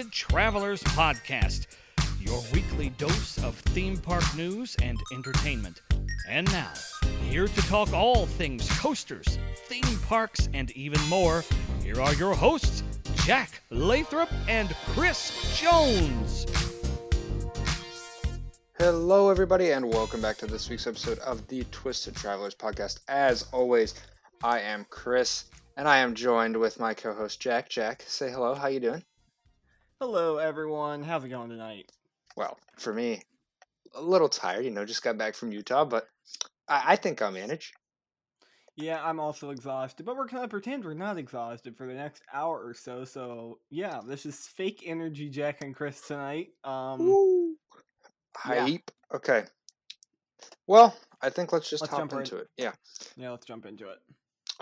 Twisted 0.00 0.12
Travelers 0.14 0.82
Podcast, 0.82 1.66
your 2.18 2.42
weekly 2.54 2.88
dose 2.96 3.36
of 3.44 3.54
theme 3.56 3.98
park 3.98 4.24
news 4.34 4.74
and 4.80 4.98
entertainment. 5.12 5.82
And 6.26 6.50
now, 6.50 6.72
here 7.28 7.46
to 7.46 7.62
talk 7.68 7.92
all 7.92 8.24
things 8.24 8.66
coasters, 8.78 9.38
theme 9.66 9.98
parks, 10.06 10.48
and 10.54 10.70
even 10.70 11.02
more, 11.10 11.44
here 11.82 12.00
are 12.00 12.14
your 12.14 12.34
hosts, 12.34 12.82
Jack 13.26 13.60
Lathrop 13.68 14.30
and 14.48 14.70
Chris 14.86 15.60
Jones. 15.60 16.46
Hello, 18.78 19.28
everybody, 19.28 19.72
and 19.72 19.84
welcome 19.84 20.22
back 20.22 20.38
to 20.38 20.46
this 20.46 20.70
week's 20.70 20.86
episode 20.86 21.18
of 21.18 21.46
the 21.48 21.64
Twisted 21.72 22.16
Travelers 22.16 22.54
podcast. 22.54 23.00
As 23.08 23.46
always, 23.52 24.00
I 24.42 24.60
am 24.60 24.86
Chris, 24.88 25.44
and 25.76 25.86
I 25.86 25.98
am 25.98 26.14
joined 26.14 26.56
with 26.56 26.80
my 26.80 26.94
co-host 26.94 27.38
Jack. 27.38 27.68
Jack, 27.68 28.02
say 28.06 28.30
hello. 28.30 28.54
How 28.54 28.68
you 28.68 28.80
doing? 28.80 29.04
Hello, 30.00 30.38
everyone. 30.38 31.02
How's 31.02 31.24
it 31.24 31.28
going 31.28 31.50
tonight? 31.50 31.92
Well, 32.34 32.58
for 32.78 32.94
me, 32.94 33.20
a 33.94 34.00
little 34.00 34.30
tired. 34.30 34.64
You 34.64 34.70
know, 34.70 34.86
just 34.86 35.02
got 35.02 35.18
back 35.18 35.34
from 35.34 35.52
Utah, 35.52 35.84
but 35.84 36.06
I, 36.66 36.82
I 36.86 36.96
think 36.96 37.20
I'll 37.20 37.30
manage. 37.30 37.74
Yeah, 38.76 39.04
I'm 39.04 39.20
also 39.20 39.50
exhausted, 39.50 40.06
but 40.06 40.16
we're 40.16 40.26
gonna 40.26 40.48
pretend 40.48 40.86
we're 40.86 40.94
not 40.94 41.18
exhausted 41.18 41.76
for 41.76 41.86
the 41.86 41.92
next 41.92 42.22
hour 42.32 42.66
or 42.66 42.72
so. 42.72 43.04
So 43.04 43.58
yeah, 43.68 44.00
this 44.06 44.24
is 44.24 44.46
fake 44.46 44.84
energy, 44.86 45.28
Jack 45.28 45.60
and 45.60 45.74
Chris 45.74 46.00
tonight. 46.00 46.48
Um, 46.64 47.00
Woo! 47.00 47.56
yeah. 48.48 48.78
Okay. 49.14 49.44
Well, 50.66 50.96
I 51.20 51.28
think 51.28 51.52
let's 51.52 51.68
just 51.68 51.82
Let's 51.82 51.92
hop 51.92 52.10
right- 52.10 52.20
into 52.20 52.38
it. 52.38 52.46
Yeah. 52.56 52.72
yeah, 53.18 53.32
let's 53.32 53.44
jump 53.44 53.66
into 53.66 53.90
it. 53.90 53.98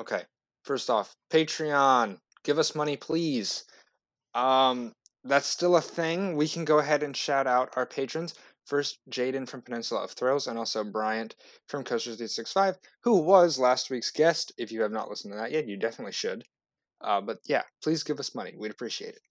Okay. 0.01 0.23
First 0.65 0.91
off, 0.91 1.15
Patreon. 1.31 2.19
Give 2.43 2.59
us 2.59 2.75
money, 2.75 2.97
please. 2.97 3.67
Um, 4.35 4.93
that's 5.25 5.47
still 5.47 5.77
a 5.77 5.81
thing. 5.81 6.37
We 6.37 6.49
can 6.49 6.65
go 6.65 6.79
ahead 6.79 7.03
and 7.03 7.17
shout 7.17 7.47
out 7.47 7.73
our 7.77 7.87
patrons. 7.87 8.35
First, 8.67 8.99
Jaden 9.11 9.49
from 9.49 9.63
Peninsula 9.63 10.05
of 10.05 10.11
Thrills, 10.11 10.47
and 10.47 10.59
also 10.59 10.85
Bryant 10.85 11.35
from 11.69 11.85
Coaster 11.85 12.11
365, 12.11 12.77
who 13.03 13.17
was 13.17 13.59
last 13.59 13.89
week's 13.89 14.11
guest. 14.11 14.53
If 14.59 14.71
you 14.71 14.83
have 14.83 14.93
not 14.93 15.09
listened 15.09 15.33
to 15.33 15.39
that 15.39 15.53
yet, 15.53 15.67
you 15.67 15.79
definitely 15.79 16.13
should. 16.13 16.45
Uh, 17.01 17.21
but 17.21 17.39
yeah, 17.47 17.63
please 17.83 18.03
give 18.03 18.21
us 18.21 18.35
money. 18.35 18.55
We'd 18.59 18.71
appreciate 18.71 19.15
it. 19.15 19.23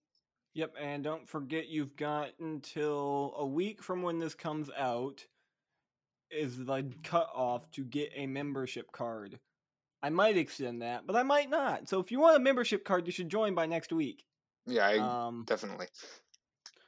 Yep, 0.56 0.74
and 0.82 1.04
don't 1.04 1.30
forget 1.30 1.68
you've 1.68 1.96
got 1.96 2.30
until 2.40 3.36
a 3.38 3.46
week 3.46 3.84
from 3.84 4.02
when 4.02 4.18
this 4.18 4.34
comes 4.34 4.72
out 4.76 5.24
is 6.32 6.58
the 6.66 6.92
cutoff 7.04 7.70
to 7.72 7.84
get 7.84 8.12
a 8.16 8.26
membership 8.26 8.92
card. 8.92 9.40
I 10.02 10.10
might 10.10 10.38
extend 10.38 10.82
that, 10.82 11.06
but 11.06 11.16
I 11.16 11.24
might 11.24 11.50
not. 11.50 11.90
So 11.90 12.00
if 12.00 12.12
you 12.12 12.20
want 12.20 12.38
a 12.38 12.40
membership 12.40 12.86
card, 12.86 13.06
you 13.06 13.12
should 13.12 13.30
join 13.30 13.54
by 13.54 13.68
next 13.68 13.92
week. 13.92 14.24
Yeah, 14.68 14.88
I, 14.88 14.98
Um, 15.28 15.44
definitely. 15.48 15.88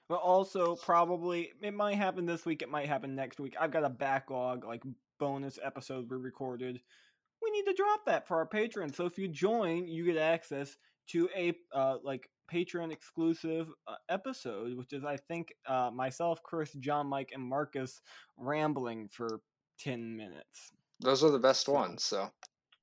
But 0.08 0.20
also, 0.22 0.76
probably 0.76 1.52
it 1.62 1.74
might 1.74 1.96
happen 1.96 2.26
this 2.26 2.46
week. 2.46 2.62
It 2.62 2.70
might 2.70 2.88
happen 2.88 3.16
next 3.16 3.40
week. 3.40 3.56
I've 3.60 3.72
got 3.72 3.84
a 3.84 3.90
backlog, 3.90 4.66
like 4.66 4.84
bonus 5.20 5.60
episodes 5.64 6.10
we 6.10 6.18
recorded. 6.18 6.82
We 7.42 7.52
need 7.52 7.66
to 7.66 7.74
drop 7.74 8.06
that 8.06 8.28
for 8.28 8.38
our 8.38 8.46
patrons. 8.48 8.98
So 8.98 9.06
if 9.06 9.18
you 9.18 9.28
join, 9.28 9.88
you 9.88 10.04
get 10.06 10.18
access 10.18 10.78
to 11.10 11.30
a 11.36 11.54
uh, 11.74 11.98
like 12.04 12.30
patron 12.48 12.92
exclusive 12.92 13.70
uh, 13.88 13.96
episode, 14.10 14.76
which 14.76 14.94
is 14.94 15.06
I 15.06 15.16
think 15.16 15.54
uh, 15.68 15.92
myself, 15.94 16.42
Chris, 16.44 16.74
John, 16.74 17.08
Mike, 17.08 17.30
and 17.34 17.44
Marcus 17.44 18.02
rambling 18.36 19.08
for 19.10 19.40
ten 19.80 20.18
minutes. 20.18 20.72
Those 21.00 21.24
are 21.24 21.32
the 21.32 21.40
best 21.40 21.66
So- 21.68 21.74
ones. 21.74 22.04
So 22.04 22.30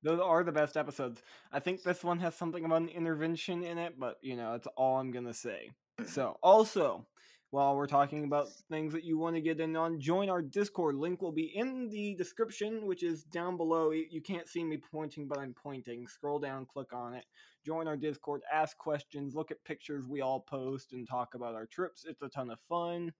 Those 0.03 0.19
are 0.19 0.43
the 0.43 0.51
best 0.51 0.77
episodes. 0.77 1.21
I 1.51 1.59
think 1.59 1.83
this 1.83 2.03
one 2.03 2.19
has 2.19 2.35
something 2.35 2.65
about 2.65 2.81
an 2.81 2.89
intervention 2.89 3.63
in 3.63 3.77
it, 3.77 3.95
but 3.99 4.17
you 4.21 4.35
know, 4.35 4.53
it's 4.53 4.67
all 4.77 4.99
I'm 4.99 5.11
gonna 5.11 5.33
say. 5.33 5.71
So, 6.05 6.37
also, 6.43 7.07
while 7.49 7.75
we're 7.75 7.87
talking 7.87 8.25
about 8.25 8.49
things 8.69 8.93
that 8.93 9.03
you 9.03 9.17
want 9.17 9.35
to 9.35 9.41
get 9.41 9.59
in 9.59 9.75
on, 9.75 9.99
join 9.99 10.29
our 10.29 10.41
Discord. 10.41 10.95
Link 10.95 11.21
will 11.21 11.31
be 11.31 11.55
in 11.55 11.89
the 11.89 12.13
description, 12.15 12.85
which 12.85 13.03
is 13.03 13.23
down 13.23 13.55
below. 13.57 13.91
You 13.91 14.21
can't 14.21 14.47
see 14.47 14.63
me 14.63 14.77
pointing, 14.77 15.27
but 15.27 15.39
I'm 15.39 15.55
pointing. 15.55 16.07
Scroll 16.07 16.39
down, 16.39 16.65
click 16.65 16.93
on 16.93 17.13
it. 17.13 17.25
Join 17.65 17.87
our 17.87 17.97
Discord, 17.97 18.41
ask 18.53 18.77
questions, 18.77 19.33
look 19.33 19.49
at 19.51 19.63
pictures 19.63 20.05
we 20.07 20.21
all 20.21 20.41
post, 20.41 20.93
and 20.93 21.07
talk 21.07 21.33
about 21.33 21.55
our 21.55 21.65
trips. 21.65 22.05
It's 22.07 22.21
a 22.21 22.29
ton 22.29 22.51
of 22.51 22.59
fun. 22.69 23.11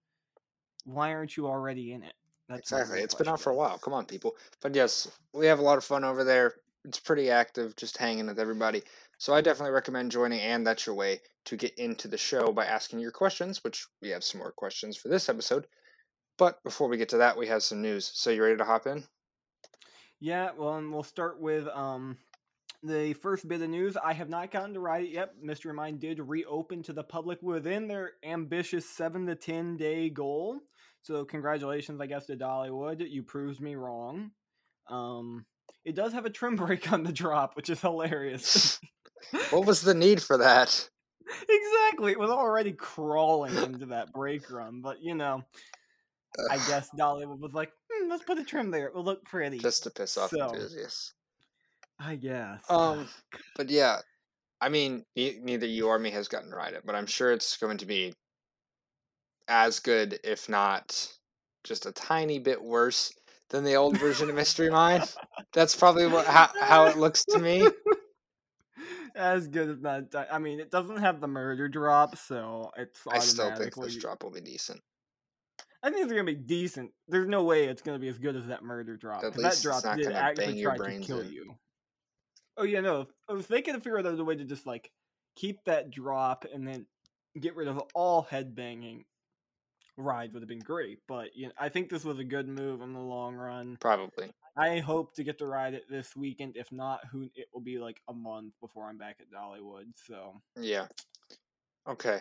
Why 0.86 1.14
aren't 1.14 1.36
you 1.36 1.48
already 1.48 1.94
in 1.94 2.04
it? 2.04 2.14
That's 2.48 2.72
exactly, 2.72 3.02
it's 3.02 3.16
been 3.16 3.28
out 3.28 3.42
for 3.42 3.50
a 3.50 3.56
while. 3.56 3.78
Come 3.78 3.94
on, 3.94 4.06
people. 4.06 4.36
But 4.62 4.74
yes, 4.74 5.10
we 5.34 5.46
have 5.48 5.60
a 5.60 5.64
lot 5.64 5.78
of 5.78 5.84
fun 5.84 6.04
over 6.04 6.24
there. 6.24 6.54
It's 6.88 7.00
pretty 7.00 7.30
active, 7.30 7.76
just 7.76 7.98
hanging 7.98 8.28
with 8.28 8.40
everybody. 8.40 8.82
So 9.18 9.34
I 9.34 9.42
definitely 9.42 9.74
recommend 9.74 10.12
joining, 10.12 10.40
and 10.40 10.66
that's 10.66 10.86
your 10.86 10.96
way 10.96 11.20
to 11.46 11.58
get 11.58 11.78
into 11.78 12.08
the 12.08 12.18
show 12.18 12.54
by 12.54 12.66
asking 12.66 13.00
your 13.00 13.12
questions, 13.12 13.64
which 13.64 13.86
we 14.02 14.10
have 14.10 14.24
some 14.24 14.40
more 14.40 14.54
questions 14.54 14.96
for 14.96 15.10
this 15.10 15.28
episode. 15.28 15.68
But 16.38 16.64
before 16.64 16.88
we 16.88 16.98
get 16.98 17.10
to 17.10 17.18
that, 17.18 17.38
we 17.38 17.48
have 17.48 17.64
some 17.64 17.82
news. 17.82 18.10
So 18.14 18.30
you 18.30 18.44
ready 18.44 18.58
to 18.58 18.64
hop 18.64 18.88
in? 18.88 19.04
Yeah, 20.20 20.52
well, 20.58 20.76
and 20.76 20.92
we'll 20.92 21.04
start 21.04 21.42
with 21.42 21.68
um 21.68 22.18
the 22.84 23.14
first 23.14 23.48
bit 23.48 23.62
of 23.62 23.70
news. 23.70 23.98
I 23.98 24.14
have 24.14 24.30
not 24.30 24.52
gotten 24.52 24.74
to 24.76 24.80
ride 24.80 25.04
it 25.04 25.12
yet. 25.12 25.34
Mystery 25.42 25.74
Mine 25.74 25.98
did 25.98 26.20
reopen 26.20 26.84
to 26.84 26.94
the 26.94 27.04
public 27.04 27.42
within 27.42 27.88
their 27.88 28.12
ambitious 28.24 28.90
seven 28.90 29.26
to 29.28 29.36
ten 29.36 29.78
day 29.78 30.10
goal. 30.10 30.60
So 31.02 31.26
congratulations, 31.26 32.00
I 32.02 32.06
guess, 32.06 32.28
to 32.28 32.38
Dollywood. 32.38 33.04
You 33.10 33.24
proved 33.24 33.62
me 33.62 33.76
wrong. 33.76 34.32
Um, 34.90 35.46
it 35.88 35.96
does 35.96 36.12
have 36.12 36.26
a 36.26 36.30
trim 36.30 36.56
brake 36.58 36.92
on 36.92 37.04
the 37.04 37.14
drop, 37.14 37.56
which 37.56 37.70
is 37.70 37.82
hilarious. 37.82 38.80
What 39.50 39.66
was 39.66 39.82
the 39.82 39.96
need 39.96 40.22
for 40.22 40.38
that? 40.38 40.90
exactly, 41.50 42.12
it 42.12 42.20
was 42.20 42.30
already 42.30 42.74
crawling 42.74 43.56
into 43.56 43.88
that 43.88 44.12
brake 44.14 44.52
run, 44.52 44.82
but 44.82 45.02
you 45.02 45.16
know, 45.16 45.44
I 46.52 46.58
guess 46.58 46.90
Dollywood 46.98 47.40
was 47.40 47.54
like, 47.54 47.72
hmm, 47.92 48.10
let's 48.10 48.24
put 48.24 48.38
a 48.38 48.44
trim 48.44 48.70
there. 48.70 48.88
It 48.88 48.96
will 48.96 49.04
look 49.04 49.24
pretty. 49.26 49.58
just 49.58 49.84
to 49.84 49.90
piss 49.90 50.18
off 50.18 50.30
So, 50.30 50.50
enthusiasts. 50.54 51.14
I 52.00 52.16
guess. 52.16 52.62
Um, 52.70 53.08
but 53.56 53.70
yeah, 53.70 53.98
I 54.62 54.70
mean, 54.70 55.04
ne- 55.16 55.40
neither 55.42 55.66
you 55.66 55.88
or 55.88 55.98
me 55.98 56.12
has 56.12 56.28
gotten 56.28 56.52
to 56.52 56.56
ride 56.56 56.74
it, 56.74 56.84
but 56.86 56.96
I'm 56.96 57.08
sure 57.08 57.32
it's 57.32 57.58
going 57.58 57.78
to 57.78 57.86
be 57.86 58.14
as 59.48 59.80
good, 59.80 60.20
if 60.24 60.48
not 60.48 61.10
just 61.64 61.86
a 61.86 61.92
tiny 61.92 62.40
bit 62.40 62.62
worse 62.62 63.12
than 63.50 63.64
the 63.64 63.76
old 63.76 63.98
version 63.98 64.30
of 64.30 64.36
Mystery 64.36 64.70
Mine. 64.70 65.04
That's 65.54 65.76
probably 65.76 66.08
what 66.08 66.26
how, 66.26 66.50
how 66.60 66.86
it 66.86 66.98
looks 66.98 67.24
to 67.26 67.40
me. 67.40 67.68
as 69.16 69.48
good 69.48 69.70
as 69.70 69.82
that. 69.82 70.28
I 70.32 70.40
mean, 70.40 70.60
it 70.60 70.72
doesn't 70.72 70.98
have 70.98 71.20
the 71.20 71.28
murder 71.28 71.68
drop, 71.68 72.18
so 72.18 72.72
it's 72.78 73.02
I 73.10 73.20
still 73.20 73.56
think 73.56 73.76
this 73.76 73.96
drop 73.96 74.24
will 74.24 74.32
be 74.32 74.42
decent. 74.42 74.82
I 75.84 75.90
think 75.90 76.04
it's 76.04 76.12
gonna 76.12 76.24
be 76.24 76.36
decent. 76.36 76.92
There's 77.08 77.28
no 77.28 77.44
way 77.44 77.66
it's 77.66 77.82
gonna 77.82 78.00
be 78.00 78.08
as 78.08 78.18
good 78.18 78.36
as 78.36 78.48
that 78.48 78.64
murder 78.64 78.98
drop. 78.98 79.24
At 79.24 79.38
least 79.38 79.42
that 79.42 79.52
it's 79.54 79.62
drop 79.62 79.84
not 79.84 79.98
did 79.98 80.12
actually 80.12 80.62
try 80.62 80.78
to 80.78 81.00
kill 81.00 81.22
in. 81.22 81.32
you. 81.32 81.56
Oh 82.58 82.64
yeah, 82.64 82.82
no. 82.82 83.08
If, 83.30 83.48
they 83.48 83.62
could 83.62 83.76
figure 83.76 84.00
out 84.00 84.06
a 84.06 84.24
way 84.24 84.36
to 84.36 84.46
just 84.46 84.66
like 84.66 84.92
keep 85.36 85.64
that 85.66 85.92
drop 85.92 86.46
and 86.52 86.68
then 86.68 86.86
get 87.40 87.56
rid 87.56 87.68
of 87.68 87.82
all 87.94 88.24
head 88.24 88.56
banging, 88.56 89.06
ride 89.98 90.34
would 90.34 90.42
have 90.42 90.50
been 90.50 90.60
great. 90.60 91.00
But 91.08 91.36
you 91.36 91.48
know, 91.48 91.54
I 91.60 91.70
think 91.70 91.90
this 91.90 92.06
was 92.06 92.20
a 92.20 92.24
good 92.24 92.48
move 92.48 92.82
in 92.82 92.94
the 92.94 93.00
long 93.00 93.36
run. 93.36 93.78
Probably. 93.80 94.32
I 94.56 94.80
hope 94.80 95.14
to 95.16 95.24
get 95.24 95.38
to 95.40 95.46
ride 95.46 95.74
it 95.74 95.84
this 95.90 96.16
weekend. 96.16 96.56
If 96.56 96.72
not, 96.72 97.02
who 97.12 97.30
it 97.36 97.48
will 97.54 97.62
be 97.62 97.78
like 97.78 98.02
a 98.08 98.14
month 98.14 98.54
before 98.62 98.86
I'm 98.86 98.98
back 98.98 99.18
at 99.20 99.32
Dollywood. 99.32 99.86
So 100.08 100.42
Yeah. 100.60 100.88
Okay. 101.88 102.20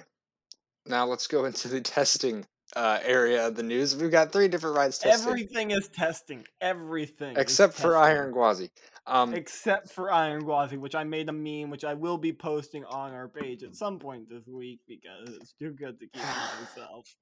Now 0.86 1.06
let's 1.06 1.26
go 1.26 1.44
into 1.44 1.68
the 1.68 1.80
testing 1.82 2.46
uh, 2.74 2.98
area 3.04 3.46
of 3.46 3.54
the 3.54 3.62
news. 3.62 3.96
We've 3.96 4.10
got 4.10 4.32
three 4.32 4.48
different 4.48 4.76
rides 4.76 4.98
testing, 4.98 5.28
everything 5.28 5.70
is 5.70 5.88
testing. 5.88 6.44
Everything, 6.60 7.36
except 7.36 7.74
for 7.74 7.92
testing. 7.92 7.96
Iron 7.96 8.32
Gwazi. 8.32 8.70
Um, 9.08 9.34
Except 9.34 9.92
for 9.92 10.10
Iron 10.10 10.42
Gwazi, 10.42 10.78
which 10.78 10.96
I 10.96 11.04
made 11.04 11.28
a 11.28 11.32
meme, 11.32 11.70
which 11.70 11.84
I 11.84 11.94
will 11.94 12.18
be 12.18 12.32
posting 12.32 12.84
on 12.86 13.12
our 13.12 13.28
page 13.28 13.62
at 13.62 13.76
some 13.76 14.00
point 14.00 14.28
this 14.28 14.48
week 14.48 14.80
because 14.88 15.28
it's 15.28 15.52
too 15.52 15.70
good 15.70 16.00
to 16.00 16.06
keep 16.06 16.22
to 16.22 16.60
myself. 16.60 17.14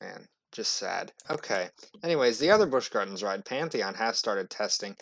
Man, 0.00 0.26
just 0.52 0.74
sad. 0.74 1.12
Okay. 1.28 1.68
Anyways, 2.02 2.38
the 2.38 2.50
other 2.50 2.66
Busch 2.66 2.88
Gardens 2.88 3.22
ride, 3.22 3.44
Pantheon, 3.44 3.94
has 3.94 4.18
started 4.18 4.50
testing. 4.50 4.96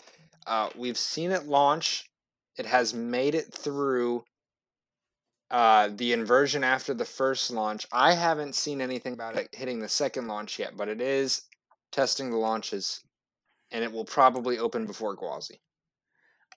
Uh, 0.45 0.69
we've 0.75 0.97
seen 0.97 1.31
it 1.31 1.45
launch. 1.45 2.09
It 2.57 2.65
has 2.65 2.93
made 2.93 3.35
it 3.35 3.53
through 3.53 4.23
uh, 5.51 5.89
the 5.95 6.13
inversion 6.13 6.63
after 6.63 6.93
the 6.93 7.05
first 7.05 7.49
launch. 7.51 7.87
I 7.91 8.13
haven't 8.13 8.55
seen 8.55 8.81
anything 8.81 9.13
about 9.13 9.35
it 9.35 9.49
hitting 9.53 9.79
the 9.79 9.89
second 9.89 10.27
launch 10.27 10.59
yet, 10.59 10.75
but 10.75 10.89
it 10.89 11.01
is 11.01 11.43
testing 11.91 12.29
the 12.29 12.37
launches, 12.37 13.01
and 13.71 13.83
it 13.83 13.91
will 13.91 14.05
probably 14.05 14.59
open 14.59 14.85
before 14.85 15.15
Gwazi. 15.15 15.59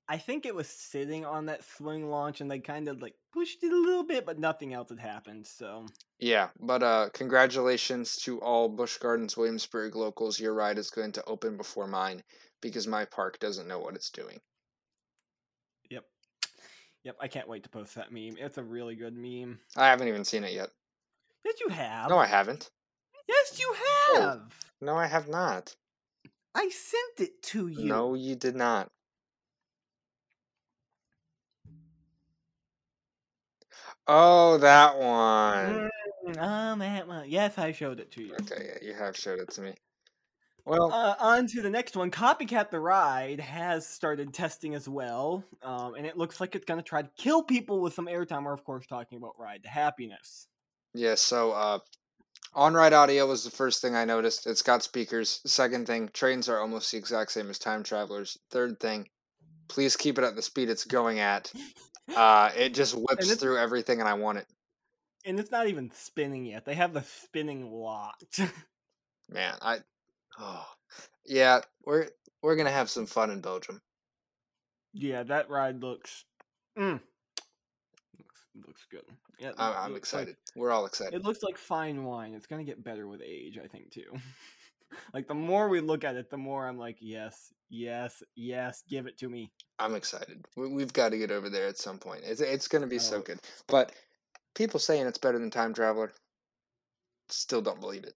I 0.09 0.19
think 0.19 0.45
it 0.45 0.55
was 0.55 0.69
sitting 0.69 1.25
on 1.25 1.47
that 1.47 1.65
swing 1.65 2.11
launch 2.11 2.41
and 2.41 2.51
they 2.51 2.59
kind 2.59 2.89
of 2.89 3.01
like 3.01 3.15
pushed 3.33 3.63
it 3.63 3.73
a 3.73 3.81
little 3.81 4.05
bit, 4.05 4.27
but 4.27 4.39
nothing 4.39 4.75
else 4.75 4.91
had 4.91 4.99
happened. 4.99 5.47
So 5.47 5.87
Yeah, 6.19 6.49
but 6.61 6.83
uh, 6.83 7.09
congratulations 7.13 8.17
to 8.23 8.41
all 8.41 8.69
Busch 8.69 8.99
Gardens 8.99 9.37
Williamsburg 9.37 9.95
locals. 9.97 10.41
Your 10.41 10.55
ride 10.55 10.79
is 10.79 10.91
going 10.91 11.13
to 11.13 11.25
open 11.25 11.57
before 11.57 11.87
mine 11.87 12.23
because 12.61 12.87
my 12.87 13.05
park 13.05 13.39
doesn't 13.39 13.69
know 13.69 13.79
what 13.79 13.95
it's 13.95 14.11
doing. 14.11 14.41
Yep. 15.91 16.05
Yep, 17.05 17.17
I 17.21 17.29
can't 17.29 17.49
wait 17.49 17.63
to 17.65 17.69
post 17.69 17.95
that 17.95 18.13
meme. 18.13 18.37
It's 18.39 18.59
a 18.59 18.63
really 18.63 18.97
good 18.97 19.17
meme. 19.17 19.61
I 19.77 19.89
haven't 19.89 20.09
even 20.09 20.25
seen 20.25 20.45
it 20.45 20.53
yet. 20.53 20.71
Yes, 21.45 21.55
you 21.61 21.69
have. 21.71 22.11
No, 22.11 22.19
I 22.19 22.27
haven't. 22.27 22.71
Yes, 23.29 23.59
you 23.59 23.75
have. 24.15 24.41
No, 24.81 24.97
I 24.97 25.07
have 25.07 25.29
not. 25.29 25.75
I 26.55 26.69
sent 26.69 27.29
it 27.29 27.43
to 27.45 27.69
you. 27.69 27.87
No, 27.87 28.15
you 28.15 28.37
did 28.37 28.55
not. 28.55 28.91
Oh, 34.09 34.59
that 34.59 34.99
one. 34.99 35.91
On 36.39 36.79
that 36.79 37.07
one. 37.07 37.29
Yes, 37.29 37.59
I 37.59 37.73
showed 37.73 38.01
it 38.01 38.11
to 38.13 38.23
you. 38.23 38.35
Okay, 38.43 38.71
yeah, 38.83 38.89
you 38.89 38.95
have 38.95 39.17
showed 39.17 39.39
it 39.39 39.51
to 39.51 39.61
me. 39.61 39.75
Well, 40.65 40.93
Uh, 40.93 41.17
on 41.19 41.47
to 41.49 41.61
the 41.63 41.71
next 41.71 41.97
one. 41.97 42.11
Copycat 42.11 42.71
the 42.71 42.79
Ride 42.79 43.41
has 43.41 43.87
started 43.87 44.33
testing 44.33 44.75
as 44.77 44.89
well, 44.89 45.43
um, 45.63 45.95
and 45.95 46.07
it 46.07 46.17
looks 46.17 46.41
like 46.41 46.55
it's 46.55 46.65
going 46.65 46.79
to 46.79 46.85
try 46.89 47.03
to 47.03 47.11
kill 47.17 47.43
people 47.43 47.81
with 47.81 47.95
some 47.95 48.07
airtime. 48.07 48.45
We're, 48.45 48.53
of 48.53 48.63
course, 48.65 48.87
talking 48.87 49.19
about 49.19 49.35
Ride 49.39 49.63
to 49.65 49.69
Happiness. 49.69 50.47
yeah, 50.95 51.15
so 51.17 51.53
uh 51.53 51.79
on-ride 52.55 52.93
audio 52.93 53.27
was 53.27 53.45
the 53.45 53.51
first 53.51 53.81
thing 53.81 53.97
I 53.97 54.05
noticed. 54.05 54.47
It's 54.47 54.61
got 54.63 54.83
speakers. 54.83 55.41
Second 55.47 55.87
thing, 55.87 56.11
trains 56.13 56.51
are 56.51 56.59
almost 56.61 56.93
the 56.93 56.99
exact 56.99 57.33
same 57.33 57.49
as 57.49 57.59
time 57.59 57.83
travelers. 57.83 58.37
Third 58.51 58.79
thing, 58.79 59.09
please 59.69 59.97
keep 59.97 60.19
it 60.19 60.25
at 60.25 60.37
the 60.37 60.43
speed 60.43 60.69
it's 60.69 60.85
going 60.85 61.19
at. 61.19 61.51
Uh 62.17 62.51
it 62.57 62.75
just 62.75 62.95
whips 62.95 63.35
through 63.35 63.59
everything 63.59 64.01
and 64.01 64.09
I 64.09 64.15
want 64.15 64.39
it. 64.39 64.47
And 65.25 65.39
it's 65.39 65.51
not 65.53 65.69
even 65.69 65.91
spinning 65.93 66.45
yet. 66.45 66.65
They 66.65 66.75
have 66.75 66.93
the 66.93 67.03
spinning 67.03 67.71
locked. 67.71 68.41
Man, 69.31 69.55
I 69.63 69.79
oh. 70.39 70.67
Yeah, 71.25 71.61
we're 71.85 72.09
we're 72.43 72.57
going 72.57 72.67
to 72.67 72.73
have 72.73 72.91
some 72.91 73.07
fun 73.07 73.31
in 73.31 73.41
Belgium. 73.41 73.81
yeah, 74.93 75.23
that 75.23 75.49
ride 75.49 75.81
looks. 75.81 76.25
Mm, 76.77 76.99
looks, 78.19 78.41
looks 78.67 78.87
good. 78.91 79.05
Yeah, 79.39 79.53
I'm, 79.57 79.75
I'm 79.77 79.93
looks 79.93 80.13
like- 80.13 80.23
excited. 80.23 80.37
We're 80.57 80.73
all 80.73 80.87
excited. 80.87 81.15
It 81.15 81.25
looks 81.25 81.43
like 81.45 81.57
fine 81.57 82.03
wine. 82.05 82.35
It's 82.35 82.47
gonna 82.47 82.65
get 82.65 82.83
better 82.83 83.07
with 83.07 83.23
age, 83.25 83.59
I 83.63 83.69
think 83.69 83.93
too. 83.93 84.13
Like 85.15 85.29
the 85.29 85.35
more 85.35 85.69
we 85.69 85.81
look 85.81 86.05
at 86.05 86.17
it, 86.17 86.31
the 86.31 86.37
more 86.37 86.67
I'm 86.67 86.79
like, 86.79 86.99
yes, 87.01 87.53
yes, 87.69 88.23
yes, 88.35 88.83
give 88.89 89.07
it 89.07 89.19
to 89.19 89.29
me. 89.29 89.51
I'm 89.79 89.95
excited. 89.95 90.45
We, 90.57 90.69
we've 90.69 90.93
got 90.93 91.11
to 91.11 91.19
get 91.19 91.31
over 91.31 91.51
there 91.51 91.67
at 91.67 91.79
some 91.79 91.99
point. 91.99 92.23
It's 92.25 92.41
it's 92.41 92.69
going 92.69 92.83
to 92.83 92.89
be 92.89 92.99
so 92.99 93.19
Oh. 93.19 93.23
good. 93.23 93.39
But 93.69 93.93
people 94.55 94.79
saying 94.81 95.07
it's 95.07 95.19
better 95.19 95.39
than 95.39 95.51
Time 95.51 95.75
Traveler, 95.75 96.13
still 97.29 97.63
don't 97.63 97.81
believe 97.81 98.05
it. 98.05 98.15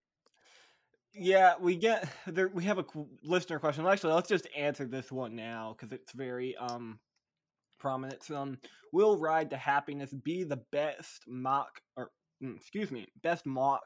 Yeah, 1.12 1.54
we 1.58 1.76
get 1.76 2.08
there. 2.26 2.48
We 2.48 2.64
have 2.64 2.78
a 2.78 2.84
listener 3.22 3.58
question. 3.58 3.86
Actually, 3.86 4.14
let's 4.14 4.28
just 4.28 4.48
answer 4.56 4.84
this 4.86 5.10
one 5.10 5.34
now 5.34 5.74
because 5.76 5.92
it's 5.92 6.12
very 6.12 6.54
um 6.56 6.98
prominent. 7.78 8.22
So, 8.22 8.36
Um, 8.36 8.58
will 8.92 9.18
Ride 9.18 9.50
to 9.50 9.56
Happiness 9.56 10.12
be 10.12 10.44
the 10.44 10.60
best 10.72 11.24
Mack 11.26 11.68
or 11.96 12.10
mm, 12.42 12.56
excuse 12.56 12.90
me, 12.90 13.06
best 13.22 13.46
Mack? 13.46 13.80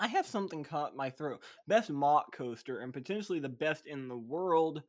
I 0.00 0.08
have 0.08 0.26
something 0.26 0.64
caught 0.64 0.96
my 0.96 1.10
throat. 1.10 1.42
Best 1.68 1.90
Mack 1.90 2.32
coaster 2.32 2.80
and 2.80 2.92
potentially 2.92 3.38
the 3.38 3.50
best 3.50 3.86
in 3.86 4.08
the 4.08 4.16
world. 4.16 4.82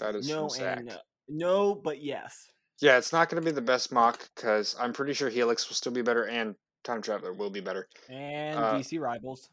That 0.00 0.16
is 0.16 0.28
No 0.28 0.50
and 0.60 0.86
no. 0.86 0.96
no, 1.28 1.74
but 1.74 2.02
yes. 2.02 2.50
Yeah, 2.80 2.98
it's 2.98 3.12
not 3.12 3.30
going 3.30 3.42
to 3.42 3.48
be 3.48 3.54
the 3.54 3.62
best 3.62 3.92
Mack 3.92 4.28
because 4.34 4.76
I'm 4.78 4.92
pretty 4.92 5.14
sure 5.14 5.30
Helix 5.30 5.68
will 5.68 5.76
still 5.76 5.92
be 5.92 6.02
better 6.02 6.26
and 6.26 6.56
Time 6.84 7.00
Traveler 7.00 7.32
will 7.32 7.48
be 7.48 7.60
better. 7.60 7.88
And 8.10 8.58
Uh, 8.58 8.74
DC 8.74 9.00
Rivals. 9.00 9.48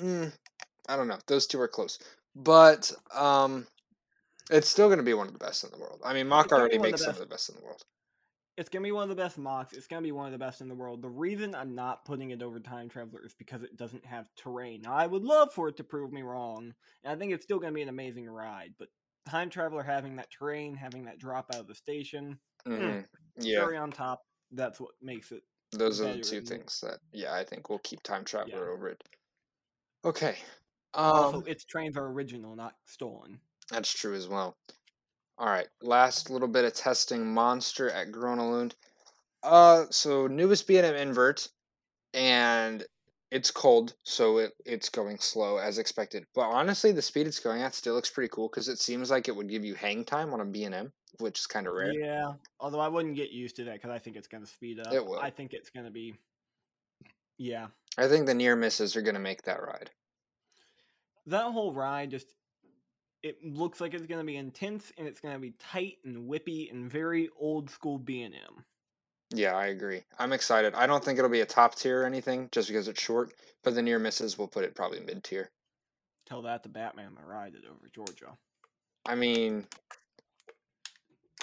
Mm, 0.00 0.32
I 0.88 0.96
don't 0.96 1.08
know. 1.08 1.18
Those 1.26 1.46
two 1.46 1.60
are 1.60 1.68
close, 1.68 1.98
but 2.34 2.92
um, 3.14 3.66
it's 4.50 4.68
still 4.68 4.88
going 4.88 4.98
to 4.98 5.04
be 5.04 5.14
one 5.14 5.28
of 5.28 5.32
the 5.32 5.38
best 5.38 5.64
in 5.64 5.70
the 5.70 5.78
world. 5.78 6.00
I 6.04 6.14
mean, 6.14 6.28
Mack 6.28 6.50
already 6.50 6.78
makes 6.78 7.02
some 7.02 7.10
of 7.10 7.18
the 7.18 7.26
best 7.26 7.48
in 7.48 7.56
the 7.56 7.62
world. 7.62 7.84
It's 8.56 8.68
gonna 8.68 8.82
be 8.82 8.92
one 8.92 9.04
of 9.04 9.08
the 9.08 9.14
best 9.22 9.38
Macks. 9.38 9.72
It's 9.72 9.86
gonna 9.86 10.02
be 10.02 10.12
one 10.12 10.26
of 10.26 10.32
the 10.32 10.38
best 10.38 10.60
in 10.60 10.68
the 10.68 10.74
world. 10.74 11.00
The 11.00 11.08
reason 11.08 11.54
I'm 11.54 11.74
not 11.74 12.04
putting 12.04 12.30
it 12.30 12.42
over 12.42 12.60
Time 12.60 12.88
Traveler 12.88 13.24
is 13.24 13.34
because 13.34 13.62
it 13.62 13.76
doesn't 13.76 14.04
have 14.04 14.26
terrain. 14.36 14.82
Now, 14.82 14.92
I 14.94 15.06
would 15.06 15.22
love 15.24 15.52
for 15.54 15.68
it 15.68 15.76
to 15.78 15.84
prove 15.84 16.12
me 16.12 16.22
wrong, 16.22 16.74
and 17.02 17.12
I 17.12 17.16
think 17.16 17.32
it's 17.32 17.44
still 17.44 17.58
gonna 17.58 17.72
be 17.72 17.82
an 17.82 17.88
amazing 17.88 18.28
ride. 18.28 18.74
But 18.78 18.88
Time 19.26 19.48
Traveler 19.48 19.82
having 19.82 20.16
that 20.16 20.30
terrain, 20.30 20.74
having 20.74 21.04
that 21.04 21.18
drop 21.18 21.46
out 21.50 21.60
of 21.60 21.66
the 21.66 21.74
station, 21.74 22.38
hmm 22.66 23.00
Yeah, 23.36 23.54
cherry 23.54 23.76
on 23.78 23.90
top, 23.90 24.20
that's 24.50 24.78
what 24.80 24.92
makes 25.00 25.32
it. 25.32 25.44
those 25.72 26.00
are 26.00 26.14
the 26.14 26.20
two 26.20 26.40
things 26.40 26.80
that 26.80 27.00
yeah 27.12 27.34
I 27.34 27.44
think 27.44 27.68
we'll 27.68 27.78
keep 27.80 28.02
Time 28.02 28.24
Traveler 28.24 28.70
over 28.70 28.88
it. 28.88 29.02
Okay, 30.04 30.36
um, 30.94 31.12
also, 31.14 31.40
its 31.42 31.64
trains 31.64 31.96
are 31.96 32.06
original, 32.06 32.54
not 32.56 32.74
stolen. 32.86 33.40
That's 33.70 33.92
true 33.92 34.14
as 34.14 34.28
well. 34.28 34.56
All 35.38 35.46
right, 35.48 35.66
last 35.82 36.30
little 36.30 36.48
bit 36.48 36.64
of 36.64 36.74
testing 36.74 37.32
monster 37.32 37.90
at 37.90 38.12
Gröna 38.12 38.48
Lund. 38.50 38.74
Uh, 39.42 39.86
so 39.90 40.26
newest 40.26 40.66
B&M 40.68 40.94
invert, 40.94 41.48
and 42.14 42.84
it's 43.32 43.50
cold, 43.50 43.94
so 44.04 44.38
it 44.38 44.52
it's 44.64 44.88
going 44.88 45.18
slow 45.18 45.56
as 45.56 45.78
expected. 45.78 46.26
But 46.34 46.42
honestly, 46.42 46.92
the 46.92 47.02
speed 47.02 47.26
it's 47.26 47.40
going 47.40 47.62
at 47.62 47.74
still 47.74 47.94
looks 47.94 48.10
pretty 48.10 48.28
cool 48.28 48.48
because 48.48 48.68
it 48.68 48.78
seems 48.78 49.10
like 49.10 49.26
it 49.26 49.34
would 49.34 49.48
give 49.48 49.64
you 49.64 49.74
hang 49.74 50.04
time 50.04 50.32
on 50.32 50.40
a 50.40 50.44
B&M, 50.44 50.92
which 51.18 51.40
is 51.40 51.46
kind 51.46 51.66
of 51.66 51.72
rare. 51.72 51.92
Yeah, 51.92 52.34
although 52.60 52.80
I 52.80 52.88
wouldn't 52.88 53.16
get 53.16 53.30
used 53.30 53.56
to 53.56 53.64
that 53.64 53.74
because 53.74 53.90
I 53.90 53.98
think 53.98 54.16
it's 54.16 54.28
gonna 54.28 54.46
speed 54.46 54.78
up. 54.80 54.92
It 54.92 55.04
will. 55.04 55.18
I 55.18 55.30
think 55.30 55.54
it's 55.54 55.70
gonna 55.70 55.90
be. 55.90 56.14
Yeah, 57.38 57.68
I 57.98 58.06
think 58.06 58.26
the 58.26 58.34
near 58.34 58.54
misses 58.54 58.94
are 58.94 59.02
gonna 59.02 59.18
make 59.18 59.42
that 59.42 59.62
ride. 59.62 59.90
that 61.26 61.44
whole 61.44 61.72
ride 61.72 62.10
just 62.10 62.26
it 63.22 63.44
looks 63.44 63.80
like 63.80 63.94
it's 63.94 64.06
going 64.06 64.20
to 64.20 64.26
be 64.26 64.36
intense 64.36 64.92
and 64.98 65.06
it's 65.06 65.20
going 65.20 65.34
to 65.34 65.40
be 65.40 65.52
tight 65.58 65.98
and 66.04 66.28
whippy 66.28 66.70
and 66.70 66.90
very 66.90 67.28
old 67.38 67.70
school 67.70 67.98
b&m 67.98 68.64
Yeah, 69.34 69.54
I 69.56 69.66
agree. 69.66 70.02
I'm 70.18 70.32
excited. 70.32 70.74
I 70.74 70.86
don't 70.86 71.02
think 71.04 71.18
it'll 71.18 71.30
be 71.30 71.40
a 71.40 71.46
top 71.46 71.74
tier 71.74 72.02
or 72.02 72.06
anything 72.06 72.48
just 72.52 72.68
because 72.68 72.88
it's 72.88 73.00
short, 73.02 73.32
but 73.62 73.74
the 73.74 73.82
near 73.82 73.98
misses 73.98 74.36
will 74.36 74.48
put 74.48 74.64
it 74.64 74.74
probably 74.74 75.00
mid 75.00 75.22
tier. 75.24 75.50
tell 76.26 76.42
that 76.42 76.62
to 76.64 76.68
batman 76.68 77.14
to 77.16 77.24
ride 77.24 77.54
it 77.54 77.62
over 77.70 77.88
georgia 77.94 78.36
I 79.04 79.16
mean, 79.16 79.66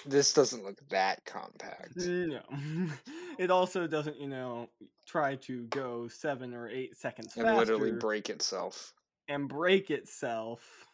this 0.06 0.32
doesn't 0.34 0.64
look 0.64 0.78
that 0.90 1.26
compact. 1.26 1.96
no 1.98 2.42
it 3.38 3.52
also 3.52 3.86
doesn't 3.86 4.20
you 4.20 4.28
know 4.30 4.70
try 5.06 5.36
to 5.36 5.64
go 5.66 6.08
seven 6.08 6.54
or 6.54 6.70
eight 6.70 6.96
seconds 6.98 7.36
and 7.36 7.46
faster 7.46 7.60
literally 7.60 7.92
break 7.92 8.30
itself. 8.30 8.94
and 9.28 9.50
break 9.50 9.92
itself 9.92 10.86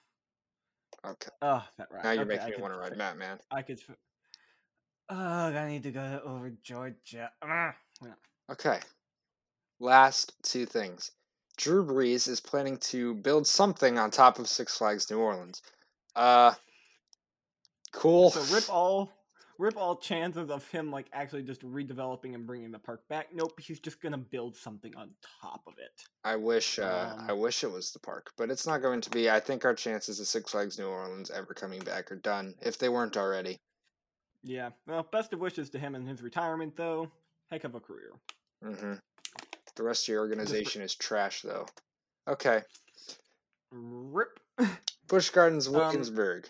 Okay. 1.05 1.29
oh 1.41 1.63
that 1.77 1.87
ride 1.91 2.03
Now 2.03 2.11
you're 2.11 2.21
okay, 2.23 2.29
making 2.29 2.43
I 2.43 2.49
me 2.49 2.53
could 2.55 2.61
want 2.61 2.73
to 2.73 2.79
ride 2.79 2.97
Matt, 2.97 3.17
man. 3.17 3.37
i 3.51 3.61
could 3.61 3.79
Ugh, 5.09 5.55
i 5.55 5.67
need 5.67 5.83
to 5.83 5.91
go 5.91 6.21
over 6.25 6.51
georgia 6.63 7.31
Ah, 7.43 7.75
yeah. 8.03 8.13
Okay. 8.51 8.79
Last 9.79 10.33
two 10.43 10.65
things. 10.65 11.11
Drew 11.57 11.85
Brees 11.85 12.27
is 12.27 12.39
planning 12.39 12.77
to 12.77 13.13
build 13.15 13.45
something 13.47 13.97
on 13.97 14.11
top 14.11 14.39
of 14.39 14.47
Six 14.47 14.77
Flags 14.77 15.09
New 15.09 15.19
Orleans. 15.19 15.61
Uh, 16.15 16.53
cool. 17.91 18.31
So 18.31 18.41
rip 18.55 18.69
all 18.69 19.11
rip 19.57 19.77
all 19.77 19.95
chances 19.95 20.49
of 20.49 20.67
him 20.69 20.91
like 20.91 21.07
actually 21.13 21.43
just 21.43 21.61
redeveloping 21.61 22.35
and 22.35 22.45
bringing 22.45 22.71
the 22.71 22.79
park 22.79 23.07
back. 23.07 23.27
Nope, 23.33 23.59
he's 23.59 23.79
just 23.79 24.01
gonna 24.01 24.17
build 24.17 24.55
something 24.55 24.95
on 24.95 25.11
top 25.41 25.61
of 25.67 25.73
it. 25.77 25.91
I 26.23 26.35
wish. 26.35 26.79
Uh, 26.79 27.15
I 27.17 27.31
Um, 27.31 27.39
wish 27.39 27.63
it 27.63 27.71
was 27.71 27.91
the 27.91 27.99
park, 27.99 28.31
but 28.37 28.49
it's 28.49 28.65
not 28.67 28.81
going 28.81 29.01
to 29.01 29.09
be. 29.09 29.29
I 29.29 29.39
think 29.39 29.65
our 29.65 29.73
chances 29.75 30.19
of 30.19 30.27
Six 30.27 30.51
Flags 30.51 30.77
New 30.79 30.87
Orleans 30.87 31.31
ever 31.31 31.53
coming 31.53 31.81
back 31.83 32.11
are 32.11 32.15
done 32.17 32.55
if 32.61 32.77
they 32.77 32.89
weren't 32.89 33.17
already. 33.17 33.59
Yeah. 34.43 34.69
Well, 34.85 35.03
best 35.11 35.33
of 35.33 35.39
wishes 35.39 35.69
to 35.71 35.79
him 35.79 35.95
in 35.95 36.05
his 36.05 36.21
retirement, 36.21 36.75
though. 36.75 37.11
Heck 37.49 37.63
of 37.63 37.75
a 37.75 37.79
career. 37.79 38.11
hmm 38.61 38.93
The 39.75 39.83
rest 39.83 40.03
of 40.05 40.07
your 40.09 40.21
organization 40.21 40.81
is 40.81 40.95
trash, 40.95 41.41
though. 41.41 41.67
Okay. 42.27 42.61
Rip. 43.71 44.39
Busch 45.07 45.29
Gardens, 45.29 45.67
Um, 45.67 45.73
Williamsburg. 45.73 46.47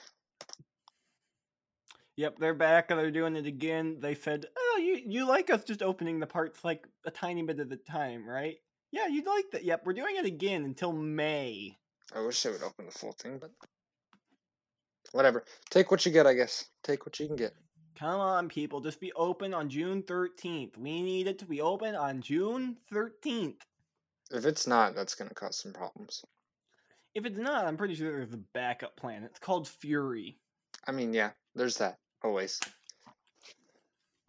Yep, 2.18 2.40
they're 2.40 2.54
back 2.54 2.92
and 2.92 3.00
they're 3.00 3.12
doing 3.12 3.36
it 3.36 3.46
again. 3.46 3.98
They 4.00 4.16
said, 4.16 4.46
"Oh, 4.58 4.82
you 4.82 5.02
you 5.06 5.28
like 5.28 5.50
us 5.50 5.64
just 5.66 5.82
opening 5.82 6.20
the 6.20 6.28
parts 6.28 6.64
like 6.64 6.88
a 7.06 7.12
tiny 7.12 7.44
bit 7.44 7.60
at 7.60 7.72
a 7.72 7.78
time, 7.78 8.28
right?" 8.28 8.58
Yeah, 8.92 9.08
you'd 9.08 9.26
like 9.26 9.52
that. 9.52 9.66
Yep, 9.66 9.82
we're 9.86 9.94
doing 9.94 10.16
it 10.16 10.26
again 10.26 10.64
until 10.64 10.94
May. 10.94 11.78
I 12.14 12.22
wish 12.22 12.42
they 12.42 12.52
would 12.52 12.64
open 12.64 12.86
the 12.86 12.92
full 12.92 13.12
thing, 13.12 13.40
but 13.40 13.52
whatever. 15.12 15.44
Take 15.70 15.92
what 15.92 16.06
you 16.06 16.12
get, 16.12 16.26
I 16.26 16.34
guess. 16.34 16.70
Take 16.84 17.06
what 17.06 17.20
you 17.20 17.28
can 17.28 17.36
get. 17.36 17.54
Come 17.96 18.20
on, 18.20 18.48
people, 18.48 18.80
just 18.80 19.00
be 19.00 19.12
open 19.14 19.54
on 19.54 19.70
June 19.70 20.04
13th. 20.04 20.78
We 20.78 21.02
need 21.02 21.28
it 21.28 21.40
to 21.40 21.46
be 21.46 21.62
open 21.62 21.96
on 21.96 22.22
June 22.22 22.78
13th. 22.92 23.62
If 24.32 24.46
it's 24.46 24.68
not, 24.68 24.96
that's 24.96 25.16
going 25.16 25.30
to 25.30 25.36
cause 25.36 25.58
some 25.58 25.72
problems. 25.72 26.24
If 27.14 27.26
it's 27.26 27.40
not, 27.40 27.66
I'm 27.66 27.78
pretty 27.78 27.96
sure 27.96 28.12
there's 28.12 28.34
a 28.34 28.44
backup 28.54 28.98
plan. 28.98 29.24
It's 29.24 29.40
called 29.40 29.68
Fury. 29.68 30.38
I 30.88 30.92
mean, 30.92 31.14
yeah, 31.14 31.32
there's 31.56 31.78
that 31.78 31.98
always. 32.24 32.60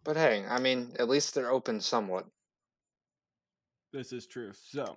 But 0.03 0.15
hey, 0.15 0.45
I 0.47 0.59
mean, 0.59 0.93
at 0.99 1.09
least 1.09 1.35
they're 1.35 1.51
open 1.51 1.81
somewhat. 1.81 2.25
This 3.91 4.13
is 4.13 4.27
true. 4.27 4.51
So, 4.53 4.95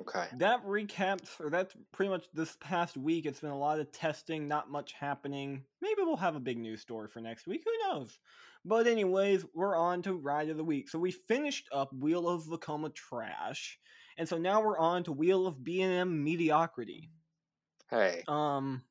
Okay. 0.00 0.28
That 0.38 0.64
recaps, 0.64 1.38
or 1.38 1.50
that's 1.50 1.76
pretty 1.92 2.08
much 2.08 2.24
this 2.32 2.56
past 2.60 2.96
week. 2.96 3.26
It's 3.26 3.40
been 3.40 3.50
a 3.50 3.58
lot 3.58 3.80
of 3.80 3.92
testing, 3.92 4.48
not 4.48 4.70
much 4.70 4.92
happening. 4.92 5.62
Maybe 5.82 5.98
we'll 5.98 6.16
have 6.16 6.36
a 6.36 6.40
big 6.40 6.58
news 6.58 6.80
story 6.80 7.06
for 7.06 7.20
next 7.20 7.46
week. 7.46 7.62
Who 7.66 7.88
knows? 7.88 8.18
But 8.64 8.86
anyways, 8.86 9.44
we're 9.54 9.76
on 9.76 10.00
to 10.02 10.14
ride 10.14 10.48
of 10.48 10.56
the 10.56 10.64
week. 10.64 10.88
So 10.88 10.98
we 10.98 11.10
finished 11.10 11.68
up 11.70 11.92
Wheel 11.92 12.28
of 12.28 12.44
Vekoma 12.44 12.94
Trash, 12.94 13.78
and 14.16 14.26
so 14.26 14.38
now 14.38 14.62
we're 14.62 14.78
on 14.78 15.04
to 15.04 15.12
Wheel 15.12 15.46
of 15.46 15.62
B 15.62 15.82
and 15.82 15.92
M 15.92 16.24
Mediocrity. 16.24 17.10
Hey. 17.90 18.24
Um, 18.26 18.82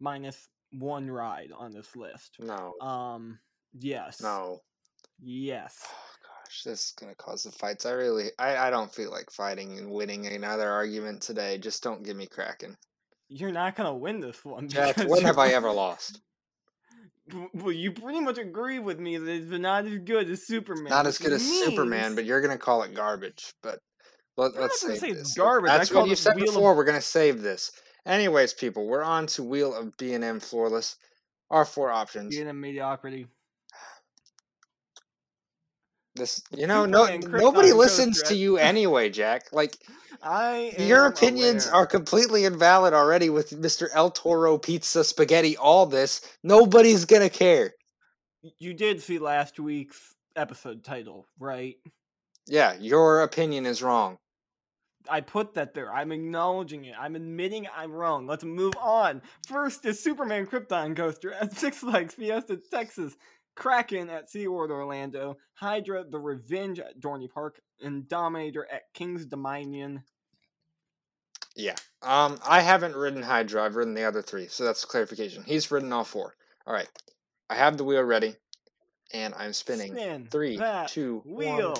minus 0.00 0.48
one 0.78 1.10
ride 1.10 1.50
on 1.56 1.72
this 1.72 1.94
list. 1.96 2.36
No. 2.40 2.74
Um, 2.80 3.38
yes. 3.78 4.20
No. 4.20 4.60
Yes. 5.22 5.78
Oh 5.86 6.14
gosh, 6.44 6.62
this 6.64 6.80
is 6.86 6.92
gonna 7.00 7.14
cause 7.14 7.42
the 7.44 7.50
fights. 7.52 7.86
I 7.86 7.92
really, 7.92 8.26
I, 8.38 8.56
I 8.68 8.70
don't 8.70 8.92
feel 8.94 9.10
like 9.10 9.30
fighting 9.30 9.78
and 9.78 9.90
winning 9.90 10.26
another 10.26 10.70
argument 10.70 11.22
today. 11.22 11.58
Just 11.58 11.82
don't 11.82 12.02
get 12.04 12.16
me 12.16 12.26
cracking. 12.26 12.76
You're 13.28 13.52
not 13.52 13.76
gonna 13.76 13.94
win 13.94 14.20
this 14.20 14.44
one. 14.44 14.68
Jack, 14.68 14.96
when 15.08 15.22
have 15.22 15.38
I 15.38 15.48
ever 15.48 15.72
lost? 15.72 16.20
Well, 17.54 17.72
you 17.72 17.90
pretty 17.90 18.20
much 18.20 18.38
agree 18.38 18.78
with 18.78 19.00
me 19.00 19.18
that 19.18 19.28
it's 19.28 19.50
not 19.50 19.84
as 19.84 19.98
good 19.98 20.30
as 20.30 20.46
Superman. 20.46 20.90
Not 20.90 21.06
as 21.06 21.18
good 21.18 21.32
as 21.32 21.42
Superman, 21.44 22.14
but 22.14 22.24
you're 22.24 22.40
gonna 22.40 22.58
call 22.58 22.82
it 22.84 22.94
garbage. 22.94 23.52
But 23.62 23.80
let, 24.36 24.52
save 24.72 24.98
say 24.98 25.12
this. 25.12 25.34
garbage, 25.34 25.70
That's 25.70 25.90
what 25.90 26.08
you 26.08 26.14
said 26.14 26.36
Wheel 26.36 26.48
of- 26.50 26.54
before. 26.54 26.76
We're 26.76 26.84
gonna 26.84 27.00
save 27.00 27.40
this. 27.42 27.72
Anyways, 28.06 28.54
people, 28.54 28.86
we're 28.86 29.02
on 29.02 29.26
to 29.28 29.42
Wheel 29.42 29.74
of 29.74 29.96
B 29.96 30.14
and 30.14 30.22
M 30.22 30.38
Floorless. 30.40 30.96
Our 31.50 31.64
four 31.64 31.90
options. 31.90 32.36
a 32.38 32.52
mediocrity. 32.52 33.26
This, 36.14 36.40
you 36.50 36.66
know, 36.66 36.86
no, 36.86 37.14
nobody 37.18 37.72
listens 37.72 38.22
to 38.22 38.34
you 38.34 38.56
anyway, 38.56 39.10
Jack. 39.10 39.52
Like 39.52 39.76
I 40.22 40.74
your 40.78 41.06
opinions 41.06 41.66
aware. 41.66 41.82
are 41.82 41.86
completely 41.86 42.46
invalid 42.46 42.94
already 42.94 43.28
with 43.28 43.50
Mr. 43.50 43.88
El 43.92 44.10
Toro 44.10 44.56
Pizza 44.56 45.04
Spaghetti. 45.04 45.56
All 45.56 45.84
this, 45.84 46.22
nobody's 46.42 47.04
gonna 47.04 47.28
care. 47.28 47.74
You 48.58 48.72
did 48.72 49.02
see 49.02 49.18
last 49.18 49.60
week's 49.60 50.14
episode 50.36 50.84
title, 50.84 51.26
right? 51.38 51.76
Yeah, 52.46 52.76
your 52.80 53.22
opinion 53.22 53.66
is 53.66 53.82
wrong. 53.82 54.18
I 55.10 55.20
put 55.20 55.54
that 55.54 55.74
there. 55.74 55.92
I'm 55.92 56.12
acknowledging 56.12 56.84
it. 56.86 56.94
I'm 56.98 57.16
admitting 57.16 57.66
I'm 57.74 57.92
wrong. 57.92 58.26
Let's 58.26 58.44
move 58.44 58.74
on. 58.80 59.22
First 59.46 59.84
is 59.86 60.02
Superman 60.02 60.46
Krypton 60.46 60.96
Coaster 60.96 61.32
at 61.40 61.56
Six 61.56 61.78
Flags 61.78 62.14
Fiesta, 62.14 62.58
Texas. 62.70 63.16
Kraken 63.54 64.10
at 64.10 64.30
SeaWorld 64.30 64.70
Orlando. 64.70 65.38
Hydra 65.54 66.04
The 66.04 66.18
Revenge 66.18 66.78
at 66.78 67.00
Dorney 67.00 67.30
Park. 67.30 67.60
And 67.80 68.08
Dominator 68.08 68.66
at 68.70 68.92
King's 68.94 69.26
Dominion. 69.26 70.02
Yeah. 71.56 71.74
Um, 72.02 72.38
I 72.46 72.60
haven't 72.60 72.94
ridden 72.94 73.22
Hydra. 73.22 73.64
I've 73.64 73.76
ridden 73.76 73.94
the 73.94 74.04
other 74.04 74.22
three, 74.22 74.46
so 74.46 74.64
that's 74.64 74.84
clarification. 74.84 75.42
He's 75.44 75.70
ridden 75.70 75.92
all 75.92 76.04
four. 76.04 76.34
All 76.66 76.74
right. 76.74 76.88
I 77.48 77.54
have 77.54 77.76
the 77.76 77.84
wheel 77.84 78.02
ready, 78.02 78.34
and 79.12 79.34
I'm 79.34 79.52
spinning. 79.52 79.92
Spin 79.92 80.28
Three, 80.30 80.60
two, 80.88 81.22
one. 81.24 81.74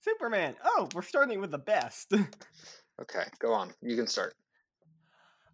Superman. 0.00 0.56
Oh, 0.64 0.88
we're 0.94 1.02
starting 1.02 1.40
with 1.40 1.52
the 1.52 1.58
best. 1.58 2.12
Okay, 3.00 3.24
go 3.38 3.54
on. 3.54 3.72
You 3.80 3.96
can 3.96 4.06
start. 4.06 4.34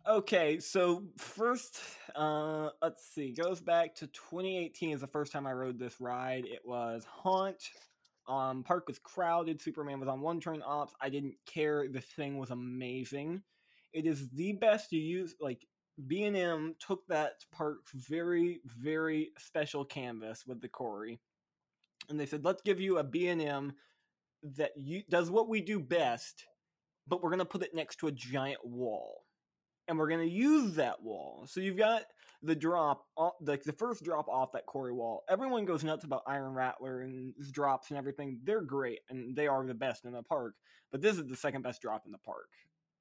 Okay, 0.08 0.58
so 0.58 1.04
first, 1.16 1.78
uh, 2.16 2.70
let's 2.82 3.06
see, 3.14 3.32
goes 3.32 3.60
back 3.60 3.94
to 3.96 4.08
2018 4.08 4.90
is 4.90 5.00
the 5.00 5.06
first 5.06 5.30
time 5.30 5.46
I 5.46 5.52
rode 5.52 5.78
this 5.78 6.00
ride. 6.00 6.44
It 6.44 6.62
was 6.64 7.04
Haunt. 7.08 7.62
Um, 8.28 8.64
park 8.64 8.88
was 8.88 8.98
crowded. 8.98 9.60
Superman 9.60 10.00
was 10.00 10.08
on 10.08 10.20
one 10.20 10.40
train 10.40 10.60
ops. 10.66 10.92
I 11.00 11.08
didn't 11.08 11.36
care. 11.46 11.86
The 11.88 12.00
thing 12.00 12.36
was 12.36 12.50
amazing. 12.50 13.42
It 13.92 14.06
is 14.06 14.28
the 14.30 14.52
best 14.52 14.90
to 14.90 14.96
use. 14.96 15.36
Like 15.40 15.64
B 16.06 16.24
and 16.24 16.36
M 16.36 16.74
took 16.78 17.06
that 17.06 17.44
park's 17.52 17.92
very, 17.92 18.60
very 18.64 19.32
special 19.38 19.84
canvas 19.84 20.46
with 20.46 20.60
the 20.60 20.68
quarry, 20.68 21.18
and 22.08 22.20
they 22.20 22.26
said, 22.26 22.44
"Let's 22.44 22.62
give 22.62 22.80
you 22.80 22.98
a 22.98 23.04
B&M 23.04 23.74
that 24.42 24.72
you 24.76 25.02
does 25.08 25.30
what 25.30 25.48
we 25.48 25.60
do 25.60 25.80
best, 25.80 26.46
but 27.06 27.22
we're 27.22 27.30
gonna 27.30 27.44
put 27.44 27.62
it 27.62 27.74
next 27.74 27.96
to 27.96 28.08
a 28.08 28.12
giant 28.12 28.64
wall." 28.64 29.26
and 29.88 29.98
we're 29.98 30.08
gonna 30.08 30.24
use 30.24 30.74
that 30.74 31.02
wall. 31.02 31.46
So 31.46 31.60
you've 31.60 31.76
got 31.76 32.02
the 32.42 32.54
drop, 32.54 33.06
like 33.40 33.62
the 33.62 33.72
first 33.72 34.04
drop 34.04 34.28
off 34.28 34.52
that 34.52 34.66
quarry 34.66 34.92
wall. 34.92 35.24
Everyone 35.28 35.64
goes 35.64 35.84
nuts 35.84 36.04
about 36.04 36.22
Iron 36.26 36.52
Rattler 36.54 37.00
and 37.00 37.34
drops 37.52 37.90
and 37.90 37.98
everything. 37.98 38.40
They're 38.42 38.62
great 38.62 39.00
and 39.08 39.34
they 39.34 39.46
are 39.46 39.64
the 39.64 39.74
best 39.74 40.04
in 40.04 40.12
the 40.12 40.22
park. 40.22 40.54
But 40.90 41.00
this 41.00 41.18
is 41.18 41.26
the 41.26 41.36
second 41.36 41.62
best 41.62 41.82
drop 41.82 42.04
in 42.06 42.12
the 42.12 42.18
park, 42.18 42.48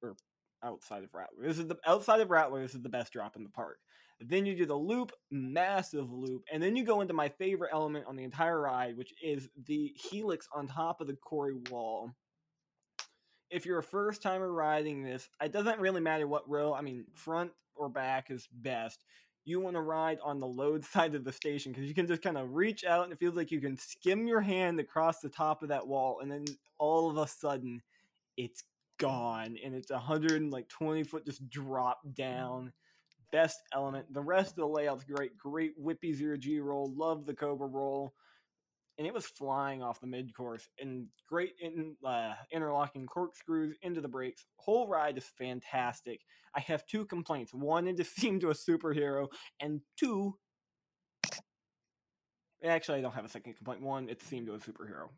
or 0.02 0.16
outside 0.66 1.04
of 1.04 1.14
Rattler. 1.14 1.46
This 1.46 1.58
is 1.58 1.66
the 1.66 1.78
outside 1.86 2.20
of 2.20 2.30
Rattler. 2.30 2.60
This 2.60 2.74
is 2.74 2.82
the 2.82 2.88
best 2.88 3.12
drop 3.12 3.36
in 3.36 3.44
the 3.44 3.50
park. 3.50 3.78
Then 4.20 4.46
you 4.46 4.56
do 4.56 4.66
the 4.66 4.74
loop, 4.74 5.12
massive 5.30 6.10
loop, 6.10 6.42
and 6.50 6.62
then 6.62 6.74
you 6.74 6.84
go 6.84 7.02
into 7.02 7.12
my 7.14 7.28
favorite 7.28 7.70
element 7.72 8.06
on 8.08 8.16
the 8.16 8.24
entire 8.24 8.60
ride, 8.60 8.96
which 8.96 9.12
is 9.22 9.48
the 9.66 9.92
helix 9.94 10.48
on 10.54 10.66
top 10.66 11.00
of 11.00 11.06
the 11.06 11.16
quarry 11.16 11.54
wall 11.70 12.10
if 13.50 13.64
you're 13.64 13.78
a 13.78 13.82
first 13.82 14.22
timer 14.22 14.52
riding 14.52 15.02
this, 15.02 15.28
it 15.42 15.52
doesn't 15.52 15.80
really 15.80 16.00
matter 16.00 16.26
what 16.26 16.48
row. 16.48 16.74
I 16.74 16.80
mean, 16.80 17.04
front 17.12 17.52
or 17.74 17.88
back 17.88 18.30
is 18.30 18.48
best. 18.52 19.04
You 19.44 19.60
want 19.60 19.76
to 19.76 19.82
ride 19.82 20.18
on 20.24 20.40
the 20.40 20.46
load 20.46 20.84
side 20.92 21.14
of 21.14 21.24
the 21.24 21.32
station 21.32 21.72
because 21.72 21.88
you 21.88 21.94
can 21.94 22.06
just 22.06 22.22
kind 22.22 22.38
of 22.38 22.54
reach 22.54 22.84
out 22.84 23.04
and 23.04 23.12
it 23.12 23.18
feels 23.18 23.36
like 23.36 23.50
you 23.50 23.60
can 23.60 23.76
skim 23.76 24.26
your 24.26 24.40
hand 24.40 24.80
across 24.80 25.20
the 25.20 25.28
top 25.28 25.62
of 25.62 25.68
that 25.68 25.86
wall, 25.86 26.20
and 26.20 26.30
then 26.30 26.44
all 26.78 27.10
of 27.10 27.16
a 27.16 27.26
sudden, 27.26 27.82
it's 28.36 28.64
gone 28.98 29.56
and 29.64 29.74
it's 29.74 29.90
a 29.90 29.98
hundred 29.98 30.42
and 30.42 30.52
like 30.52 30.68
twenty 30.68 31.04
foot 31.04 31.26
just 31.26 31.48
drop 31.48 32.00
down. 32.14 32.72
Best 33.32 33.58
element. 33.74 34.06
The 34.12 34.22
rest 34.22 34.50
of 34.50 34.56
the 34.56 34.66
layout's 34.66 35.04
great. 35.04 35.36
Great 35.36 35.72
whippy 35.82 36.14
zero 36.14 36.36
G 36.36 36.60
roll. 36.60 36.92
Love 36.96 37.26
the 37.26 37.34
Cobra 37.34 37.66
roll 37.66 38.14
and 38.98 39.06
it 39.06 39.14
was 39.14 39.26
flying 39.26 39.82
off 39.82 40.00
the 40.00 40.06
mid 40.06 40.34
course 40.34 40.68
and 40.80 41.06
great 41.28 41.52
in 41.60 41.96
uh, 42.04 42.34
interlocking 42.50 43.06
corkscrews 43.06 43.76
into 43.82 44.00
the 44.00 44.08
brakes. 44.08 44.46
Whole 44.56 44.88
ride 44.88 45.18
is 45.18 45.26
fantastic. 45.38 46.20
I 46.54 46.60
have 46.60 46.86
two 46.86 47.04
complaints. 47.04 47.52
One, 47.52 47.86
it 47.86 47.96
just 47.96 48.16
seemed 48.20 48.40
to 48.42 48.50
a 48.50 48.54
superhero, 48.54 49.28
and 49.60 49.80
two, 49.98 50.36
actually, 52.64 52.98
I 52.98 53.02
don't 53.02 53.14
have 53.14 53.24
a 53.24 53.30
second 53.30 53.54
complaint. 53.54 53.82
One, 53.82 54.08
it 54.08 54.22
seemed 54.22 54.46
to 54.46 54.54
a 54.54 54.58
superhero. 54.58 55.08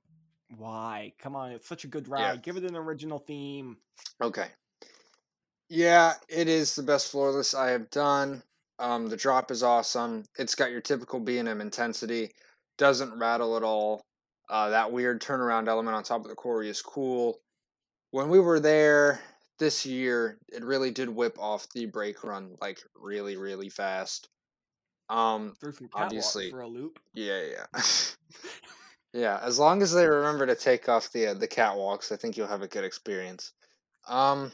Why? 0.56 1.12
Come 1.18 1.36
on, 1.36 1.52
it's 1.52 1.68
such 1.68 1.84
a 1.84 1.88
good 1.88 2.08
ride. 2.08 2.20
Yeah. 2.20 2.36
Give 2.36 2.56
it 2.56 2.64
an 2.64 2.76
original 2.76 3.18
theme. 3.18 3.76
Okay. 4.22 4.46
Yeah, 5.68 6.14
it 6.28 6.48
is 6.48 6.74
the 6.74 6.82
best 6.82 7.12
floorless 7.12 7.54
I 7.54 7.70
have 7.70 7.90
done. 7.90 8.42
Um, 8.78 9.08
the 9.08 9.16
drop 9.16 9.50
is 9.50 9.62
awesome. 9.62 10.24
It's 10.38 10.54
got 10.54 10.70
your 10.70 10.80
typical 10.80 11.20
B 11.20 11.38
and 11.38 11.48
M 11.48 11.60
intensity. 11.60 12.30
Doesn't 12.78 13.18
rattle 13.18 13.56
at 13.56 13.62
all. 13.62 14.00
Uh, 14.48 14.70
that 14.70 14.90
weird 14.90 15.20
turnaround 15.20 15.68
element 15.68 15.94
on 15.94 16.02
top 16.02 16.22
of 16.22 16.28
the 16.30 16.34
quarry 16.34 16.70
is 16.70 16.80
cool. 16.80 17.38
When 18.12 18.30
we 18.30 18.40
were 18.40 18.60
there 18.60 19.20
this 19.58 19.84
year, 19.84 20.38
it 20.48 20.64
really 20.64 20.90
did 20.90 21.10
whip 21.10 21.36
off 21.38 21.66
the 21.74 21.84
brake 21.84 22.24
run 22.24 22.56
like 22.62 22.78
really, 22.96 23.36
really 23.36 23.68
fast. 23.68 24.28
Um, 25.10 25.54
Through 25.60 25.72
some 25.72 25.88
catwalk 25.88 26.06
Obviously. 26.06 26.50
for 26.50 26.60
a 26.60 26.66
loop. 26.68 26.98
yeah, 27.12 27.42
yeah. 27.42 27.66
yeah, 29.12 29.40
as 29.42 29.58
long 29.58 29.82
as 29.82 29.92
they 29.92 30.06
remember 30.06 30.46
to 30.46 30.54
take 30.54 30.88
off 30.88 31.10
the 31.12 31.28
uh, 31.28 31.34
the 31.34 31.48
catwalks, 31.48 32.12
I 32.12 32.16
think 32.16 32.36
you'll 32.36 32.46
have 32.46 32.62
a 32.62 32.68
good 32.68 32.84
experience. 32.84 33.52
Um, 34.08 34.52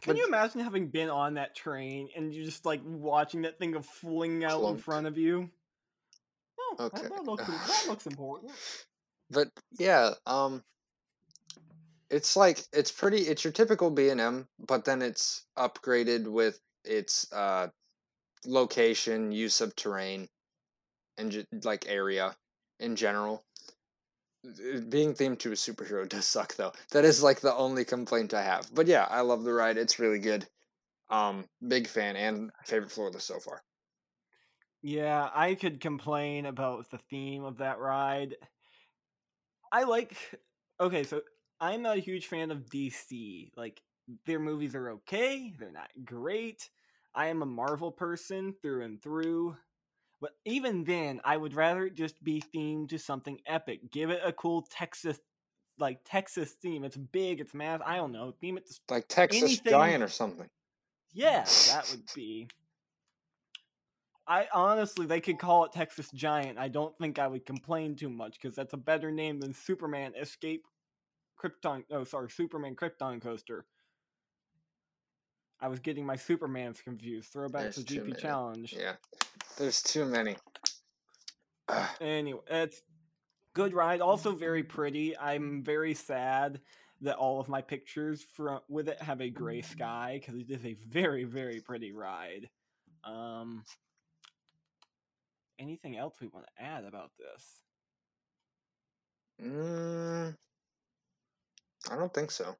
Can 0.00 0.12
But- 0.14 0.16
you 0.16 0.26
imagine 0.26 0.60
having 0.60 0.88
been 0.88 1.10
on 1.10 1.34
that 1.34 1.54
train 1.54 2.08
and 2.16 2.34
you 2.34 2.44
just 2.44 2.64
like 2.66 2.80
watching 2.84 3.42
that 3.42 3.58
thing 3.58 3.74
of 3.74 3.86
fling 3.86 4.44
out 4.44 4.64
in 4.64 4.78
front 4.78 5.06
of 5.06 5.16
you? 5.16 5.50
Oh, 6.58 6.74
that- 6.78 6.84
Okay. 6.84 7.08
that, 7.08 7.24
looks, 7.24 7.46
that 7.46 7.84
looks 7.88 8.06
important. 8.06 8.52
but 9.30 9.48
yeah, 9.78 10.14
um, 10.26 10.62
it's 12.10 12.36
like 12.36 12.64
it's 12.72 12.92
pretty. 12.92 13.22
It's 13.22 13.42
your 13.44 13.52
typical 13.52 13.90
B 13.90 14.08
and 14.10 14.20
M, 14.20 14.46
but 14.58 14.84
then 14.84 15.02
it's 15.02 15.44
upgraded 15.58 16.28
with 16.28 16.60
its 16.84 17.30
uh 17.32 17.68
location, 18.44 19.32
use 19.32 19.60
of 19.60 19.74
terrain, 19.74 20.28
and 21.18 21.44
like 21.64 21.86
area 21.88 22.36
in 22.78 22.94
general. 22.94 23.42
Uh, 24.46 24.80
Being 24.88 25.14
themed 25.14 25.38
to 25.40 25.52
a 25.52 25.54
superhero 25.54 26.08
does 26.08 26.26
suck 26.26 26.54
though. 26.56 26.72
That 26.92 27.04
is 27.04 27.22
like 27.22 27.40
the 27.40 27.54
only 27.54 27.84
complaint 27.84 28.34
I 28.34 28.42
have. 28.42 28.72
But 28.74 28.86
yeah, 28.86 29.06
I 29.10 29.20
love 29.22 29.44
the 29.44 29.52
ride. 29.52 29.78
It's 29.78 29.98
really 29.98 30.18
good. 30.18 30.48
Um, 31.10 31.48
big 31.66 31.86
fan 31.86 32.16
and 32.16 32.50
favorite 32.64 32.90
floorless 32.90 33.22
so 33.24 33.38
far. 33.40 33.62
Yeah, 34.82 35.30
I 35.34 35.54
could 35.54 35.80
complain 35.80 36.46
about 36.46 36.90
the 36.90 36.98
theme 36.98 37.44
of 37.44 37.58
that 37.58 37.78
ride. 37.78 38.36
I 39.72 39.84
like. 39.84 40.16
Okay, 40.80 41.04
so 41.04 41.22
I'm 41.60 41.82
not 41.82 41.96
a 41.96 42.00
huge 42.00 42.26
fan 42.26 42.50
of 42.50 42.68
DC. 42.70 43.50
Like, 43.56 43.82
their 44.26 44.38
movies 44.38 44.74
are 44.74 44.90
okay, 44.90 45.52
they're 45.58 45.72
not 45.72 45.90
great. 46.04 46.68
I 47.14 47.26
am 47.28 47.42
a 47.42 47.46
Marvel 47.46 47.90
person 47.90 48.54
through 48.62 48.84
and 48.84 49.02
through. 49.02 49.56
But 50.20 50.32
even 50.44 50.84
then, 50.84 51.20
I 51.24 51.36
would 51.36 51.54
rather 51.54 51.86
it 51.86 51.94
just 51.94 52.22
be 52.24 52.42
themed 52.54 52.88
to 52.90 52.98
something 52.98 53.38
epic. 53.46 53.90
Give 53.90 54.10
it 54.10 54.20
a 54.24 54.32
cool 54.32 54.66
Texas, 54.70 55.18
like 55.78 56.00
Texas 56.04 56.52
theme. 56.52 56.84
It's 56.84 56.96
big, 56.96 57.40
it's 57.40 57.52
massive. 57.54 57.82
I 57.86 57.96
don't 57.96 58.12
know. 58.12 58.32
Theme 58.40 58.56
it 58.56 58.66
to 58.66 58.74
Like 58.88 59.08
Texas 59.08 59.42
Anything- 59.42 59.70
Giant 59.72 60.02
or 60.02 60.08
something. 60.08 60.48
Yeah, 61.12 61.44
that 61.68 61.88
would 61.90 62.02
be. 62.14 62.48
I 64.28 64.48
honestly, 64.52 65.06
they 65.06 65.20
could 65.20 65.38
call 65.38 65.64
it 65.64 65.72
Texas 65.72 66.10
Giant. 66.10 66.58
I 66.58 66.68
don't 66.68 66.96
think 66.98 67.18
I 67.18 67.28
would 67.28 67.46
complain 67.46 67.94
too 67.94 68.08
much 68.10 68.38
because 68.40 68.56
that's 68.56 68.72
a 68.72 68.78
better 68.78 69.10
name 69.10 69.38
than 69.38 69.54
Superman 69.54 70.14
Escape 70.20 70.66
Krypton. 71.42 71.84
Oh, 71.90 72.04
sorry, 72.04 72.30
Superman 72.30 72.74
Krypton 72.74 73.22
Coaster. 73.22 73.66
I 75.60 75.68
was 75.68 75.80
getting 75.80 76.04
my 76.04 76.16
Supermans 76.16 76.82
confused. 76.82 77.30
Throwback 77.32 77.62
There's 77.62 77.76
to 77.76 77.94
GP 77.94 78.02
many. 78.08 78.20
Challenge. 78.20 78.74
Yeah. 78.78 78.92
There's 79.58 79.82
too 79.82 80.04
many. 80.04 80.36
Ugh. 81.68 81.88
Anyway, 82.00 82.40
it's 82.48 82.82
good 83.54 83.72
ride. 83.72 84.00
Also 84.00 84.32
very 84.32 84.62
pretty. 84.62 85.16
I'm 85.16 85.62
very 85.62 85.94
sad 85.94 86.60
that 87.02 87.16
all 87.16 87.40
of 87.40 87.48
my 87.48 87.60
pictures 87.60 88.24
from 88.34 88.60
with 88.68 88.88
it 88.88 89.00
have 89.02 89.20
a 89.20 89.30
gray 89.30 89.62
sky 89.62 90.20
because 90.20 90.40
it 90.40 90.50
is 90.50 90.64
a 90.64 90.76
very 90.88 91.24
very 91.24 91.60
pretty 91.60 91.92
ride. 91.92 92.48
Um, 93.04 93.64
anything 95.58 95.96
else 95.96 96.16
we 96.20 96.28
want 96.28 96.46
to 96.46 96.62
add 96.62 96.84
about 96.84 97.10
this? 97.18 97.60
Mm, 99.42 100.34
I 101.90 101.96
don't 101.96 102.12
think 102.12 102.30
so. 102.30 102.56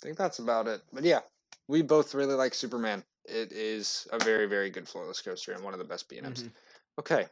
I 0.00 0.06
think 0.06 0.16
that's 0.16 0.38
about 0.38 0.68
it. 0.68 0.82
But 0.92 1.04
yeah, 1.04 1.20
we 1.66 1.82
both 1.82 2.14
really 2.14 2.34
like 2.34 2.54
Superman. 2.54 3.02
It 3.24 3.52
is 3.52 4.06
a 4.12 4.18
very, 4.18 4.46
very 4.46 4.70
good 4.70 4.88
floorless 4.88 5.22
coaster 5.22 5.52
and 5.52 5.62
one 5.62 5.74
of 5.74 5.78
the 5.78 5.84
best 5.84 6.08
B&Ms. 6.08 6.44
Mhm. 6.44 6.50
Okay. 6.98 7.26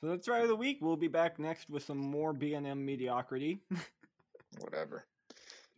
So 0.00 0.08
that's 0.08 0.28
right 0.28 0.42
of 0.42 0.48
the 0.48 0.56
week. 0.56 0.78
We'll 0.80 0.96
be 0.96 1.08
back 1.08 1.38
next 1.38 1.70
with 1.70 1.84
some 1.84 1.98
more 1.98 2.32
B 2.32 2.54
and 2.54 2.66
M 2.66 2.84
mediocrity. 2.84 3.62
Whatever. 4.58 5.06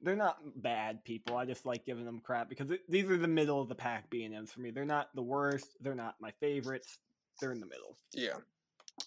They're 0.02 0.16
not 0.16 0.38
bad 0.56 1.04
people. 1.04 1.36
I 1.36 1.44
just 1.44 1.66
like 1.66 1.84
giving 1.84 2.04
them 2.04 2.20
crap 2.20 2.48
because 2.48 2.70
it, 2.70 2.80
these 2.88 3.08
are 3.10 3.16
the 3.16 3.28
middle 3.28 3.60
of 3.60 3.68
the 3.68 3.74
pack 3.74 4.10
B 4.10 4.24
and 4.24 4.34
M's 4.34 4.50
for 4.50 4.60
me. 4.60 4.70
They're 4.70 4.84
not 4.84 5.14
the 5.14 5.22
worst. 5.22 5.76
They're 5.80 5.94
not 5.94 6.16
my 6.20 6.30
favorites. 6.40 6.98
They're 7.40 7.52
in 7.52 7.60
the 7.60 7.66
middle. 7.66 7.96
Yeah. 8.12 8.36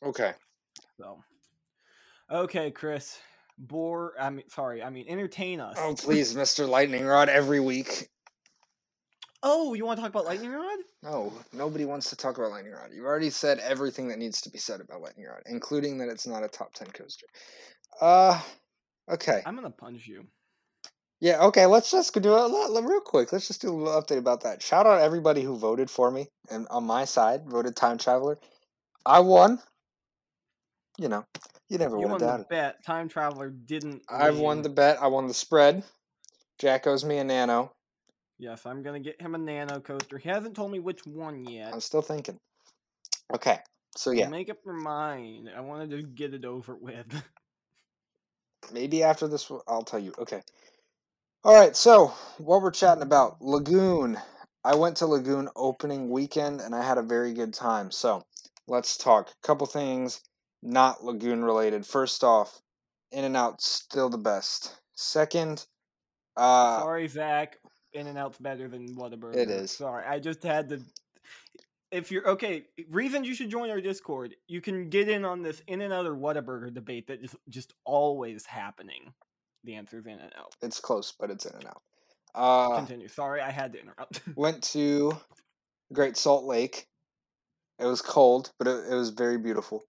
Okay. 0.03 0.33
So, 0.97 1.23
okay, 2.31 2.71
Chris, 2.71 3.19
bore. 3.57 4.13
I 4.19 4.29
mean, 4.29 4.49
sorry. 4.49 4.83
I 4.83 4.89
mean, 4.89 5.05
entertain 5.07 5.59
us. 5.59 5.75
Oh, 5.79 5.95
please, 5.97 6.33
Mr. 6.33 6.67
Lightning 6.67 7.05
Rod, 7.05 7.29
every 7.29 7.59
week. 7.59 8.09
Oh, 9.43 9.73
you 9.73 9.85
want 9.85 9.97
to 9.97 10.01
talk 10.01 10.09
about 10.09 10.25
lightning 10.31 10.51
rod? 10.51 10.79
No, 11.03 11.31
nobody 11.53 11.85
wants 11.85 12.09
to 12.09 12.15
talk 12.15 12.37
about 12.37 12.51
Lightning 12.51 12.73
Rod. 12.73 12.89
You've 12.93 13.05
already 13.05 13.29
said 13.29 13.59
everything 13.59 14.07
that 14.07 14.17
needs 14.17 14.41
to 14.41 14.49
be 14.49 14.57
said 14.57 14.81
about 14.81 15.01
Lightning 15.01 15.27
Rod, 15.27 15.43
including 15.45 15.97
that 15.99 16.09
it's 16.09 16.27
not 16.27 16.43
a 16.43 16.47
top 16.47 16.73
10 16.73 16.87
coaster. 16.87 17.27
Uh, 18.01 18.41
okay. 19.09 19.41
I'm 19.45 19.55
gonna 19.55 19.69
punch 19.69 20.07
you. 20.07 20.25
Yeah, 21.19 21.41
okay, 21.45 21.65
let's 21.65 21.89
just 21.89 22.13
do 22.13 22.29
a 22.29 22.45
lot 22.45 22.83
real 22.83 23.01
quick. 23.01 23.33
Let's 23.33 23.47
just 23.47 23.61
do 23.61 23.69
a 23.69 23.75
little 23.75 24.01
update 24.01 24.19
about 24.19 24.43
that. 24.43 24.61
Shout 24.61 24.85
out 24.85 25.01
everybody 25.01 25.41
who 25.41 25.57
voted 25.57 25.89
for 25.89 26.11
me 26.11 26.27
and 26.51 26.67
on 26.69 26.83
my 26.83 27.05
side 27.05 27.41
voted 27.47 27.75
Time 27.75 27.97
Traveler. 27.97 28.37
I 29.05 29.19
won. 29.21 29.59
You 30.99 31.09
know, 31.09 31.25
you 31.69 31.77
never 31.77 31.97
You 31.97 32.07
won 32.07 32.19
the 32.19 32.45
bet. 32.49 32.83
Time 32.83 33.09
traveler 33.09 33.49
didn't. 33.49 34.03
I 34.09 34.31
won 34.31 34.57
win. 34.57 34.61
the 34.63 34.69
bet. 34.69 35.01
I 35.01 35.07
won 35.07 35.27
the 35.27 35.33
spread. 35.33 35.83
Jack 36.59 36.87
owes 36.87 37.05
me 37.05 37.17
a 37.17 37.23
nano. 37.23 37.71
Yes, 38.39 38.65
I'm 38.65 38.83
gonna 38.83 38.99
get 38.99 39.19
him 39.21 39.35
a 39.35 39.37
nano 39.37 39.79
coaster. 39.79 40.17
He 40.17 40.29
hasn't 40.29 40.55
told 40.55 40.71
me 40.71 40.79
which 40.79 41.05
one 41.05 41.45
yet. 41.45 41.73
I'm 41.73 41.81
still 41.81 42.01
thinking. 42.01 42.37
Okay, 43.33 43.59
so 43.95 44.11
yeah, 44.11 44.29
Make 44.29 44.49
up 44.49 44.57
your 44.63 44.75
mind. 44.75 45.49
I 45.55 45.61
wanted 45.61 45.89
to 45.91 46.03
get 46.03 46.33
it 46.33 46.45
over 46.45 46.75
with. 46.75 47.05
maybe 48.71 49.03
after 49.03 49.27
this 49.27 49.51
I'll 49.67 49.83
tell 49.83 49.99
you. 49.99 50.13
Okay. 50.19 50.41
All 51.43 51.53
right, 51.55 51.75
so 51.75 52.07
what 52.37 52.61
we're 52.61 52.71
chatting 52.71 53.03
about 53.03 53.41
Lagoon. 53.41 54.17
I 54.63 54.75
went 54.75 54.97
to 54.97 55.07
Lagoon 55.07 55.47
opening 55.55 56.09
weekend 56.09 56.59
and 56.61 56.75
I 56.75 56.83
had 56.83 56.97
a 56.97 57.03
very 57.03 57.33
good 57.33 57.53
time. 57.53 57.89
So 57.89 58.23
let's 58.67 58.97
talk. 58.97 59.29
A 59.29 59.47
couple 59.47 59.65
things 59.65 60.21
not 60.63 61.03
Lagoon 61.03 61.43
related. 61.43 61.85
First 61.85 62.23
off, 62.23 62.61
In 63.11 63.23
and 63.23 63.37
Out 63.37 63.61
still 63.61 64.09
the 64.09 64.17
best. 64.17 64.75
Second, 64.95 65.65
uh, 66.37 66.79
Sorry, 66.79 67.07
Zach. 67.07 67.57
In 67.93 68.07
and 68.07 68.17
Out's 68.17 68.37
better 68.37 68.67
than 68.67 68.95
Whataburger. 68.95 69.35
It 69.35 69.49
is. 69.49 69.71
Sorry, 69.71 70.05
I 70.05 70.19
just 70.19 70.43
had 70.43 70.69
to. 70.69 70.81
If 71.91 72.11
you're 72.11 72.27
okay, 72.27 72.65
reasons 72.89 73.27
you 73.27 73.33
should 73.33 73.49
join 73.49 73.69
our 73.69 73.81
Discord. 73.81 74.35
You 74.47 74.61
can 74.61 74.89
get 74.89 75.09
in 75.09 75.25
on 75.25 75.41
this 75.41 75.61
In 75.67 75.81
and 75.81 75.93
Out 75.93 76.05
or 76.05 76.15
Whataburger 76.15 76.73
debate 76.73 77.07
that 77.07 77.23
is 77.23 77.35
just 77.49 77.73
always 77.85 78.45
happening. 78.45 79.13
The 79.63 79.75
answer 79.75 79.97
is 79.97 80.05
In 80.05 80.19
and 80.19 80.33
Out. 80.37 80.53
it's 80.61 80.79
close, 80.79 81.13
but 81.17 81.31
it's 81.31 81.45
In 81.45 81.55
and 81.55 81.65
Out. 81.65 81.81
Uh, 82.35 82.75
Continue. 82.77 83.07
Sorry, 83.07 83.41
I 83.41 83.49
had 83.49 83.73
to 83.73 83.81
interrupt. 83.81 84.21
went 84.35 84.63
to 84.65 85.17
Great 85.93 86.17
Salt 86.17 86.43
Lake. 86.43 86.87
It 87.79 87.85
was 87.85 88.01
cold, 88.01 88.51
but 88.59 88.67
it, 88.67 88.91
it 88.91 88.95
was 88.95 89.09
very 89.09 89.37
beautiful. 89.37 89.83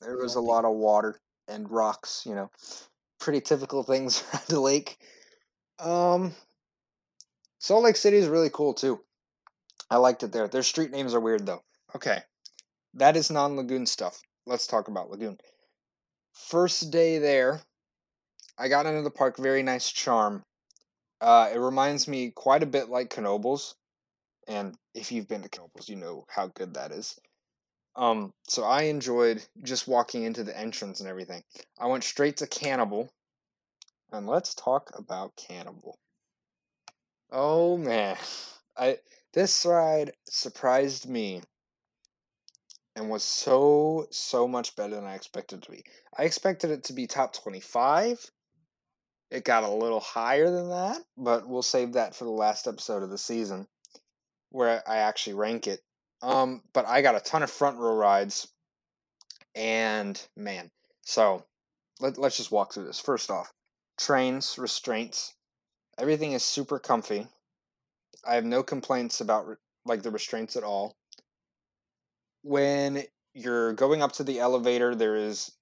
There 0.00 0.16
was 0.16 0.34
a 0.34 0.40
lot 0.40 0.64
of 0.64 0.74
water 0.74 1.20
and 1.48 1.70
rocks, 1.70 2.22
you 2.26 2.34
know, 2.34 2.50
pretty 3.20 3.40
typical 3.40 3.82
things 3.82 4.22
around 4.32 4.46
the 4.48 4.60
lake. 4.60 4.98
Um, 5.78 6.34
Salt 7.58 7.84
Lake 7.84 7.96
City 7.96 8.16
is 8.16 8.28
really 8.28 8.50
cool 8.50 8.74
too. 8.74 9.00
I 9.90 9.96
liked 9.96 10.22
it 10.22 10.32
there. 10.32 10.48
Their 10.48 10.62
street 10.62 10.90
names 10.90 11.14
are 11.14 11.20
weird 11.20 11.46
though. 11.46 11.62
Okay, 11.94 12.20
that 12.94 13.16
is 13.16 13.30
non 13.30 13.56
Lagoon 13.56 13.86
stuff. 13.86 14.20
Let's 14.46 14.66
talk 14.66 14.88
about 14.88 15.10
Lagoon. 15.10 15.38
First 16.32 16.90
day 16.90 17.18
there, 17.18 17.62
I 18.58 18.68
got 18.68 18.86
into 18.86 19.02
the 19.02 19.10
park. 19.10 19.36
Very 19.36 19.62
nice 19.62 19.90
charm. 19.90 20.42
Uh, 21.20 21.50
it 21.54 21.58
reminds 21.58 22.06
me 22.06 22.30
quite 22.30 22.62
a 22.62 22.66
bit 22.66 22.88
like 22.88 23.14
Knoebels, 23.14 23.74
and 24.46 24.76
if 24.94 25.10
you've 25.10 25.28
been 25.28 25.42
to 25.42 25.48
Knoebels, 25.48 25.88
you 25.88 25.96
know 25.96 26.24
how 26.28 26.48
good 26.48 26.74
that 26.74 26.92
is. 26.92 27.18
Um, 27.96 28.32
so 28.48 28.64
I 28.64 28.82
enjoyed 28.82 29.44
just 29.62 29.86
walking 29.86 30.24
into 30.24 30.42
the 30.42 30.58
entrance 30.58 31.00
and 31.00 31.08
everything. 31.08 31.44
I 31.78 31.86
went 31.86 32.04
straight 32.04 32.36
to 32.38 32.46
Cannibal, 32.46 33.10
and 34.10 34.26
let's 34.26 34.54
talk 34.54 34.90
about 34.98 35.36
Cannibal. 35.36 35.98
Oh 37.30 37.76
man, 37.76 38.16
I 38.76 38.98
this 39.32 39.64
ride 39.64 40.12
surprised 40.26 41.08
me 41.08 41.42
and 42.96 43.10
was 43.10 43.24
so 43.24 44.06
so 44.10 44.46
much 44.46 44.76
better 44.76 44.94
than 44.94 45.04
I 45.04 45.14
expected 45.14 45.58
it 45.58 45.62
to 45.64 45.70
be. 45.70 45.84
I 46.16 46.24
expected 46.24 46.70
it 46.70 46.84
to 46.84 46.92
be 46.92 47.06
top 47.06 47.32
25. 47.34 48.30
It 49.30 49.44
got 49.44 49.64
a 49.64 49.70
little 49.70 50.00
higher 50.00 50.50
than 50.50 50.68
that, 50.68 51.00
but 51.16 51.48
we'll 51.48 51.62
save 51.62 51.94
that 51.94 52.14
for 52.14 52.24
the 52.24 52.30
last 52.30 52.68
episode 52.68 53.02
of 53.02 53.10
the 53.10 53.18
season 53.18 53.66
where 54.50 54.88
I 54.88 54.98
actually 54.98 55.34
rank 55.34 55.66
it. 55.66 55.80
Um, 56.24 56.62
but 56.72 56.88
I 56.88 57.02
got 57.02 57.16
a 57.16 57.20
ton 57.20 57.42
of 57.42 57.50
front 57.50 57.76
row 57.76 57.94
rides, 57.94 58.48
and 59.54 60.20
man, 60.38 60.70
so 61.02 61.44
let, 62.00 62.16
let's 62.16 62.38
just 62.38 62.50
walk 62.50 62.72
through 62.72 62.86
this. 62.86 62.98
First 62.98 63.30
off, 63.30 63.52
trains, 63.98 64.56
restraints, 64.56 65.34
everything 65.98 66.32
is 66.32 66.42
super 66.42 66.78
comfy. 66.78 67.26
I 68.26 68.36
have 68.36 68.46
no 68.46 68.62
complaints 68.62 69.20
about 69.20 69.58
like 69.84 70.02
the 70.02 70.10
restraints 70.10 70.56
at 70.56 70.64
all. 70.64 70.96
When 72.42 73.02
you're 73.34 73.74
going 73.74 74.00
up 74.00 74.12
to 74.12 74.24
the 74.24 74.40
elevator, 74.40 74.94
there 74.94 75.16
is 75.16 75.52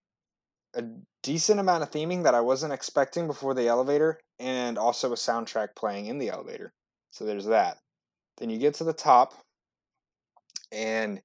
a 0.74 0.84
decent 1.24 1.58
amount 1.58 1.82
of 1.82 1.90
theming 1.90 2.22
that 2.22 2.36
I 2.36 2.40
wasn't 2.40 2.72
expecting 2.72 3.26
before 3.26 3.54
the 3.54 3.66
elevator, 3.66 4.20
and 4.38 4.78
also 4.78 5.10
a 5.10 5.16
soundtrack 5.16 5.74
playing 5.74 6.06
in 6.06 6.18
the 6.18 6.30
elevator. 6.30 6.72
So 7.10 7.24
there's 7.24 7.46
that. 7.46 7.78
Then 8.38 8.48
you 8.48 8.58
get 8.58 8.74
to 8.74 8.84
the 8.84 8.92
top, 8.92 9.34
and 10.72 11.20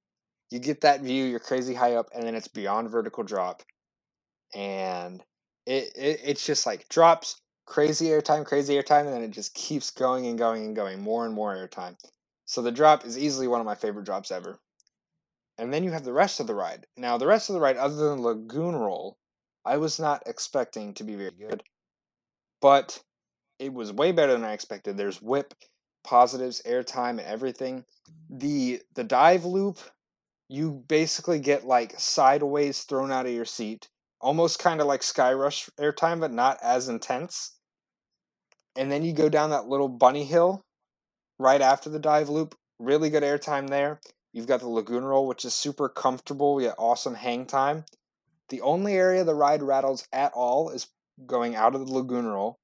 you 0.50 0.58
get 0.58 0.82
that 0.82 1.00
view. 1.00 1.24
You're 1.24 1.40
crazy 1.40 1.74
high 1.74 1.94
up, 1.94 2.08
and 2.14 2.24
then 2.24 2.34
it's 2.34 2.48
beyond 2.48 2.90
vertical 2.90 3.24
drop, 3.24 3.62
and 4.54 5.22
it, 5.66 5.90
it 5.96 6.20
it's 6.24 6.46
just 6.46 6.66
like 6.66 6.88
drops, 6.88 7.40
crazy 7.66 8.06
airtime, 8.06 8.44
crazy 8.44 8.74
airtime, 8.74 9.06
and 9.06 9.12
then 9.12 9.22
it 9.22 9.30
just 9.30 9.54
keeps 9.54 9.90
going 9.90 10.26
and 10.26 10.38
going 10.38 10.64
and 10.64 10.76
going, 10.76 11.00
more 11.00 11.24
and 11.24 11.34
more 11.34 11.54
airtime. 11.54 11.96
So 12.46 12.62
the 12.62 12.72
drop 12.72 13.04
is 13.04 13.18
easily 13.18 13.46
one 13.46 13.60
of 13.60 13.66
my 13.66 13.74
favorite 13.74 14.06
drops 14.06 14.30
ever. 14.30 14.58
And 15.58 15.74
then 15.74 15.84
you 15.84 15.90
have 15.90 16.04
the 16.04 16.12
rest 16.12 16.40
of 16.40 16.46
the 16.46 16.54
ride. 16.54 16.86
Now, 16.96 17.18
the 17.18 17.26
rest 17.26 17.50
of 17.50 17.54
the 17.54 17.60
ride, 17.60 17.76
other 17.76 17.96
than 17.96 18.22
Lagoon 18.22 18.76
Roll, 18.76 19.18
I 19.64 19.76
was 19.76 19.98
not 19.98 20.22
expecting 20.24 20.94
to 20.94 21.04
be 21.04 21.16
very 21.16 21.32
good, 21.32 21.62
but 22.62 23.02
it 23.58 23.74
was 23.74 23.92
way 23.92 24.12
better 24.12 24.32
than 24.32 24.44
I 24.44 24.52
expected. 24.52 24.96
There's 24.96 25.20
whip, 25.20 25.52
positives, 26.04 26.62
airtime, 26.66 27.10
and 27.10 27.20
everything. 27.20 27.84
Mm-hmm. 28.10 28.38
The 28.38 28.82
the 28.94 29.04
dive 29.04 29.44
loop, 29.44 29.78
you 30.48 30.84
basically 30.88 31.38
get 31.40 31.64
like 31.64 31.98
sideways 31.98 32.82
thrown 32.82 33.12
out 33.12 33.26
of 33.26 33.32
your 33.32 33.44
seat, 33.44 33.88
almost 34.20 34.58
kind 34.58 34.80
of 34.80 34.86
like 34.86 35.02
Sky 35.02 35.32
Rush 35.32 35.68
airtime, 35.78 36.20
but 36.20 36.32
not 36.32 36.58
as 36.62 36.88
intense. 36.88 37.58
And 38.76 38.90
then 38.90 39.04
you 39.04 39.12
go 39.12 39.28
down 39.28 39.50
that 39.50 39.66
little 39.66 39.88
bunny 39.88 40.24
hill 40.24 40.62
right 41.38 41.60
after 41.60 41.90
the 41.90 41.98
dive 41.98 42.28
loop, 42.28 42.54
really 42.78 43.10
good 43.10 43.22
airtime 43.22 43.68
there. 43.68 44.00
You've 44.32 44.46
got 44.46 44.60
the 44.60 44.68
Lagoon 44.68 45.04
Roll, 45.04 45.26
which 45.26 45.44
is 45.44 45.54
super 45.54 45.88
comfortable 45.88 46.60
yet 46.60 46.74
awesome 46.78 47.14
hang 47.14 47.46
time. 47.46 47.84
The 48.50 48.60
only 48.60 48.94
area 48.94 49.24
the 49.24 49.34
ride 49.34 49.62
rattles 49.62 50.06
at 50.12 50.32
all 50.32 50.70
is 50.70 50.86
going 51.26 51.56
out 51.56 51.74
of 51.74 51.86
the 51.86 51.92
Lagoon 51.92 52.26
Roll. 52.26 52.58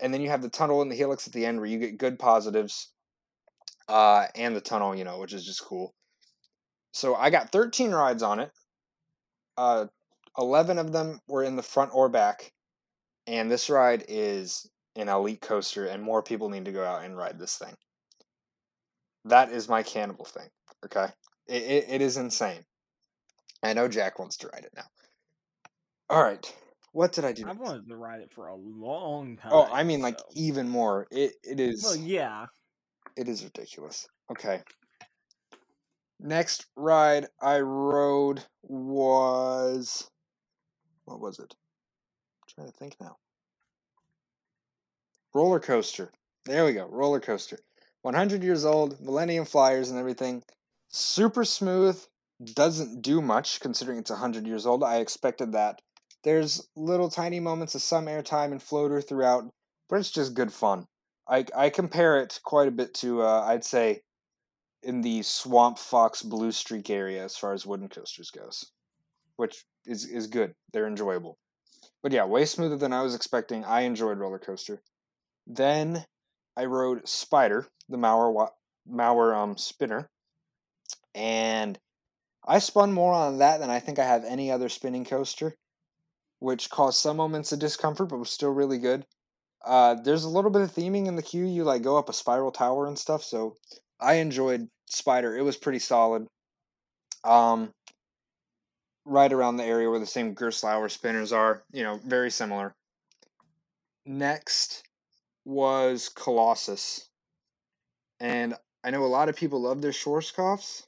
And 0.00 0.12
then 0.12 0.20
you 0.20 0.30
have 0.30 0.42
the 0.42 0.48
tunnel 0.48 0.82
and 0.82 0.90
the 0.90 0.96
helix 0.96 1.26
at 1.26 1.32
the 1.32 1.46
end 1.46 1.58
where 1.58 1.68
you 1.68 1.78
get 1.78 1.98
good 1.98 2.18
positives. 2.18 2.92
Uh, 3.88 4.26
and 4.34 4.56
the 4.56 4.60
tunnel, 4.60 4.94
you 4.94 5.04
know, 5.04 5.18
which 5.18 5.32
is 5.32 5.44
just 5.44 5.64
cool. 5.64 5.94
So 6.92 7.14
I 7.14 7.30
got 7.30 7.52
13 7.52 7.90
rides 7.90 8.22
on 8.22 8.40
it. 8.40 8.50
Uh, 9.56 9.86
11 10.38 10.78
of 10.78 10.92
them 10.92 11.20
were 11.28 11.42
in 11.42 11.56
the 11.56 11.62
front 11.62 11.90
or 11.94 12.08
back. 12.08 12.52
And 13.26 13.50
this 13.50 13.70
ride 13.70 14.04
is 14.08 14.68
an 14.96 15.08
elite 15.08 15.40
coaster, 15.40 15.86
and 15.86 16.02
more 16.02 16.22
people 16.22 16.48
need 16.48 16.64
to 16.64 16.72
go 16.72 16.84
out 16.84 17.04
and 17.04 17.16
ride 17.16 17.38
this 17.38 17.56
thing. 17.56 17.74
That 19.24 19.52
is 19.52 19.68
my 19.68 19.82
cannibal 19.82 20.24
thing. 20.24 20.48
Okay, 20.84 21.06
it, 21.46 21.62
it, 21.62 21.84
it 21.88 22.02
is 22.02 22.16
insane. 22.16 22.64
I 23.62 23.72
know 23.72 23.88
Jack 23.88 24.18
wants 24.18 24.36
to 24.38 24.48
ride 24.48 24.64
it 24.64 24.72
now. 24.74 24.84
All 26.10 26.22
right, 26.22 26.54
what 26.92 27.12
did 27.12 27.24
I 27.24 27.32
do? 27.32 27.44
I've 27.48 27.58
wanted 27.58 27.88
to 27.88 27.96
ride 27.96 28.20
it 28.20 28.32
for 28.32 28.48
a 28.48 28.54
long 28.54 29.36
time. 29.38 29.50
Oh, 29.52 29.68
I 29.72 29.82
mean, 29.82 30.00
like 30.00 30.18
even 30.34 30.68
more. 30.68 31.06
It 31.10 31.32
it 31.42 31.58
is. 31.58 31.82
Well, 31.82 31.96
yeah. 31.96 32.46
It 33.16 33.28
is 33.28 33.44
ridiculous. 33.44 34.06
Okay. 34.30 34.62
Next 36.20 36.66
ride 36.76 37.26
I 37.40 37.60
rode 37.60 38.44
was 38.62 40.08
what 41.04 41.20
was 41.20 41.38
it? 41.38 41.54
I'm 42.42 42.54
trying 42.54 42.70
to 42.70 42.78
think 42.78 42.96
now. 43.00 43.16
Roller 45.34 45.60
coaster. 45.60 46.12
There 46.44 46.64
we 46.64 46.74
go. 46.74 46.86
Roller 46.86 47.20
coaster. 47.20 47.58
100 48.02 48.42
years 48.42 48.64
old, 48.64 49.00
Millennium 49.00 49.44
Flyers 49.44 49.90
and 49.90 49.98
everything. 49.98 50.42
Super 50.88 51.44
smooth. 51.44 52.02
Doesn't 52.54 53.02
do 53.02 53.22
much 53.22 53.60
considering 53.60 53.98
it's 53.98 54.10
100 54.10 54.46
years 54.46 54.66
old. 54.66 54.82
I 54.82 54.96
expected 54.96 55.52
that. 55.52 55.80
There's 56.24 56.68
little 56.76 57.10
tiny 57.10 57.40
moments 57.40 57.74
of 57.74 57.82
some 57.82 58.06
airtime 58.06 58.52
and 58.52 58.62
floater 58.62 59.00
throughout, 59.00 59.48
but 59.88 59.96
it's 59.96 60.10
just 60.10 60.34
good 60.34 60.52
fun. 60.52 60.86
I, 61.28 61.44
I 61.56 61.70
compare 61.70 62.20
it 62.20 62.40
quite 62.44 62.68
a 62.68 62.72
bit 62.72 62.94
to, 62.94 63.22
uh, 63.22 63.42
I'd 63.42 63.64
say, 63.64 64.02
in 64.82 65.00
the 65.00 65.22
Swamp 65.22 65.78
Fox 65.78 66.22
Blue 66.22 66.52
Streak 66.52 66.90
area 66.90 67.24
as 67.24 67.36
far 67.36 67.52
as 67.52 67.66
wooden 67.66 67.88
coasters 67.88 68.30
goes, 68.30 68.70
which 69.36 69.64
is, 69.86 70.04
is 70.04 70.26
good. 70.26 70.54
They're 70.72 70.86
enjoyable. 70.86 71.38
But 72.02 72.12
yeah, 72.12 72.24
way 72.24 72.44
smoother 72.44 72.76
than 72.76 72.92
I 72.92 73.02
was 73.02 73.14
expecting. 73.14 73.64
I 73.64 73.82
enjoyed 73.82 74.18
roller 74.18 74.38
coaster. 74.38 74.82
Then 75.46 76.04
I 76.56 76.64
rode 76.64 77.08
Spider, 77.08 77.66
the 77.88 77.96
Mauer 77.96 78.48
Mauer 78.90 79.36
um 79.36 79.56
spinner, 79.56 80.08
and 81.14 81.78
I 82.46 82.58
spun 82.58 82.92
more 82.92 83.14
on 83.14 83.38
that 83.38 83.58
than 83.60 83.70
I 83.70 83.78
think 83.78 83.98
I 83.98 84.04
have 84.04 84.24
any 84.24 84.50
other 84.50 84.68
spinning 84.68 85.04
coaster, 85.04 85.54
which 86.42 86.70
caused 86.70 86.98
some 86.98 87.16
moments 87.16 87.52
of 87.52 87.60
discomfort, 87.60 88.08
but 88.08 88.18
was 88.18 88.30
still 88.30 88.50
really 88.50 88.78
good. 88.78 89.06
Uh, 89.64 89.94
there's 89.94 90.24
a 90.24 90.28
little 90.28 90.50
bit 90.50 90.62
of 90.62 90.74
theming 90.74 91.06
in 91.06 91.14
the 91.14 91.22
queue. 91.22 91.44
You 91.44 91.62
like 91.62 91.82
go 91.82 91.96
up 91.96 92.08
a 92.08 92.12
spiral 92.12 92.50
tower 92.50 92.88
and 92.88 92.98
stuff, 92.98 93.22
so 93.22 93.56
I 94.00 94.14
enjoyed 94.14 94.68
Spider. 94.86 95.36
It 95.36 95.42
was 95.42 95.56
pretty 95.56 95.78
solid. 95.78 96.26
Um, 97.22 97.70
right 99.04 99.32
around 99.32 99.56
the 99.56 99.64
area 99.64 99.88
where 99.88 100.00
the 100.00 100.06
same 100.06 100.34
Gerstlauer 100.34 100.90
spinners 100.90 101.32
are, 101.32 101.62
you 101.72 101.84
know, 101.84 102.00
very 102.04 102.30
similar. 102.30 102.74
Next 104.04 104.82
was 105.44 106.08
Colossus. 106.08 107.08
And 108.18 108.54
I 108.82 108.90
know 108.90 109.04
a 109.04 109.06
lot 109.06 109.28
of 109.28 109.36
people 109.36 109.62
love 109.62 109.80
their 109.80 109.92
Schwarzkopfs. 109.92 110.82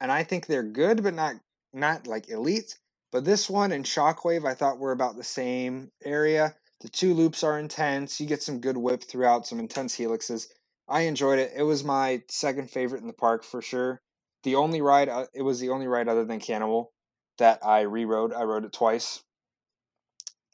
And 0.00 0.12
I 0.12 0.22
think 0.22 0.46
they're 0.46 0.62
good, 0.62 1.02
but 1.02 1.14
not 1.14 1.34
not 1.72 2.06
like 2.06 2.28
elite. 2.28 2.78
But 3.12 3.26
this 3.26 3.48
one 3.50 3.72
and 3.72 3.84
Shockwave 3.84 4.46
I 4.46 4.54
thought 4.54 4.78
were 4.78 4.92
about 4.92 5.16
the 5.16 5.24
same 5.24 5.92
area. 6.02 6.56
The 6.80 6.88
two 6.88 7.12
loops 7.14 7.44
are 7.44 7.58
intense. 7.58 8.18
You 8.18 8.26
get 8.26 8.42
some 8.42 8.60
good 8.60 8.76
whip 8.76 9.04
throughout, 9.04 9.46
some 9.46 9.60
intense 9.60 9.96
helixes. 9.96 10.48
I 10.88 11.02
enjoyed 11.02 11.38
it. 11.38 11.52
It 11.54 11.62
was 11.62 11.84
my 11.84 12.22
second 12.28 12.70
favorite 12.70 13.02
in 13.02 13.06
the 13.06 13.12
park 13.12 13.44
for 13.44 13.62
sure. 13.62 14.00
The 14.42 14.56
only 14.56 14.80
ride, 14.80 15.08
uh, 15.08 15.26
it 15.34 15.42
was 15.42 15.60
the 15.60 15.68
only 15.68 15.86
ride 15.86 16.08
other 16.08 16.24
than 16.24 16.40
Cannibal 16.40 16.90
that 17.38 17.64
I 17.64 17.84
rerode. 17.84 18.34
I 18.34 18.42
rode 18.42 18.64
it 18.64 18.72
twice. 18.72 19.22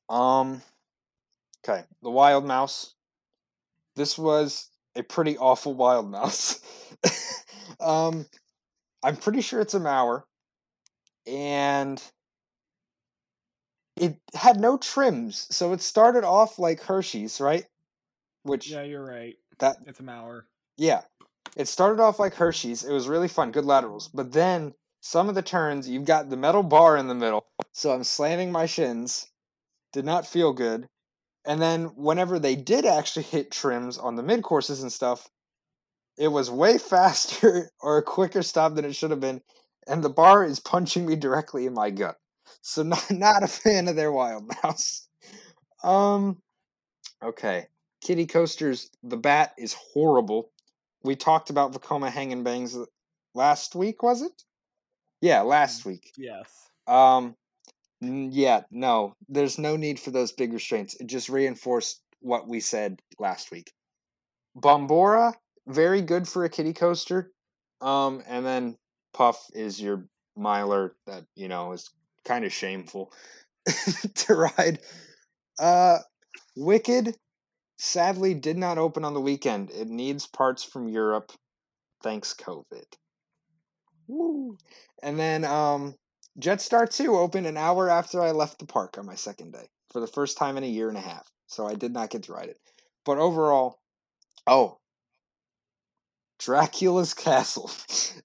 Um, 0.08 0.60
okay, 1.64 1.84
the 2.02 2.10
Wild 2.10 2.44
Mouse. 2.44 2.94
This 3.94 4.18
was 4.18 4.68
a 4.96 5.02
pretty 5.02 5.38
awful 5.38 5.74
Wild 5.74 6.10
Mouse. 6.10 6.60
um, 7.80 8.26
I'm 9.02 9.16
pretty 9.16 9.40
sure 9.40 9.60
it's 9.60 9.74
a 9.74 9.80
Mauer, 9.80 10.22
and 11.26 12.02
it 14.00 14.18
had 14.34 14.58
no 14.58 14.76
trims, 14.78 15.46
so 15.50 15.72
it 15.72 15.80
started 15.80 16.24
off 16.24 16.58
like 16.58 16.80
Hershey's, 16.82 17.40
right? 17.40 17.66
Which 18.42 18.70
Yeah, 18.70 18.82
you're 18.82 19.04
right. 19.04 19.36
that 19.58 19.76
It's 19.86 20.00
a 20.00 20.02
Mauer. 20.02 20.42
yeah. 20.76 21.02
It 21.56 21.66
started 21.68 22.00
off 22.00 22.18
like 22.18 22.34
Hershey's. 22.34 22.84
It 22.84 22.92
was 22.92 23.08
really 23.08 23.28
fun, 23.28 23.50
good 23.50 23.64
laterals. 23.64 24.08
But 24.08 24.32
then 24.32 24.74
some 25.00 25.28
of 25.28 25.34
the 25.34 25.42
turns, 25.42 25.88
you've 25.88 26.04
got 26.04 26.30
the 26.30 26.36
metal 26.36 26.62
bar 26.62 26.96
in 26.96 27.08
the 27.08 27.14
middle. 27.14 27.46
So 27.72 27.90
I'm 27.90 28.04
slamming 28.04 28.52
my 28.52 28.66
shins. 28.66 29.26
Did 29.92 30.04
not 30.04 30.26
feel 30.26 30.52
good. 30.52 30.86
And 31.44 31.60
then 31.62 31.86
whenever 31.96 32.38
they 32.38 32.54
did 32.56 32.84
actually 32.84 33.22
hit 33.22 33.50
trims 33.50 33.96
on 33.96 34.16
the 34.16 34.22
mid 34.22 34.42
courses 34.42 34.82
and 34.82 34.92
stuff, 34.92 35.28
it 36.16 36.28
was 36.28 36.50
way 36.50 36.78
faster 36.94 37.70
or 37.80 37.98
a 37.98 38.02
quicker 38.02 38.42
stop 38.42 38.74
than 38.74 38.84
it 38.84 38.94
should 38.94 39.10
have 39.10 39.20
been. 39.20 39.40
And 39.86 40.04
the 40.04 40.10
bar 40.10 40.44
is 40.44 40.60
punching 40.60 41.06
me 41.06 41.16
directly 41.16 41.64
in 41.66 41.72
my 41.74 41.90
gut. 41.90 42.16
So 42.62 42.82
not 42.84 43.10
not 43.10 43.42
a 43.42 43.48
fan 43.48 43.88
of 43.88 43.96
their 43.96 44.12
wild 44.12 44.50
mouse. 44.62 45.08
Um 45.82 46.38
okay. 47.22 47.66
Kitty 48.00 48.26
Coasters, 48.26 48.90
the 49.02 49.16
bat 49.16 49.54
is 49.58 49.74
horrible. 49.74 50.50
We 51.02 51.16
talked 51.16 51.50
about 51.50 51.72
Vekoma 51.72 52.10
Hang 52.10 52.32
and 52.32 52.44
Bangs 52.44 52.76
last 53.34 53.74
week, 53.74 54.02
was 54.02 54.22
it? 54.22 54.44
Yeah, 55.20 55.40
last 55.42 55.84
week. 55.84 56.12
Yes. 56.16 56.48
Um, 56.86 57.34
yeah, 58.00 58.62
no, 58.70 59.14
there's 59.28 59.58
no 59.58 59.76
need 59.76 59.98
for 59.98 60.10
those 60.10 60.32
big 60.32 60.52
restraints. 60.52 60.94
It 61.00 61.06
just 61.06 61.28
reinforced 61.28 62.00
what 62.20 62.48
we 62.48 62.60
said 62.60 63.00
last 63.18 63.50
week. 63.50 63.72
Bombora, 64.56 65.34
very 65.66 66.02
good 66.02 66.28
for 66.28 66.44
a 66.44 66.48
kitty 66.48 66.72
coaster. 66.72 67.32
Um, 67.80 68.22
and 68.26 68.44
then 68.44 68.76
Puff 69.12 69.46
is 69.54 69.80
your 69.80 70.04
miler 70.36 70.94
that 71.06 71.24
you 71.34 71.48
know 71.48 71.72
is 71.72 71.90
kind 72.28 72.44
of 72.44 72.52
shameful 72.52 73.10
to 74.14 74.34
ride. 74.34 74.78
Uh, 75.58 75.98
Wicked, 76.56 77.16
sadly, 77.78 78.34
did 78.34 78.58
not 78.58 78.78
open 78.78 79.04
on 79.04 79.14
the 79.14 79.20
weekend. 79.20 79.70
It 79.70 79.88
needs 79.88 80.26
parts 80.26 80.62
from 80.62 80.88
Europe, 80.88 81.32
thanks 82.02 82.34
COVID. 82.34 82.84
Woo. 84.06 84.58
And 85.02 85.18
then 85.18 85.44
um, 85.44 85.94
Jetstar 86.38 86.88
2 86.88 87.16
opened 87.16 87.46
an 87.46 87.56
hour 87.56 87.88
after 87.88 88.20
I 88.20 88.32
left 88.32 88.58
the 88.58 88.66
park 88.66 88.96
on 88.98 89.06
my 89.06 89.14
second 89.14 89.52
day 89.52 89.68
for 89.90 90.00
the 90.00 90.06
first 90.06 90.36
time 90.36 90.56
in 90.56 90.64
a 90.64 90.68
year 90.68 90.88
and 90.88 90.98
a 90.98 91.02
half. 91.02 91.30
So 91.46 91.66
I 91.66 91.74
did 91.74 91.92
not 91.92 92.10
get 92.10 92.24
to 92.24 92.32
ride 92.32 92.48
it. 92.48 92.58
But 93.04 93.18
overall, 93.18 93.78
oh, 94.46 94.78
Dracula's 96.38 97.14
Castle. 97.14 97.70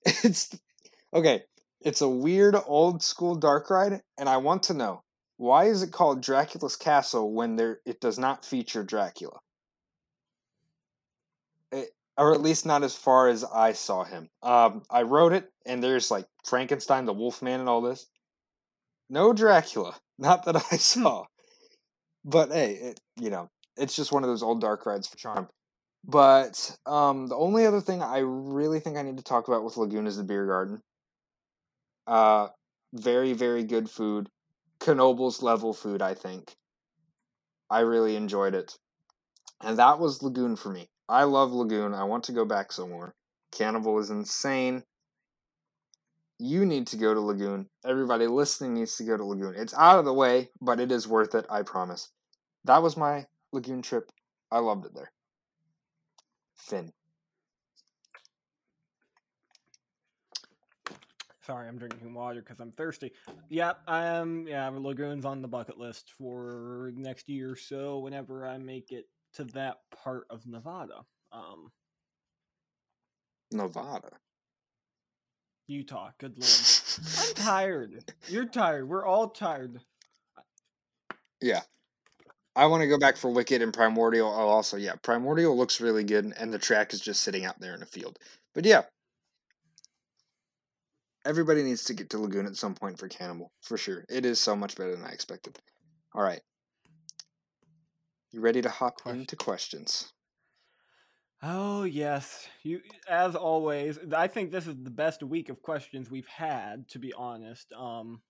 it's 0.06 0.58
okay. 1.13 1.44
It's 1.84 2.02
a 2.02 2.10
weird 2.10 2.56
old 2.65 3.04
school 3.04 3.36
dark 3.36 3.69
ride, 3.69 4.02
and 4.17 4.30
I 4.30 4.38
want 4.38 4.63
to 4.63 4.74
know 4.74 5.04
why 5.38 5.65
is 5.65 5.84
it 5.84 5.91
called 5.91 6.22
Dracula's 6.22 6.78
Castle 6.78 7.34
when 7.34 7.58
there 7.58 7.80
it 7.86 8.00
does 8.00 8.17
not 8.17 8.46
feature 8.46 8.84
Dracula? 8.84 9.39
It, 11.72 11.89
or 12.17 12.34
at 12.34 12.41
least 12.41 12.65
not 12.65 12.84
as 12.84 12.96
far 12.96 13.28
as 13.28 13.43
I 13.43 13.74
saw 13.74 14.06
him. 14.06 14.30
Um, 14.41 14.84
I 14.89 15.02
wrote 15.02 15.34
it, 15.34 15.52
and 15.65 15.84
there's 15.84 16.10
like 16.10 16.26
Frankenstein, 16.46 17.06
the 17.06 17.13
Wolfman, 17.13 17.60
and 17.60 17.67
all 17.67 17.82
this. 17.82 18.08
No 19.10 19.34
Dracula, 19.34 19.96
not 20.17 20.46
that 20.46 20.56
I 20.56 20.78
saw. 20.78 21.26
But 22.24 22.54
hey, 22.54 22.76
it, 22.76 23.00
you 23.19 23.30
know, 23.30 23.50
it's 23.76 23.96
just 23.96 24.13
one 24.13 24.24
of 24.24 24.30
those 24.30 24.43
old 24.43 24.62
dark 24.62 24.86
rides 24.86 25.08
for 25.08 25.17
charm. 25.17 25.50
But 26.06 26.78
um, 26.86 27.28
the 27.28 27.36
only 27.36 27.65
other 27.65 27.82
thing 27.82 28.02
I 28.02 28.19
really 28.19 28.80
think 28.80 28.98
I 28.98 29.02
need 29.02 29.17
to 29.17 29.24
talk 29.24 29.50
about 29.50 29.65
with 29.65 29.76
Lagoon 29.76 30.08
is 30.08 30.15
the 30.15 30.24
beer 30.24 30.46
garden. 30.46 30.82
Uh, 32.06 32.50
very 32.94 33.34
very 33.34 33.63
good 33.63 33.89
food, 33.89 34.30
Knoebels 34.80 35.42
level 35.42 35.74
food. 35.74 36.02
I 36.02 36.13
think. 36.13 36.56
I 37.70 37.80
really 37.80 38.16
enjoyed 38.16 38.54
it, 38.54 38.78
and 39.62 39.80
that 39.80 40.00
was 40.00 40.22
Lagoon 40.22 40.56
for 40.56 40.70
me. 40.70 40.89
I 41.10 41.24
love 41.24 41.52
Lagoon. 41.52 41.94
I 41.94 42.04
want 42.04 42.24
to 42.26 42.32
go 42.32 42.46
back 42.46 42.72
somewhere. 42.72 43.16
Cannibal 43.52 44.00
is 44.00 44.10
insane. 44.10 44.84
You 46.39 46.66
need 46.66 46.88
to 46.88 46.98
go 46.98 47.13
to 47.13 47.20
Lagoon. 47.22 47.70
Everybody 47.86 48.28
listening 48.28 48.74
needs 48.74 48.98
to 48.98 49.04
go 49.04 49.16
to 49.16 49.24
Lagoon. 49.24 49.56
It's 49.56 49.74
out 49.76 50.00
of 50.00 50.06
the 50.06 50.13
way, 50.13 50.50
but 50.60 50.80
it 50.80 50.92
is 50.92 51.08
worth 51.08 51.36
it, 51.36 51.46
I 51.50 51.62
promise. 51.62 52.10
That 52.66 52.82
was 52.82 52.98
my 52.98 53.28
Lagoon 53.52 53.82
trip. 53.82 54.12
I 54.52 54.60
loved 54.60 54.86
it 54.86 54.94
there. 54.94 55.12
Finn. 56.56 56.92
Sorry, 61.46 61.68
I'm 61.68 61.78
drinking 61.78 62.14
water 62.14 62.42
because 62.42 62.60
I'm 62.60 62.72
thirsty. 62.72 63.12
Yep, 63.50 63.82
I 63.88 64.06
am. 64.06 64.48
Yeah, 64.48 64.70
Lagoon's 64.70 65.26
on 65.26 65.42
the 65.42 65.48
bucket 65.48 65.78
list 65.78 66.12
for 66.18 66.92
next 66.96 67.28
year. 67.28 67.52
Or 67.52 67.56
so 67.58 68.00
whenever 68.00 68.48
I 68.48 68.58
make 68.58 68.92
it 68.92 69.08
to 69.34 69.44
that 69.46 69.78
part 70.04 70.26
of 70.30 70.46
Nevada, 70.48 71.02
um, 71.34 71.72
Nevada. 73.52 74.10
Utah. 75.68 76.12
Good 76.18 76.38
lord, 76.38 77.20
I'm 77.20 77.34
tired. 77.36 78.12
You're 78.28 78.46
tired. 78.46 78.88
We're 78.88 79.06
all 79.06 79.30
tired. 79.30 79.82
Yeah. 81.42 81.62
I 82.56 82.68
want 82.68 82.82
to 82.82 82.88
go 82.88 83.00
back 83.00 83.18
for 83.18 83.32
Wicked 83.32 83.62
and 83.62 83.74
Primordial. 83.74 84.28
Oh, 84.28 84.48
also, 84.48 84.78
yeah, 84.78 84.94
Primordial 85.02 85.58
looks 85.58 85.82
really 85.82 86.04
good, 86.04 86.34
and 86.38 86.54
the 86.54 86.60
track 86.60 86.94
is 86.94 87.02
just 87.02 87.22
sitting 87.22 87.46
out 87.46 87.60
there 87.60 87.74
in 87.74 87.82
a 87.82 87.88
field. 87.88 88.20
But 88.54 88.64
yeah, 88.64 88.84
everybody 91.26 91.64
needs 91.64 91.84
to 91.86 91.94
get 91.94 92.10
to 92.12 92.20
Lagoon 92.20 92.46
at 92.46 92.56
some 92.56 92.76
point 92.76 93.00
for 93.00 93.08
Cannibal, 93.08 93.52
for 93.62 93.78
sure. 93.78 94.06
It 94.10 94.26
is 94.26 94.40
so 94.40 94.56
much 94.56 94.76
better 94.76 94.96
than 94.96 95.06
I 95.06 95.12
expected. 95.12 95.60
All 96.14 96.24
right. 96.24 96.42
You 98.32 98.42
ready 98.42 98.62
to 98.62 98.70
hop 98.70 99.02
Question. 99.02 99.22
into 99.22 99.36
questions? 99.36 100.12
Oh 101.46 101.84
yes, 101.84 102.48
you. 102.64 102.80
As 103.08 103.36
always, 103.36 104.00
I 104.16 104.28
think 104.28 104.50
this 104.50 104.66
is 104.66 104.76
the 104.82 104.90
best 104.90 105.22
week 105.22 105.50
of 105.50 105.62
questions 105.62 106.10
we've 106.10 106.28
had. 106.28 106.88
To 106.90 107.00
be 107.00 107.12
honest, 107.12 107.72
um, 107.74 108.22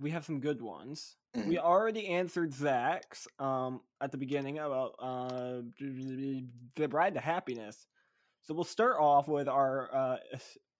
we 0.00 0.10
have 0.10 0.24
some 0.24 0.40
good 0.40 0.60
ones. 0.60 1.16
We 1.46 1.58
already 1.58 2.08
answered 2.08 2.52
Zach's 2.54 3.26
um 3.38 3.80
at 4.00 4.12
the 4.12 4.18
beginning 4.18 4.58
about 4.58 4.94
uh 5.00 5.62
the 5.80 6.86
bride 6.88 7.14
to 7.14 7.20
happiness. 7.20 7.86
So 8.44 8.54
we'll 8.54 8.64
start 8.64 8.96
off 9.00 9.26
with 9.26 9.48
our 9.48 9.88
uh 9.94 10.16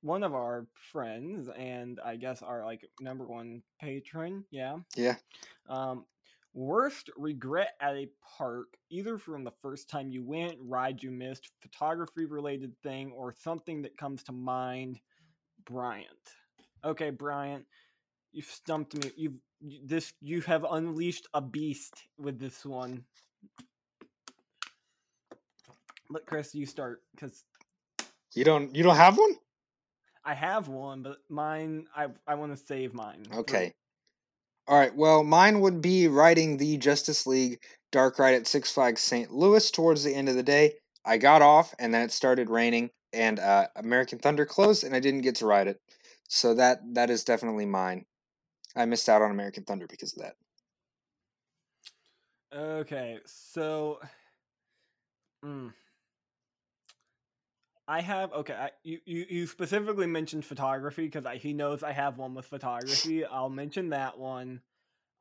one 0.03 0.23
of 0.23 0.35
our 0.35 0.67
friends 0.93 1.49
and 1.57 1.99
I 2.05 2.17
guess 2.17 2.43
our 2.43 2.65
like 2.65 2.83
number 3.01 3.27
one 3.27 3.63
patron. 3.81 4.45
Yeah. 4.51 4.77
Yeah. 4.97 5.17
Um, 5.67 6.05
worst 6.53 7.09
regret 7.17 7.71
at 7.81 7.97
a 7.97 8.09
park, 8.37 8.67
either 8.91 9.17
from 9.17 9.45
the 9.45 9.51
first 9.63 9.89
time 9.89 10.11
you 10.11 10.23
went, 10.23 10.57
ride 10.61 11.03
you 11.03 11.11
missed, 11.11 11.51
photography 11.63 12.27
related 12.27 12.75
thing, 12.83 13.13
or 13.13 13.33
something 13.33 13.81
that 13.83 13.97
comes 13.97 14.23
to 14.25 14.33
mind. 14.33 15.01
Bryant. 15.65 16.07
Okay, 16.85 17.09
Bryant, 17.09 17.65
you've 18.33 18.45
stumped 18.45 18.95
me. 19.03 19.11
You've 19.17 19.33
you- 19.63 19.81
this. 19.87 20.13
You 20.21 20.43
have 20.43 20.67
unleashed 20.71 21.27
a 21.33 21.41
beast 21.41 21.95
with 22.19 22.39
this 22.39 22.67
one. 22.67 23.05
But 26.11 26.27
Chris, 26.27 26.55
you 26.55 26.67
start 26.67 27.03
because 27.15 27.45
You 28.35 28.45
don't 28.45 28.75
you 28.75 28.83
don't 28.83 28.97
have 28.97 29.17
one? 29.17 29.35
I 30.25 30.35
have 30.35 30.69
one, 30.69 31.03
but 31.03 31.19
mine. 31.29 31.87
I 31.97 32.09
I 32.27 32.35
want 32.35 32.57
to 32.57 32.65
save 32.65 32.95
mine. 32.95 33.27
Okay. 33.33 33.73
All 34.67 34.79
right. 34.79 34.95
Well, 34.95 35.25
mine 35.25 35.61
would 35.61 35.83
be 35.83 36.09
riding 36.09 36.57
the 36.57 36.79
Justice 36.79 37.27
League 37.27 37.61
Dark 37.93 38.19
Ride 38.19 38.35
at 38.35 38.47
Six 38.47 38.73
Flags 38.73 39.03
St. 39.03 39.31
Louis 39.31 39.71
towards 39.71 40.03
the 40.03 40.15
end 40.15 40.29
of 40.29 40.37
the 40.37 40.43
day. 40.43 40.75
I 41.05 41.19
got 41.19 41.43
off 41.43 41.75
and 41.79 41.93
then 41.93 42.03
it 42.03 42.13
started 42.13 42.49
raining 42.49 42.91
and 43.13 43.39
uh, 43.39 43.69
American 43.77 44.19
Thunder 44.19 44.47
closed 44.47 44.85
and 44.85 44.97
I 44.97 45.01
didn't 45.01 45.21
get 45.21 45.37
to 45.37 45.47
ride 45.47 45.69
it. 45.69 45.79
So 46.29 46.55
that 46.55 46.81
that 46.95 47.11
is 47.11 47.25
definitely 47.25 47.67
mine. 47.67 48.07
I 48.75 48.87
missed 48.87 49.09
out 49.09 49.23
on 49.23 49.31
American 49.31 49.65
Thunder 49.65 49.87
because 49.87 50.17
of 50.17 50.23
that. 50.23 50.35
Okay, 52.57 53.19
so 53.27 53.99
mm, 55.45 55.73
I 57.87 58.01
have 58.01 58.33
okay. 58.33 58.55
I, 58.55 58.71
you, 58.83 59.01
you 59.05 59.27
you 59.29 59.47
specifically 59.47 60.07
mentioned 60.07 60.45
photography 60.45 61.07
because 61.07 61.25
he 61.41 61.53
knows 61.53 61.83
I 61.83 61.93
have 61.93 62.17
one 62.17 62.35
with 62.35 62.47
photography. 62.47 63.25
I'll 63.25 63.51
mention 63.51 63.91
that 63.91 64.19
one. 64.19 64.61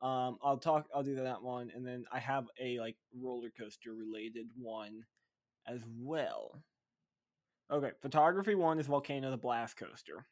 Um, 0.02 0.38
I'll 0.42 0.58
talk. 0.58 0.88
I'll 0.94 1.04
do 1.04 1.16
that 1.16 1.44
one, 1.44 1.72
and 1.76 1.86
then 1.86 2.06
I 2.12 2.20
have 2.20 2.46
a 2.62 2.80
like 2.80 2.96
roller 3.18 3.50
coaster 3.58 3.94
related 3.94 4.48
one 4.58 5.04
as 5.68 5.82
well. 6.00 6.62
Okay, 7.72 7.92
photography 8.02 8.56
one 8.56 8.80
is 8.80 8.88
Volcano 8.88 9.32
the 9.32 9.38
Blast 9.38 9.78
Coaster 9.78 10.26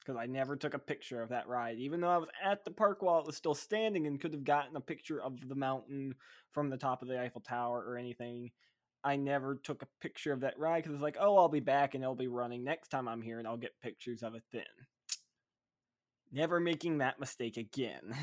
because 0.00 0.18
I 0.20 0.26
never 0.26 0.56
took 0.56 0.74
a 0.74 0.78
picture 0.78 1.20
of 1.20 1.30
that 1.30 1.48
ride, 1.48 1.78
even 1.78 2.00
though 2.00 2.10
I 2.10 2.18
was 2.18 2.28
at 2.42 2.64
the 2.64 2.70
park 2.70 3.02
while 3.02 3.18
it 3.18 3.26
was 3.26 3.36
still 3.36 3.54
standing 3.54 4.06
and 4.06 4.20
could 4.20 4.32
have 4.32 4.44
gotten 4.44 4.76
a 4.76 4.80
picture 4.80 5.20
of 5.20 5.48
the 5.48 5.54
mountain 5.54 6.14
from 6.52 6.70
the 6.70 6.76
top 6.76 7.02
of 7.02 7.08
the 7.08 7.20
Eiffel 7.20 7.40
Tower 7.40 7.84
or 7.86 7.98
anything. 7.98 8.50
I 9.06 9.14
never 9.14 9.54
took 9.54 9.82
a 9.82 9.88
picture 10.00 10.32
of 10.32 10.40
that 10.40 10.58
ride 10.58 10.82
because 10.82 10.94
it's 10.94 11.02
like, 11.02 11.16
oh, 11.20 11.36
I'll 11.36 11.48
be 11.48 11.60
back 11.60 11.94
and 11.94 12.02
it'll 12.02 12.16
be 12.16 12.26
running 12.26 12.64
next 12.64 12.88
time 12.88 13.06
I'm 13.06 13.22
here 13.22 13.38
and 13.38 13.46
I'll 13.46 13.56
get 13.56 13.80
pictures 13.80 14.24
of 14.24 14.34
it 14.34 14.42
then. 14.52 14.64
Never 16.32 16.58
making 16.58 16.98
that 16.98 17.20
mistake 17.20 17.56
again. 17.56 18.16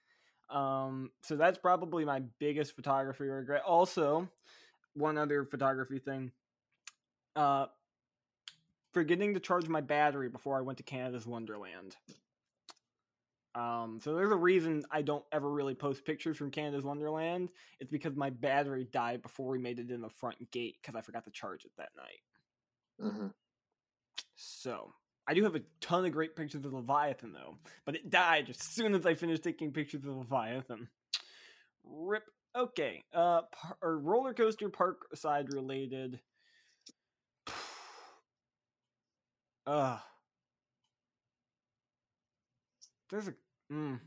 um, 0.50 1.10
so 1.22 1.36
that's 1.36 1.58
probably 1.58 2.06
my 2.06 2.22
biggest 2.38 2.74
photography 2.74 3.24
regret. 3.24 3.64
Also, 3.66 4.30
one 4.94 5.18
other 5.18 5.44
photography 5.44 5.98
thing. 5.98 6.32
Uh, 7.36 7.66
forgetting 8.94 9.34
to 9.34 9.40
charge 9.40 9.68
my 9.68 9.82
battery 9.82 10.30
before 10.30 10.56
I 10.56 10.62
went 10.62 10.78
to 10.78 10.84
Canada's 10.84 11.26
Wonderland. 11.26 11.96
Um, 13.54 13.98
so 14.00 14.14
there's 14.14 14.30
a 14.30 14.36
reason 14.36 14.84
I 14.90 15.02
don't 15.02 15.24
ever 15.32 15.50
really 15.50 15.74
post 15.74 16.04
pictures 16.04 16.36
from 16.36 16.50
Canada's 16.50 16.84
Wonderland. 16.84 17.48
It's 17.80 17.90
because 17.90 18.14
my 18.14 18.30
battery 18.30 18.86
died 18.92 19.22
before 19.22 19.48
we 19.48 19.58
made 19.58 19.78
it 19.80 19.90
in 19.90 20.00
the 20.00 20.08
front 20.08 20.50
gate 20.52 20.76
because 20.80 20.96
I 20.96 21.00
forgot 21.02 21.24
to 21.24 21.30
charge 21.30 21.64
it 21.64 21.72
that 21.76 21.90
night. 21.96 23.12
hmm 23.16 23.26
So 24.36 24.94
I 25.26 25.34
do 25.34 25.42
have 25.44 25.56
a 25.56 25.62
ton 25.80 26.04
of 26.04 26.12
great 26.12 26.36
pictures 26.36 26.64
of 26.64 26.72
Leviathan 26.72 27.32
though, 27.32 27.56
but 27.84 27.96
it 27.96 28.10
died 28.10 28.50
as 28.50 28.58
soon 28.58 28.94
as 28.94 29.04
I 29.04 29.14
finished 29.14 29.42
taking 29.42 29.72
pictures 29.72 30.04
of 30.04 30.16
Leviathan. 30.16 30.88
Rip. 31.84 32.24
Okay. 32.56 33.02
Uh, 33.12 33.42
par- 33.52 33.78
or 33.82 33.98
roller 33.98 34.34
coaster 34.34 34.68
park 34.68 35.02
side 35.14 35.52
related. 35.52 36.20
Uh 39.66 39.98
There's 43.10 43.28
a. 43.28 43.34
Mm. 43.72 44.00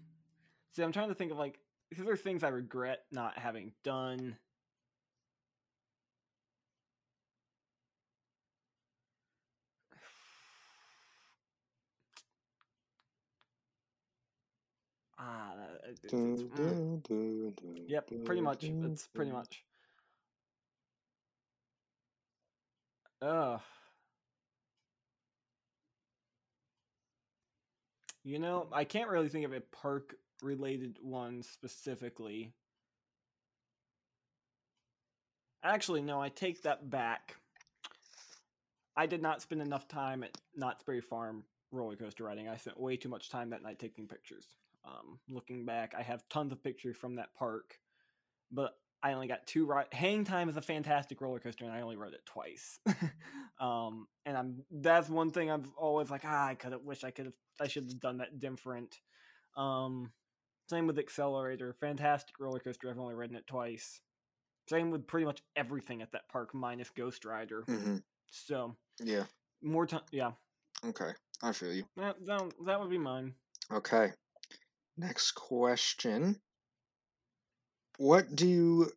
See, 0.76 0.84
I'm 0.84 0.92
trying 0.92 1.10
to 1.10 1.16
think 1.16 1.32
of 1.32 1.38
like. 1.38 1.60
Because 1.90 2.06
there's 2.06 2.22
things 2.22 2.44
I 2.44 2.48
regret 2.50 3.04
not 3.12 3.38
having 3.38 3.72
done. 3.84 4.38
Ah, 15.18 15.54
it's- 15.90 16.04
it's- 16.04 16.44
mm. 16.44 17.88
Yep, 17.88 18.10
pretty 18.26 18.42
much. 18.42 18.64
It's 18.64 19.08
pretty 19.08 19.32
much. 19.32 19.64
Ugh. 23.22 23.62
You 28.24 28.40
know, 28.40 28.68
I 28.72 28.86
can't 28.86 29.10
really 29.10 29.28
think 29.28 29.46
of 29.46 29.54
a 29.54 29.60
park 29.60 30.16
related 30.42 30.98
one 31.02 31.44
specifically. 31.44 32.54
Actually, 35.64 36.02
no, 36.02 36.22
I 36.22 36.30
take 36.30 36.64
that 36.64 36.90
back. 36.90 37.36
I 38.96 39.08
did 39.08 39.22
not 39.22 39.42
spend 39.42 39.62
enough 39.62 39.88
time 39.88 40.24
at 40.24 40.38
Knott's 40.56 40.84
Berry 40.84 41.02
Farm 41.02 41.44
roller 41.72 41.96
coaster 41.96 42.24
riding. 42.24 42.48
I 42.48 42.58
spent 42.58 42.80
way 42.80 42.96
too 42.96 43.10
much 43.10 43.30
time 43.30 43.50
that 43.50 43.64
night 43.64 43.80
taking 43.80 44.08
pictures. 44.08 44.46
Um, 44.86 45.20
looking 45.30 45.66
back, 45.66 45.94
I 45.98 46.02
have 46.04 46.28
tons 46.30 46.52
of 46.52 46.64
pictures 46.64 46.96
from 46.96 47.16
that 47.16 47.34
park, 47.36 47.80
but 48.52 48.76
I 49.04 49.12
only 49.12 49.28
got 49.28 49.46
two 49.46 49.66
ride. 49.66 49.88
Hang 49.92 50.24
Time 50.24 50.48
is 50.48 50.56
a 50.56 50.62
fantastic 50.62 51.20
roller 51.20 51.40
coaster, 51.40 51.66
and 51.66 51.74
I 51.74 51.82
only 51.82 51.98
rode 51.98 52.14
it 52.14 52.26
twice. 52.26 52.80
um, 53.60 54.08
and 54.26 54.38
I'm 54.38 54.64
that's 54.72 55.10
one 55.10 55.30
thing 55.30 55.52
I'm 55.52 55.66
always 55.78 56.10
like, 56.10 56.22
ah, 56.26 56.48
I 56.48 56.56
could 56.56 56.72
have 56.72 56.82
wish 56.84 57.04
I 57.04 57.12
could 57.12 57.26
have 57.26 57.34
I 57.60 57.68
should 57.68 57.84
have 57.84 58.00
done 58.00 58.18
that 58.20 58.40
different. 58.40 58.98
Um, 59.58 60.14
same 60.70 60.88
with 60.88 60.98
Accelerator, 60.98 61.76
fantastic 61.82 62.40
roller 62.40 62.60
coaster. 62.60 62.90
I've 62.90 62.98
only 62.98 63.14
ridden 63.14 63.36
it 63.36 63.46
twice. 63.46 64.00
Same 64.70 64.90
with 64.90 65.06
pretty 65.06 65.26
much 65.26 65.44
everything 65.58 66.02
at 66.02 66.14
that 66.14 66.30
park, 66.30 66.54
minus 66.54 66.90
Ghost 66.90 67.26
Rider. 67.26 67.64
hmm 67.68 67.98
So 68.32 68.78
Yeah. 69.04 69.26
more 69.62 69.86
time, 69.86 70.04
yeah. 70.12 70.32
Okay. 70.86 71.12
I 71.42 71.52
feel 71.52 71.74
you. 71.74 71.84
That, 71.98 72.26
that 72.26 72.54
that 72.66 72.80
would 72.80 72.90
be 72.90 72.98
mine. 72.98 73.34
Okay. 73.70 74.14
Next 74.96 75.34
question. 75.34 76.40
What 77.98 78.36
do 78.36 78.48
you 78.48 78.92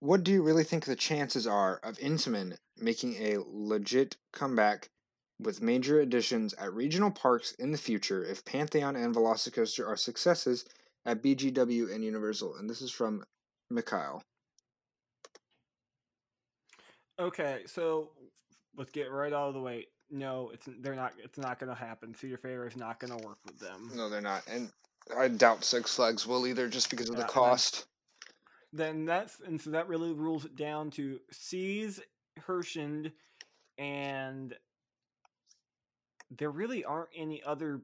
what 0.00 0.24
do 0.24 0.32
you 0.32 0.42
really 0.42 0.64
think 0.64 0.84
the 0.84 0.96
chances 0.96 1.46
are 1.46 1.76
of 1.84 1.96
Intamin 1.98 2.56
making 2.76 3.14
a 3.14 3.38
legit 3.46 4.16
comeback 4.32 4.88
with 5.38 5.62
major 5.62 6.00
additions 6.00 6.54
at 6.54 6.72
regional 6.72 7.10
parks 7.10 7.52
in 7.52 7.70
the 7.70 7.78
future 7.78 8.24
if 8.24 8.44
Pantheon 8.44 8.96
and 8.96 9.14
Velocicoaster 9.14 9.86
are 9.86 9.96
successes 9.96 10.64
at 11.04 11.22
BGW 11.22 11.94
and 11.94 12.04
Universal? 12.04 12.56
And 12.56 12.68
this 12.68 12.82
is 12.82 12.90
from 12.90 13.24
Mikhail. 13.70 14.22
Okay, 17.20 17.62
so 17.66 18.10
let's 18.76 18.90
get 18.90 19.10
right 19.10 19.32
out 19.32 19.48
of 19.48 19.54
the 19.54 19.60
way. 19.60 19.86
no, 20.10 20.50
it's 20.52 20.68
they're 20.80 20.96
not. 20.96 21.12
It's 21.22 21.38
not 21.38 21.58
going 21.58 21.70
to 21.70 21.78
happen. 21.78 22.14
Cedar 22.14 22.38
Fair 22.38 22.66
is 22.66 22.76
not 22.76 22.98
going 22.98 23.16
to 23.16 23.24
work 23.24 23.38
with 23.46 23.58
them. 23.58 23.90
No, 23.94 24.08
they're 24.08 24.20
not, 24.20 24.42
and 24.48 24.70
I 25.16 25.28
doubt 25.28 25.64
Six 25.64 25.94
Flags 25.94 26.26
will 26.26 26.46
either, 26.46 26.68
just 26.68 26.90
because 26.90 27.08
of 27.08 27.16
Yeah, 27.16 27.22
the 27.22 27.28
cost. 27.28 27.86
Then 28.72 29.04
that's 29.04 29.40
and 29.40 29.60
so 29.60 29.70
that 29.70 29.88
really 29.88 30.12
rules 30.12 30.44
it 30.44 30.56
down 30.56 30.90
to 30.92 31.20
Seas, 31.30 32.00
Herschend, 32.38 33.12
and 33.78 34.54
there 36.30 36.50
really 36.50 36.84
aren't 36.84 37.10
any 37.14 37.42
other 37.42 37.82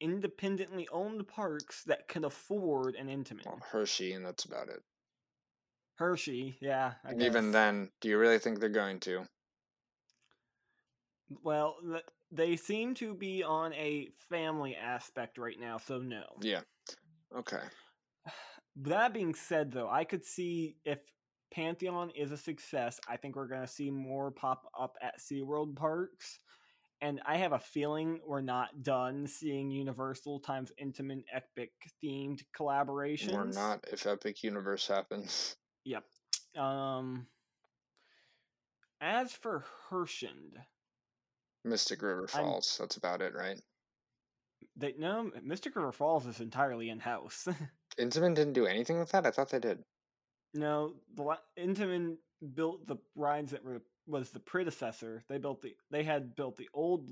independently 0.00 0.88
owned 0.92 1.26
parks 1.26 1.84
that 1.84 2.08
can 2.08 2.24
afford 2.24 2.94
an 2.94 3.08
Intamin. 3.08 3.46
Well, 3.46 3.60
Hershey, 3.70 4.12
and 4.12 4.24
that's 4.24 4.44
about 4.44 4.68
it. 4.68 4.82
Hershey, 5.94 6.56
yeah. 6.60 6.92
I 7.04 7.10
And 7.10 7.22
even 7.22 7.52
then, 7.52 7.90
do 8.00 8.08
you 8.08 8.18
really 8.18 8.38
think 8.38 8.58
they're 8.58 8.68
going 8.68 8.98
to? 9.00 9.24
Well, 11.42 11.76
they 12.30 12.56
seem 12.56 12.94
to 12.94 13.14
be 13.14 13.42
on 13.42 13.72
a 13.74 14.08
family 14.28 14.74
aspect 14.74 15.38
right 15.38 15.58
now, 15.58 15.78
so 15.78 15.98
no. 15.98 16.24
Yeah. 16.40 16.60
Okay. 17.36 17.60
That 18.76 19.12
being 19.12 19.34
said, 19.34 19.70
though, 19.72 19.88
I 19.90 20.04
could 20.04 20.24
see 20.24 20.76
if 20.84 20.98
Pantheon 21.52 22.10
is 22.10 22.32
a 22.32 22.36
success, 22.36 22.98
I 23.08 23.16
think 23.16 23.36
we're 23.36 23.46
going 23.48 23.60
to 23.60 23.66
see 23.66 23.90
more 23.90 24.30
pop 24.30 24.62
up 24.78 24.96
at 25.02 25.20
SeaWorld 25.20 25.76
parks. 25.76 26.38
And 27.02 27.20
I 27.26 27.36
have 27.38 27.52
a 27.52 27.58
feeling 27.58 28.20
we're 28.26 28.40
not 28.40 28.82
done 28.82 29.26
seeing 29.26 29.70
Universal 29.70 30.40
times 30.40 30.70
Intamin 30.82 31.24
Epic 31.32 31.72
themed 32.02 32.42
collaborations. 32.56 33.32
We're 33.34 33.44
not 33.46 33.84
if 33.92 34.06
Epic 34.06 34.44
Universe 34.44 34.86
happens. 34.86 35.56
Yep. 35.84 36.04
Um. 36.56 37.26
As 39.00 39.32
for 39.32 39.64
Herschend, 39.90 40.58
Mystic 41.64 42.02
River 42.02 42.28
I'm- 42.34 42.44
Falls. 42.44 42.76
That's 42.78 42.96
about 42.96 43.20
it, 43.20 43.34
right? 43.34 43.60
they 44.76 44.94
no 44.96 45.28
Mystic 45.42 45.74
River 45.74 45.90
Falls 45.90 46.24
is 46.24 46.40
entirely 46.40 46.88
in 46.88 47.00
house. 47.00 47.48
Intamin 47.98 48.34
didn't 48.34 48.54
do 48.54 48.66
anything 48.66 48.98
with 48.98 49.10
that. 49.10 49.26
I 49.26 49.30
thought 49.30 49.50
they 49.50 49.58
did. 49.58 49.82
No, 50.54 50.94
the 51.14 51.38
Intamin 51.58 52.16
built 52.54 52.86
the 52.86 52.96
rides 53.14 53.52
that 53.52 53.64
were 53.64 53.82
was 54.06 54.30
the 54.30 54.40
predecessor. 54.40 55.24
They 55.28 55.38
built 55.38 55.62
the 55.62 55.74
they 55.90 56.02
had 56.02 56.34
built 56.34 56.56
the 56.56 56.68
old 56.74 57.08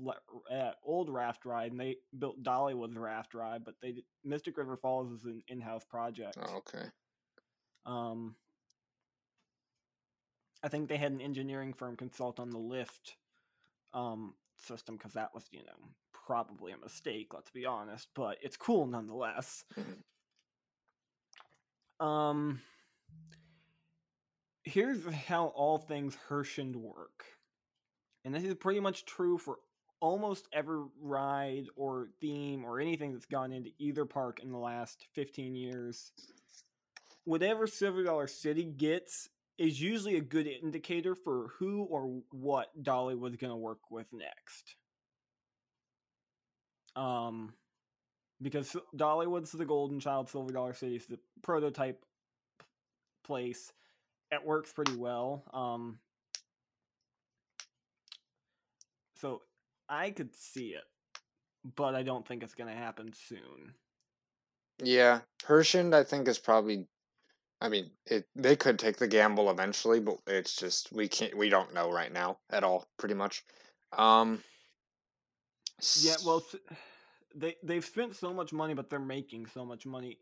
uh, 0.51 0.71
old 0.83 1.09
raft 1.09 1.45
ride, 1.45 1.71
and 1.71 1.79
they 1.79 1.97
built 2.17 2.43
Dollywood's 2.43 2.97
raft 2.97 3.33
ride. 3.33 3.63
But 3.63 3.75
they 3.81 4.03
Mystic 4.23 4.57
River 4.57 4.77
Falls 4.77 5.11
is 5.11 5.25
an 5.25 5.41
in 5.47 5.61
house 5.61 5.85
project. 5.85 6.37
Oh, 6.41 6.57
okay. 6.57 6.85
Um, 7.85 8.35
I 10.63 10.67
think 10.67 10.89
they 10.89 10.97
had 10.97 11.11
an 11.11 11.21
engineering 11.21 11.73
firm 11.73 11.95
consult 11.95 12.39
on 12.39 12.49
the 12.49 12.59
lift 12.59 13.15
um 13.93 14.35
system 14.55 14.95
because 14.95 15.13
that 15.13 15.33
was 15.33 15.45
you 15.51 15.59
know 15.59 15.89
probably 16.13 16.71
a 16.71 16.77
mistake. 16.77 17.33
Let's 17.33 17.49
be 17.51 17.65
honest, 17.65 18.09
but 18.13 18.37
it's 18.41 18.57
cool 18.57 18.85
nonetheless. 18.85 19.63
Um, 22.01 22.59
here's 24.63 25.05
how 25.13 25.47
all 25.47 25.77
things 25.77 26.17
Herschend 26.27 26.75
work, 26.75 27.23
and 28.25 28.33
this 28.33 28.43
is 28.43 28.55
pretty 28.55 28.79
much 28.79 29.05
true 29.05 29.37
for 29.37 29.59
almost 29.99 30.47
every 30.51 30.83
ride 30.99 31.67
or 31.75 32.07
theme 32.19 32.65
or 32.65 32.79
anything 32.79 33.13
that's 33.13 33.27
gone 33.27 33.53
into 33.53 33.69
either 33.77 34.05
park 34.05 34.39
in 34.41 34.51
the 34.51 34.57
last 34.57 35.05
15 35.13 35.55
years. 35.55 36.11
Whatever 37.23 37.67
Silver 37.67 38.03
Dollar 38.03 38.25
City 38.25 38.63
gets 38.65 39.29
is 39.59 39.79
usually 39.79 40.17
a 40.17 40.21
good 40.21 40.47
indicator 40.47 41.13
for 41.13 41.49
who 41.59 41.83
or 41.83 42.21
what 42.31 42.69
Dolly 42.81 43.15
was 43.15 43.35
going 43.35 43.51
to 43.51 43.57
work 43.57 43.91
with 43.91 44.07
next. 44.11 44.75
Um, 46.95 47.53
because 48.41 48.75
Dollywood's 48.95 49.51
the 49.51 49.65
golden 49.65 49.99
child, 49.99 50.29
Silver 50.29 50.51
Dollar 50.51 50.73
City's 50.73 51.05
the 51.05 51.19
prototype 51.41 52.03
place. 53.23 53.71
It 54.31 54.45
works 54.45 54.71
pretty 54.71 54.95
well. 54.95 55.43
Um, 55.53 55.99
so 59.15 59.41
I 59.89 60.11
could 60.11 60.35
see 60.35 60.69
it, 60.69 60.83
but 61.75 61.95
I 61.95 62.03
don't 62.03 62.27
think 62.27 62.43
it's 62.43 62.55
going 62.55 62.69
to 62.73 62.79
happen 62.79 63.11
soon. 63.13 63.73
Yeah, 64.83 65.19
Herschend, 65.45 65.93
I 65.93 66.03
think 66.03 66.27
is 66.27 66.39
probably. 66.39 66.87
I 67.63 67.69
mean, 67.69 67.91
it 68.07 68.25
they 68.35 68.55
could 68.55 68.79
take 68.79 68.97
the 68.97 69.07
gamble 69.07 69.51
eventually, 69.51 69.99
but 69.99 70.17
it's 70.25 70.55
just 70.55 70.91
we 70.91 71.07
can't. 71.07 71.37
We 71.37 71.49
don't 71.49 71.73
know 71.75 71.91
right 71.91 72.11
now 72.11 72.39
at 72.49 72.63
all. 72.63 72.87
Pretty 72.97 73.13
much. 73.13 73.43
Um. 73.95 74.41
Yeah, 75.99 76.15
well, 76.25 76.37
s- 76.37 76.59
they 77.35 77.55
they've 77.63 77.85
spent 77.85 78.15
so 78.15 78.33
much 78.33 78.53
money, 78.53 78.73
but 78.73 78.89
they're 78.89 78.99
making 78.99 79.47
so 79.47 79.65
much 79.65 79.85
money. 79.85 80.19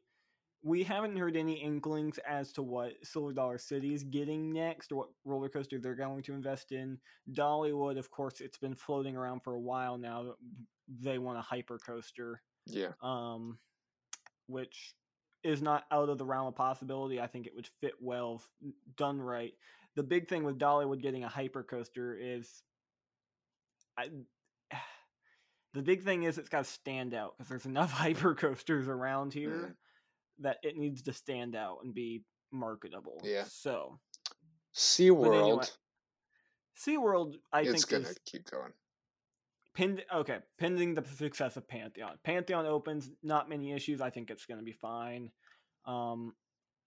We 0.62 0.84
haven't 0.84 1.16
heard 1.16 1.38
any 1.38 1.54
inklings 1.54 2.18
as 2.28 2.52
to 2.54 2.62
what 2.62 2.94
Silver 3.04 3.32
Dollar 3.32 3.58
City 3.58 3.94
is 3.94 4.04
getting 4.04 4.52
next, 4.52 4.92
or 4.92 4.96
what 4.98 5.10
roller 5.24 5.48
coaster 5.48 5.80
they're 5.80 5.96
going 5.96 6.22
to 6.24 6.34
invest 6.34 6.74
in. 6.74 6.98
Dollywood, 7.32 7.98
of 7.98 8.12
course, 8.12 8.42
it's 8.42 8.58
been 8.58 8.76
floating 8.76 9.16
around 9.16 9.40
for 9.42 9.54
a 9.54 9.60
while 9.60 9.98
now. 9.98 10.24
that 10.24 10.36
They 11.02 11.18
want 11.18 11.38
a 11.38 11.42
hyper 11.42 11.78
coaster, 11.80 12.42
Yeah. 12.66 12.92
um, 13.02 13.58
which 14.48 14.96
is 15.44 15.62
not 15.62 15.86
out 15.92 16.10
of 16.10 16.18
the 16.18 16.26
realm 16.26 16.48
of 16.48 16.56
possibility. 16.56 17.22
I 17.22 17.28
think 17.28 17.48
it 17.48 17.56
would 17.56 17.70
fit 17.80 17.94
well 18.02 18.44
done 18.98 19.22
right. 19.22 19.54
The 19.96 20.04
big 20.04 20.28
thing 20.28 20.44
with 20.44 20.60
Dollywood 20.60 21.02
getting 21.02 21.24
a 21.24 21.30
hyper 21.30 21.64
coaster 21.64 22.18
is, 22.20 22.64
I 23.98 24.10
the 25.74 25.82
big 25.82 26.04
thing 26.04 26.24
is 26.24 26.38
it's 26.38 26.50
got 26.50 26.64
to 26.66 26.70
stand 26.72 27.14
out 27.14 27.34
because 27.38 27.50
there's 27.50 27.66
enough 27.66 27.92
hyper 27.92 28.34
coasters 28.36 28.88
around 28.88 29.34
here 29.34 29.50
Mhm. 29.52 29.76
that 30.40 30.58
it 30.64 30.76
needs 30.78 31.02
to 31.04 31.14
stand 31.14 31.56
out 31.56 31.80
and 31.84 31.94
be 31.94 32.24
marketable. 32.52 33.22
Yeah. 33.24 33.44
So 33.48 34.00
SeaWorld, 34.76 35.72
SeaWorld, 36.78 37.36
I 37.52 37.62
it's 37.62 37.70
think 37.70 37.76
It's 37.76 37.86
gonna 37.86 38.16
keep 38.26 38.50
going. 38.50 38.74
Pend- 39.76 40.04
okay, 40.14 40.40
pending 40.58 40.94
the 40.94 41.04
success 41.06 41.56
of 41.58 41.68
Pantheon. 41.68 42.18
Pantheon 42.24 42.66
opens, 42.66 43.12
not 43.24 43.48
many 43.50 43.72
issues. 43.72 44.02
I 44.02 44.10
think 44.10 44.30
it's 44.32 44.46
going 44.46 44.58
to 44.60 44.64
be 44.66 44.72
fine. 44.74 45.32
Um, 45.86 46.36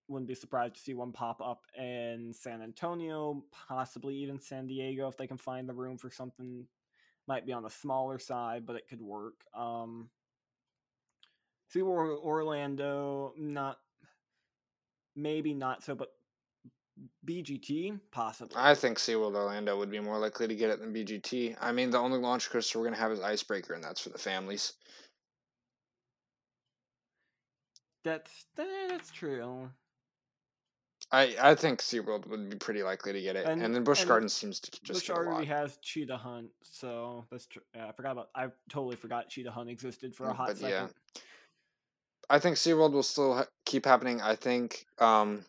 wouldn't 0.08 0.28
be 0.28 0.34
surprised 0.34 0.74
to 0.74 0.80
see 0.80 0.92
one 0.92 1.12
pop 1.12 1.40
up 1.40 1.60
in 1.78 2.32
San 2.34 2.60
Antonio, 2.60 3.44
possibly 3.52 4.16
even 4.16 4.40
San 4.40 4.66
Diego 4.66 5.08
if 5.08 5.16
they 5.16 5.26
can 5.28 5.38
find 5.38 5.68
the 5.68 5.72
room 5.74 5.96
for 5.96 6.10
something. 6.10 6.66
Might 7.28 7.46
be 7.46 7.52
on 7.52 7.62
the 7.62 7.70
smaller 7.70 8.18
side, 8.18 8.66
but 8.66 8.76
it 8.76 8.88
could 8.88 9.00
work. 9.00 9.34
Um, 9.54 10.08
SeaWorld 11.74 12.18
Orlando, 12.22 13.32
not 13.38 13.78
maybe 15.14 15.54
not 15.54 15.82
so, 15.82 15.94
but 15.94 16.08
BGT 17.26 17.98
possibly. 18.10 18.56
I 18.58 18.74
think 18.74 18.98
SeaWorld 18.98 19.34
Orlando 19.34 19.78
would 19.78 19.90
be 19.90 20.00
more 20.00 20.18
likely 20.18 20.48
to 20.48 20.54
get 20.54 20.70
it 20.70 20.80
than 20.80 20.92
BGT. 20.92 21.56
I 21.60 21.72
mean, 21.72 21.90
the 21.90 21.98
only 21.98 22.18
launch 22.18 22.50
coaster 22.50 22.78
we're 22.78 22.86
gonna 22.86 22.96
have 22.96 23.12
is 23.12 23.20
Icebreaker, 23.20 23.74
and 23.74 23.82
that's 23.82 24.00
for 24.00 24.10
the 24.10 24.18
families. 24.18 24.74
That's 28.04 28.46
that's 28.56 29.10
true. 29.10 29.70
I 31.12 31.36
I 31.40 31.54
think 31.54 31.80
SeaWorld 31.80 32.26
would 32.26 32.48
be 32.48 32.56
pretty 32.56 32.82
likely 32.82 33.12
to 33.12 33.20
get 33.20 33.36
it, 33.36 33.46
and, 33.46 33.62
And- 33.62 33.74
then 33.74 33.84
Busch 33.84 34.00
and 34.00 34.08
Gardens 34.08 34.32
seems 34.32 34.58
to 34.60 34.70
just 34.82 35.00
Busch 35.00 35.08
get 35.08 35.16
a 35.16 35.20
lot. 35.20 35.26
already 35.28 35.46
has 35.46 35.76
Cheetah 35.82 36.16
Hunt, 36.16 36.48
so 36.62 37.26
that's 37.30 37.46
tr- 37.46 37.58
yeah, 37.74 37.88
I 37.88 37.92
forgot 37.92 38.12
about. 38.12 38.30
I 38.34 38.48
totally 38.70 38.96
forgot 38.96 39.28
Cheetah 39.28 39.50
Hunt 39.50 39.68
existed 39.68 40.14
for 40.14 40.28
a 40.28 40.32
Mm, 40.32 40.36
hot 40.36 40.46
but 40.48 40.56
second. 40.58 40.70
yeah. 40.70 41.22
I 42.30 42.38
think 42.38 42.56
SeaWorld 42.56 42.92
will 42.92 43.02
still 43.02 43.34
ha- 43.36 43.46
keep 43.66 43.84
happening. 43.84 44.22
I 44.22 44.36
think 44.36 44.86
um, 44.98 45.44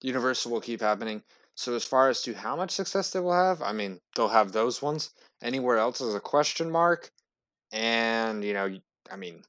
Universal 0.00 0.50
will 0.52 0.60
keep 0.62 0.80
happening. 0.80 1.22
So 1.56 1.74
as 1.74 1.84
far 1.84 2.08
as 2.08 2.22
to 2.22 2.32
how 2.32 2.56
much 2.56 2.70
success 2.70 3.10
they 3.10 3.20
will 3.20 3.34
have, 3.34 3.60
I 3.60 3.72
mean, 3.72 3.98
they'll 4.16 4.28
have 4.28 4.52
those 4.52 4.80
ones. 4.80 5.10
Anywhere 5.42 5.76
else 5.76 6.00
is 6.00 6.14
a 6.14 6.20
question 6.20 6.70
mark. 6.70 7.10
And, 7.72 8.42
you 8.42 8.54
know, 8.54 8.74
I 9.10 9.16
mean, 9.16 9.42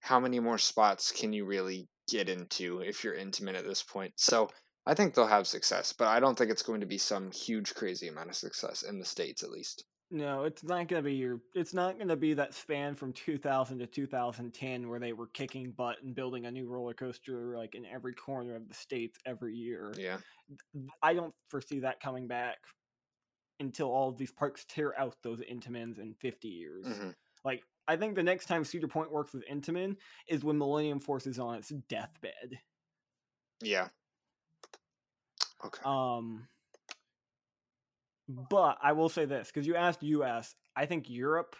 how 0.00 0.18
many 0.18 0.40
more 0.40 0.58
spots 0.58 1.12
can 1.12 1.32
you 1.32 1.44
really 1.44 1.86
get 2.08 2.28
into 2.28 2.80
if 2.80 3.04
you're 3.04 3.14
Intamin 3.14 3.54
at 3.54 3.64
this 3.64 3.82
point? 3.82 4.12
So 4.16 4.50
I 4.86 4.94
think 4.94 5.14
they'll 5.14 5.26
have 5.26 5.46
success, 5.46 5.92
but 5.92 6.08
I 6.08 6.20
don't 6.20 6.36
think 6.36 6.50
it's 6.50 6.62
going 6.62 6.80
to 6.80 6.86
be 6.86 6.98
some 6.98 7.30
huge, 7.30 7.74
crazy 7.74 8.08
amount 8.08 8.30
of 8.30 8.36
success 8.36 8.82
in 8.82 8.98
the 8.98 9.04
States, 9.04 9.42
at 9.42 9.50
least. 9.50 9.84
No, 10.10 10.44
it's 10.44 10.62
not 10.62 10.86
gonna 10.86 11.02
be 11.02 11.14
your. 11.14 11.40
It's 11.54 11.74
not 11.74 11.98
gonna 11.98 12.16
be 12.16 12.34
that 12.34 12.54
span 12.54 12.94
from 12.94 13.12
2000 13.12 13.78
to 13.78 13.86
2010 13.86 14.88
where 14.88 15.00
they 15.00 15.12
were 15.12 15.26
kicking 15.28 15.72
butt 15.72 16.02
and 16.02 16.14
building 16.14 16.46
a 16.46 16.50
new 16.50 16.68
roller 16.68 16.94
coaster 16.94 17.56
like 17.56 17.74
in 17.74 17.84
every 17.86 18.14
corner 18.14 18.54
of 18.54 18.68
the 18.68 18.74
states 18.74 19.18
every 19.26 19.56
year. 19.56 19.92
Yeah. 19.96 20.18
I 21.02 21.14
don't 21.14 21.34
foresee 21.48 21.80
that 21.80 22.00
coming 22.00 22.28
back 22.28 22.58
until 23.60 23.90
all 23.90 24.08
of 24.08 24.18
these 24.18 24.32
parks 24.32 24.64
tear 24.68 24.98
out 24.98 25.16
those 25.22 25.40
Intamins 25.40 25.98
in 25.98 26.14
50 26.14 26.48
years. 26.48 26.86
hmm 26.86 27.10
Like, 27.44 27.62
I 27.88 27.96
think 27.96 28.14
the 28.14 28.22
next 28.22 28.46
time 28.46 28.64
Cedar 28.64 28.88
Point 28.88 29.12
works 29.12 29.32
with 29.32 29.46
Intamin 29.48 29.96
is 30.28 30.44
when 30.44 30.58
Millennium 30.58 31.00
Force 31.00 31.26
is 31.26 31.38
on 31.38 31.56
its 31.56 31.70
deathbed. 31.88 32.60
Yeah. 33.60 33.88
Okay. 35.64 35.82
Um, 35.84 36.46
But 38.28 38.78
I 38.82 38.92
will 38.92 39.08
say 39.08 39.24
this 39.24 39.48
because 39.48 39.66
you 39.66 39.76
asked 39.76 40.02
U.S. 40.02 40.54
I 40.76 40.86
think 40.86 41.08
Europe. 41.10 41.56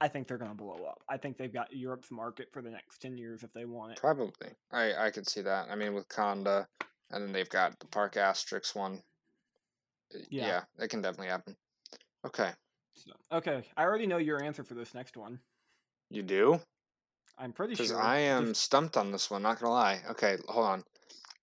I 0.00 0.08
think 0.08 0.26
they're 0.28 0.38
going 0.38 0.50
to 0.50 0.56
blow 0.56 0.84
up. 0.88 1.02
I 1.08 1.16
think 1.16 1.38
they've 1.38 1.52
got 1.52 1.74
Europe's 1.74 2.10
market 2.10 2.48
for 2.52 2.60
the 2.62 2.70
next 2.70 2.98
ten 2.98 3.16
years 3.16 3.42
if 3.42 3.52
they 3.52 3.64
want 3.64 3.92
it. 3.92 3.98
Probably. 4.00 4.48
I 4.72 5.06
I 5.06 5.10
could 5.10 5.28
see 5.28 5.40
that. 5.42 5.68
I 5.70 5.74
mean, 5.76 5.94
with 5.94 6.08
Kondaa, 6.08 6.66
and 7.10 7.22
then 7.24 7.32
they've 7.32 7.48
got 7.48 7.78
the 7.78 7.86
Parc 7.86 8.14
Astérix 8.14 8.74
one. 8.74 9.02
Uh, 10.14 10.18
Yeah. 10.30 10.46
Yeah, 10.46 10.84
it 10.84 10.88
can 10.88 11.00
definitely 11.02 11.28
happen. 11.30 11.56
Okay, 12.26 12.50
So, 12.94 13.12
okay, 13.32 13.62
I 13.76 13.82
already 13.84 14.06
know 14.06 14.16
your 14.16 14.42
answer 14.42 14.64
for 14.64 14.74
this 14.74 14.94
next 14.94 15.16
one. 15.16 15.38
you 16.10 16.22
do? 16.22 16.60
I'm 17.36 17.52
pretty 17.52 17.74
Because 17.74 17.88
sure. 17.88 18.00
I 18.00 18.18
am 18.18 18.54
stumped 18.54 18.96
on 18.96 19.10
this 19.12 19.30
one, 19.30 19.42
not 19.42 19.58
gonna 19.60 19.72
lie. 19.72 20.00
Okay, 20.10 20.38
hold 20.48 20.64
on. 20.66 20.84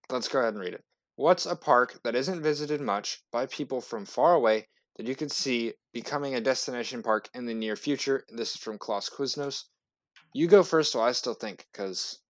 Let's 0.10 0.28
go 0.28 0.40
ahead 0.40 0.54
and 0.54 0.62
read 0.64 0.74
it. 0.74 0.84
What's 1.22 1.46
a 1.46 1.56
park 1.56 2.00
that 2.04 2.16
isn't 2.16 2.42
visited 2.42 2.82
much 2.82 3.22
by 3.32 3.46
people 3.46 3.80
from 3.80 4.08
far 4.08 4.34
away 4.34 4.68
that 4.96 5.06
you 5.06 5.16
could 5.16 5.32
see 5.32 5.74
becoming 5.94 6.34
a 6.34 6.42
destination 6.42 7.04
park 7.04 7.30
in 7.36 7.46
the 7.46 7.54
near 7.54 7.76
future? 7.76 8.26
This 8.28 8.56
is 8.56 8.58
from 8.60 8.80
Klaus 8.80 9.08
Quiznos. 9.08 9.66
You 10.34 10.48
go 10.48 10.64
first 10.64 10.96
while 10.96 11.04
I 11.04 11.12
still 11.12 11.36
think, 11.36 11.68
because 11.72 12.22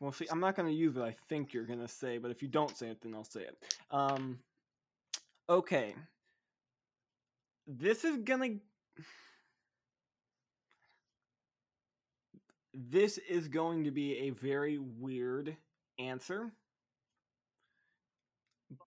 Well, 0.00 0.12
see, 0.12 0.26
I'm 0.30 0.38
not 0.38 0.54
going 0.54 0.68
to 0.68 0.74
use 0.74 0.96
what 0.96 1.08
I 1.08 1.16
think 1.30 1.54
you're 1.54 1.64
going 1.64 1.80
to 1.80 1.88
say, 1.88 2.18
but 2.18 2.30
if 2.30 2.42
you 2.42 2.48
don't 2.48 2.76
say 2.76 2.88
it, 2.88 3.00
then 3.00 3.14
I'll 3.14 3.24
say 3.24 3.44
it. 3.44 3.56
Um, 3.90 4.38
okay. 5.48 5.94
This 7.66 8.04
is 8.04 8.18
going 8.18 8.60
to. 8.98 9.04
This 12.74 13.16
is 13.16 13.48
going 13.48 13.84
to 13.84 13.90
be 13.90 14.28
a 14.28 14.30
very 14.30 14.76
weird 14.76 15.56
answer, 15.98 16.52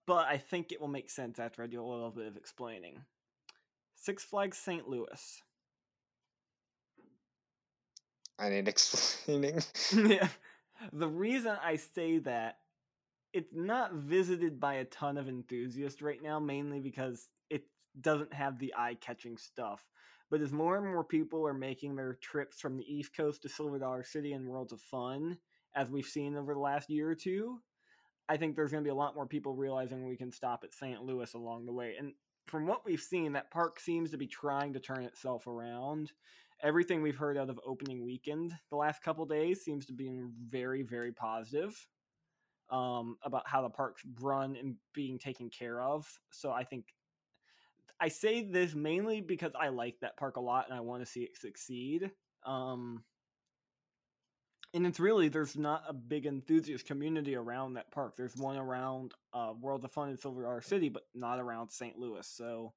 but 0.06 0.28
I 0.28 0.38
think 0.38 0.72
it 0.72 0.82
will 0.82 0.88
make 0.88 1.10
sense 1.10 1.40
after 1.40 1.64
I 1.64 1.68
do 1.68 1.82
a 1.82 1.86
little 1.86 2.12
bit 2.12 2.28
of 2.28 2.38
explaining. 2.38 3.02
Six 3.96 4.24
Flags 4.24 4.58
St. 4.58 4.88
Louis. 4.88 5.42
I 8.38 8.50
need 8.50 8.68
explaining. 8.68 9.62
yeah. 9.94 10.30
The 10.94 11.08
reason 11.08 11.58
I 11.62 11.76
say 11.76 12.20
that 12.20 12.58
it's 13.34 13.54
not 13.54 13.94
visited 13.94 14.60
by 14.60 14.76
a 14.76 14.86
ton 14.86 15.18
of 15.18 15.28
enthusiasts 15.28 16.02
right 16.02 16.22
now, 16.24 16.40
mainly 16.40 16.80
because 16.80 17.28
it 17.50 17.64
doesn't 18.00 18.34
have 18.34 18.58
the 18.58 18.74
eye-catching 18.78 19.38
stuff. 19.38 19.84
But 20.32 20.42
as 20.42 20.52
more 20.52 20.78
and 20.78 20.86
more 20.86 21.04
people 21.04 21.46
are 21.46 21.54
making 21.54 21.96
their 21.96 22.14
trips 22.22 22.60
from 22.60 22.78
the 22.78 22.84
East 22.84 23.16
Coast 23.16 23.42
to 23.42 23.50
Silver 23.50 23.80
Dollar 23.80 24.04
City 24.04 24.34
and 24.34 24.48
Worlds 24.48 24.74
of 24.74 24.82
Fun, 24.82 25.38
as 25.76 25.90
we've 25.90 26.06
seen 26.06 26.36
over 26.36 26.54
the 26.54 26.60
last 26.60 26.90
year 26.90 27.10
or 27.10 27.16
two, 27.16 27.60
I 28.30 28.38
think 28.38 28.56
there's 28.56 28.72
going 28.72 28.84
to 28.84 28.88
be 28.88 28.92
a 28.92 28.96
lot 28.96 29.16
more 29.16 29.26
people 29.26 29.54
realizing 29.54 30.08
we 30.08 30.16
can 30.16 30.32
stop 30.32 30.64
at 30.64 30.74
St. 30.74 31.04
Louis 31.04 31.34
along 31.34 31.66
the 31.66 31.74
way. 31.74 31.96
And 31.98 32.14
from 32.46 32.68
what 32.68 32.86
we've 32.86 33.02
seen, 33.02 33.34
that 33.34 33.52
park 33.52 33.80
seems 33.80 34.12
to 34.12 34.18
be 34.18 34.28
trying 34.28 34.74
to 34.74 34.80
turn 34.80 35.04
itself 35.04 35.48
around 35.48 36.12
everything 36.62 37.02
we've 37.02 37.18
heard 37.18 37.38
out 37.38 37.50
of 37.50 37.60
opening 37.66 38.04
weekend 38.04 38.54
the 38.70 38.76
last 38.76 39.02
couple 39.02 39.26
days 39.26 39.62
seems 39.62 39.86
to 39.86 39.94
be 39.94 40.22
very 40.50 40.84
very 40.84 41.12
positive 41.12 41.88
um, 42.70 43.18
about 43.24 43.48
how 43.48 43.62
the 43.62 43.70
park's 43.70 44.04
run 44.22 44.56
and 44.56 44.76
being 44.94 45.18
taken 45.18 45.50
care 45.50 45.82
of 45.82 46.08
so 46.32 46.52
i 46.52 46.64
think 46.64 46.86
i 48.00 48.08
say 48.08 48.44
this 48.44 48.76
mainly 48.76 49.22
because 49.22 49.52
i 49.60 49.70
like 49.70 49.96
that 50.02 50.18
park 50.18 50.38
a 50.38 50.42
lot 50.42 50.66
and 50.70 50.78
i 50.78 50.82
want 50.82 51.04
to 51.04 51.10
see 51.10 51.22
it 51.22 51.38
succeed 51.38 52.12
um, 52.46 53.04
and 54.74 54.86
it's 54.86 55.00
really 55.00 55.30
there's 55.30 55.58
not 55.58 55.84
a 55.88 55.94
big 55.94 56.26
enthusiast 56.26 56.86
community 56.86 57.36
around 57.36 57.74
that 57.74 57.92
park 57.92 58.16
there's 58.16 58.36
one 58.36 58.58
around 58.58 59.14
uh, 59.34 59.54
world 59.60 59.84
of 59.84 59.92
fun 59.92 60.10
in 60.10 60.18
silver 60.18 60.44
dollar 60.44 60.62
city 60.62 60.90
but 60.90 61.04
not 61.14 61.40
around 61.40 61.70
st 61.70 61.98
louis 61.98 62.28
so 62.28 62.74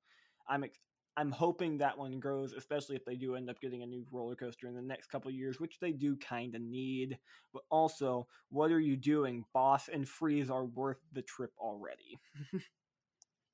i'm 0.48 0.64
ex- 0.64 0.78
I'm 1.16 1.30
hoping 1.30 1.78
that 1.78 1.98
one 1.98 2.18
grows, 2.20 2.54
especially 2.54 2.96
if 2.96 3.04
they 3.04 3.16
do 3.16 3.34
end 3.34 3.50
up 3.50 3.60
getting 3.60 3.82
a 3.82 3.86
new 3.86 4.06
roller 4.10 4.34
coaster 4.34 4.66
in 4.66 4.74
the 4.74 4.80
next 4.80 5.08
couple 5.08 5.28
of 5.28 5.34
years, 5.34 5.60
which 5.60 5.78
they 5.78 5.92
do 5.92 6.16
kind 6.16 6.54
of 6.54 6.62
need. 6.62 7.18
But 7.52 7.64
also, 7.70 8.26
what 8.48 8.70
are 8.70 8.80
you 8.80 8.96
doing? 8.96 9.44
Boss 9.52 9.88
and 9.92 10.08
Freeze 10.08 10.48
are 10.48 10.64
worth 10.64 10.98
the 11.12 11.22
trip 11.22 11.52
already. 11.58 12.18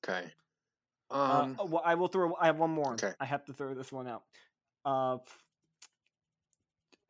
Okay. 0.08 0.30
Uh, 1.10 1.40
Um. 1.42 1.56
oh, 1.58 1.64
well, 1.66 1.82
I 1.84 1.96
will 1.96 2.06
throw. 2.06 2.32
I 2.40 2.46
have 2.46 2.58
one 2.58 2.70
more. 2.70 2.92
Okay. 2.92 3.12
I 3.18 3.26
have 3.26 3.44
to 3.46 3.52
throw 3.52 3.74
this 3.74 3.90
one 3.90 4.06
out. 4.06 4.22
Uh, 4.84 5.18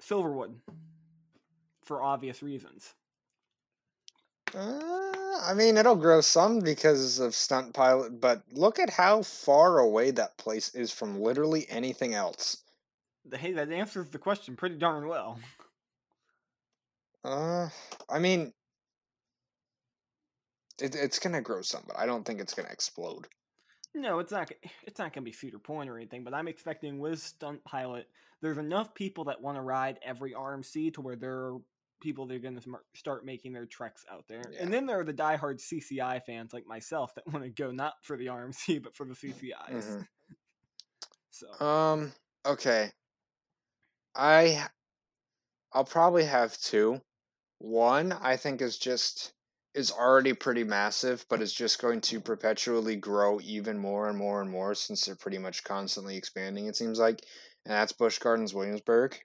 Silverwood, 0.00 0.54
for 1.88 2.02
obvious 2.02 2.42
reasons. 2.42 2.94
Uh, 4.54 5.10
I 5.42 5.54
mean, 5.54 5.76
it'll 5.76 5.96
grow 5.96 6.20
some 6.20 6.60
because 6.60 7.18
of 7.18 7.34
Stunt 7.34 7.74
Pilot, 7.74 8.20
but 8.20 8.42
look 8.52 8.78
at 8.78 8.90
how 8.90 9.22
far 9.22 9.78
away 9.78 10.10
that 10.12 10.38
place 10.38 10.74
is 10.74 10.92
from 10.92 11.20
literally 11.20 11.66
anything 11.68 12.14
else. 12.14 12.58
Hey, 13.32 13.52
that 13.52 13.72
answers 13.72 14.10
the 14.10 14.18
question 14.18 14.54
pretty 14.54 14.76
darn 14.76 15.08
well. 15.08 15.38
Uh, 17.24 17.68
I 18.08 18.18
mean, 18.18 18.52
it, 20.80 20.94
it's 20.94 21.18
gonna 21.18 21.42
grow 21.42 21.62
some, 21.62 21.82
but 21.86 21.98
I 21.98 22.06
don't 22.06 22.24
think 22.24 22.40
it's 22.40 22.54
gonna 22.54 22.68
explode. 22.70 23.26
No, 23.94 24.18
it's 24.18 24.32
not. 24.32 24.50
It's 24.84 24.98
not 24.98 25.12
gonna 25.12 25.24
be 25.24 25.32
Cedar 25.32 25.58
Point 25.58 25.90
or 25.90 25.96
anything. 25.96 26.24
But 26.24 26.32
I'm 26.32 26.48
expecting 26.48 27.00
with 27.00 27.18
Stunt 27.18 27.62
Pilot, 27.64 28.08
there's 28.40 28.58
enough 28.58 28.94
people 28.94 29.24
that 29.24 29.40
want 29.40 29.56
to 29.56 29.62
ride 29.62 29.98
every 30.02 30.32
RMC 30.32 30.94
to 30.94 31.00
where 31.00 31.16
there 31.16 31.54
people 32.00 32.26
that 32.26 32.34
are 32.34 32.38
gonna 32.38 32.60
start 32.94 33.24
making 33.24 33.52
their 33.52 33.66
treks 33.66 34.04
out 34.10 34.24
there. 34.28 34.42
Yeah. 34.52 34.62
And 34.62 34.72
then 34.72 34.86
there 34.86 35.00
are 35.00 35.04
the 35.04 35.14
diehard 35.14 35.60
CCI 35.60 36.22
fans 36.24 36.52
like 36.52 36.66
myself 36.66 37.14
that 37.14 37.26
want 37.32 37.44
to 37.44 37.50
go 37.50 37.70
not 37.70 37.94
for 38.02 38.16
the 38.16 38.26
RMC 38.26 38.82
but 38.82 38.94
for 38.94 39.06
the 39.06 39.14
CCIs. 39.14 39.54
Mhm. 39.70 40.06
So 41.30 41.64
Um. 41.64 42.12
Okay. 42.44 42.90
I. 44.16 44.66
I'll 45.72 45.84
probably 45.84 46.24
have 46.24 46.58
two. 46.58 47.00
One 47.58 48.12
I 48.12 48.36
think 48.36 48.60
is 48.60 48.78
just 48.78 49.32
is 49.74 49.92
already 49.92 50.32
pretty 50.32 50.64
massive, 50.64 51.24
but 51.28 51.42
is 51.42 51.52
just 51.52 51.80
going 51.80 52.00
to 52.00 52.20
perpetually 52.20 52.96
grow 52.96 53.40
even 53.40 53.78
more 53.78 54.08
and 54.08 54.18
more 54.18 54.40
and 54.40 54.50
more 54.50 54.74
since 54.74 55.04
they're 55.04 55.14
pretty 55.14 55.38
much 55.38 55.62
constantly 55.62 56.16
expanding. 56.16 56.66
It 56.66 56.74
seems 56.76 56.98
like, 56.98 57.20
and 57.64 57.72
that's 57.74 57.92
Busch 57.92 58.18
Gardens 58.18 58.54
Williamsburg. 58.54 59.16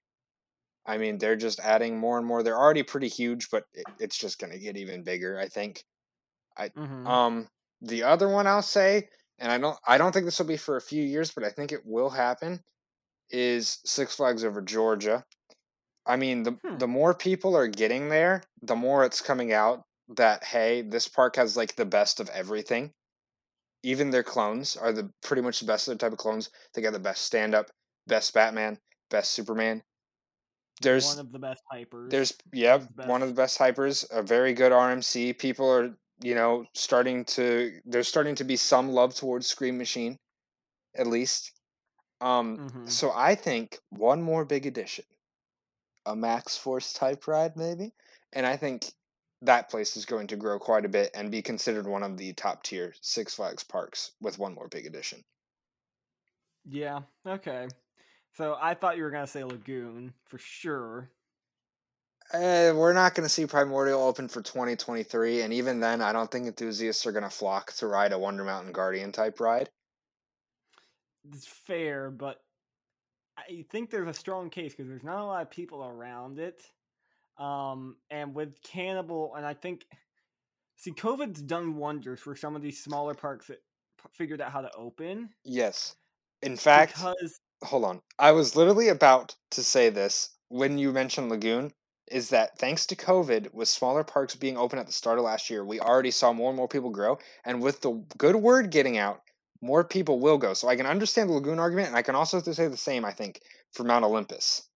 I 0.86 0.98
mean, 0.98 1.18
they're 1.18 1.36
just 1.38 1.60
adding 1.62 1.98
more 1.98 2.18
and 2.18 2.28
more. 2.28 2.44
They're 2.44 2.58
already 2.58 2.84
pretty 2.84 3.08
huge, 3.10 3.50
but 3.52 3.66
it, 3.74 3.88
it's 4.00 4.18
just 4.18 4.40
going 4.40 4.54
to 4.54 4.60
get 4.60 4.78
even 4.78 5.04
bigger. 5.04 5.40
I 5.40 5.48
think. 5.48 5.84
mhm. 6.76 7.06
Um, 7.06 7.48
the 7.82 8.04
other 8.04 8.30
one 8.30 8.48
I'll 8.48 8.62
say, 8.62 9.10
and 9.40 9.52
I 9.52 9.58
don't, 9.58 9.78
I 9.88 9.98
don't 9.98 10.12
think 10.12 10.26
this 10.26 10.40
will 10.40 10.46
be 10.46 10.58
for 10.58 10.78
a 10.78 10.82
few 10.82 11.04
years, 11.04 11.32
but 11.32 11.44
I 11.44 11.50
think 11.50 11.72
it 11.72 11.86
will 11.86 12.10
happen, 12.10 12.62
is 13.32 13.80
Six 13.86 14.16
Flags 14.16 14.44
over 14.46 14.62
Georgia. 14.62 15.26
I 16.06 16.18
mean, 16.18 16.44
the 16.44 16.60
Hmm. 16.64 16.78
the 16.78 16.88
more 16.88 17.14
people 17.16 17.56
are 17.58 17.68
getting 17.68 18.10
there, 18.10 18.44
the 18.62 18.76
more 18.76 19.06
it's 19.06 19.22
coming 19.22 19.54
out 19.54 19.84
that 20.10 20.44
hey, 20.46 20.82
this 20.84 21.08
park 21.08 21.36
has 21.38 21.58
like 21.58 21.76
the 21.76 21.86
best 21.86 22.20
of 22.20 22.30
everything. 22.30 22.94
Even 23.84 24.10
their 24.12 24.24
clones 24.24 24.76
are 24.78 24.92
the 24.94 25.12
pretty 25.22 25.42
much 25.44 25.60
the 25.60 25.66
best 25.68 25.88
of 25.88 25.92
their 25.98 26.10
type 26.10 26.14
of 26.14 26.20
clones. 26.20 26.50
They 26.74 26.82
got 26.82 26.94
the 26.94 27.00
best 27.00 27.24
stand 27.26 27.56
up, 27.56 27.72
best 28.08 28.34
Batman, 28.34 28.80
best 29.10 29.32
Superman. 29.32 29.84
There's 30.82 31.06
one 31.16 31.20
of 31.20 31.32
the 31.32 31.40
best 31.40 31.64
hypers. 31.72 32.10
there's 32.12 32.38
yeah, 32.52 32.86
the 32.96 33.08
one 33.08 33.22
of 33.22 33.30
the 33.30 33.36
best 33.36 33.58
hypers, 33.60 34.06
a 34.12 34.22
very 34.24 34.54
good 34.54 34.72
RMC. 34.72 35.34
People 35.34 35.70
are, 35.72 35.98
you 36.22 36.36
know, 36.36 36.66
starting 36.74 37.26
to 37.26 37.80
there's 37.86 38.08
starting 38.08 38.36
to 38.36 38.44
be 38.44 38.56
some 38.56 38.90
love 38.90 39.16
towards 39.16 39.48
Scream 39.48 39.78
Machine, 39.78 40.20
at 40.96 41.08
least. 41.08 41.54
Um 42.22 42.60
Mhm. 42.60 42.90
so 42.92 43.12
I 43.14 43.36
think 43.36 43.80
one 43.92 44.22
more 44.24 44.46
big 44.46 44.66
addition. 44.68 45.06
A 46.06 46.16
Maxx 46.16 46.56
Force 46.56 46.94
type 46.94 47.28
ride 47.28 47.58
maybe. 47.58 47.94
And 48.32 48.46
I 48.46 48.56
think 48.56 48.94
that 49.42 49.70
place 49.70 49.98
is 49.98 50.06
going 50.06 50.28
to 50.28 50.38
grow 50.38 50.58
quite 50.58 50.86
a 50.86 50.90
bit 50.90 51.12
and 51.14 51.30
be 51.30 51.42
considered 51.42 51.88
one 51.88 52.04
of 52.04 52.16
the 52.16 52.32
top 52.32 52.64
tier 52.64 52.96
Six 53.02 53.36
Flags 53.36 53.66
parks 53.66 54.14
with 54.22 54.40
one 54.40 54.54
more 54.54 54.70
big 54.70 54.86
addition. 54.86 55.26
Yeah. 56.66 57.02
Okay. 57.26 57.74
So 58.36 58.58
I 58.62 58.74
thought 58.74 58.98
you 58.98 59.04
were 59.04 59.12
gonna 59.12 59.28
say 59.28 59.44
Lagoon 59.44 60.14
for 60.26 60.38
sure. 60.38 61.10
Uh, 62.34 62.74
we're 62.76 62.94
not 62.94 63.14
going 63.14 63.26
to 63.26 63.30
see 63.30 63.46
Primordial 63.46 64.02
open 64.02 64.28
for 64.28 64.42
2023, 64.42 65.42
and 65.42 65.54
even 65.54 65.80
then, 65.80 66.02
I 66.02 66.12
don't 66.14 66.32
think 66.32 66.48
enthusiasts 66.48 67.06
are 67.06 67.12
going 67.12 67.24
to 67.24 67.30
flock 67.30 67.74
to 67.74 67.86
ride 67.86 68.12
a 68.12 68.18
Wonder 68.18 68.44
Mountain 68.44 68.72
Guardian 68.72 69.12
type 69.12 69.40
ride. 69.40 69.70
It's 71.32 71.46
fair, 71.46 72.10
but 72.10 72.42
I 73.38 73.66
think 73.70 73.90
there's 73.90 74.08
a 74.10 74.18
strong 74.18 74.50
case 74.50 74.74
because 74.74 74.90
there's 74.90 75.04
not 75.04 75.20
a 75.20 75.26
lot 75.26 75.42
of 75.42 75.52
people 75.52 75.84
around 75.86 76.40
it. 76.40 76.62
Um, 77.38 77.98
and 78.10 78.34
with 78.34 78.62
Cannibal, 78.64 79.36
and 79.36 79.46
I 79.46 79.54
think, 79.54 79.86
see, 80.78 80.92
COVID's 80.92 81.42
done 81.42 81.76
wonders 81.76 82.20
for 82.20 82.36
some 82.36 82.56
of 82.56 82.62
these 82.62 82.84
smaller 82.84 83.14
parks 83.14 83.48
that 83.48 83.62
figured 84.12 84.42
out 84.42 84.52
how 84.52 84.62
to 84.62 84.72
open. 84.76 85.30
Yes. 85.44 85.96
In 86.42 86.58
fact, 86.58 86.96
because 86.96 87.40
hold 87.64 87.86
on. 87.86 88.02
I 88.20 88.32
was 88.32 88.56
literally 88.56 88.90
about 88.90 89.36
to 89.52 89.64
say 89.64 89.90
this 89.90 90.30
when 90.50 90.78
you 90.78 90.92
mentioned 90.92 91.30
Lagoon. 91.30 91.74
Is 92.12 92.30
that 92.30 92.60
thanks 92.60 92.86
to 92.88 92.98
COVID, 92.98 93.54
with 93.54 93.70
smaller 93.70 94.04
parks 94.04 94.36
being 94.36 94.58
open 94.58 94.78
at 94.78 94.86
the 94.86 94.92
start 94.92 95.18
of 95.18 95.24
last 95.24 95.50
year, 95.50 95.64
we 95.64 95.80
already 95.80 96.12
saw 96.12 96.34
more 96.34 96.50
and 96.50 96.58
more 96.58 96.68
people 96.68 96.90
grow. 96.90 97.18
And 97.46 97.62
with 97.62 97.82
the 97.82 98.04
good 98.18 98.36
word 98.36 98.72
getting 98.72 98.98
out, 98.98 99.22
more 99.62 99.86
people 99.86 100.20
will 100.20 100.38
go. 100.38 100.54
So 100.54 100.68
I 100.68 100.76
can 100.76 100.86
understand 100.86 101.30
the 101.30 101.34
Lagoon 101.34 101.58
argument, 101.58 101.88
and 101.88 101.98
I 101.98 102.02
can 102.02 102.14
also 102.14 102.42
say 102.42 102.68
the 102.68 102.78
same. 102.78 103.06
I 103.06 103.14
think 103.14 103.42
for 103.72 103.84
Mount 103.86 104.04
Olympus. 104.04 104.68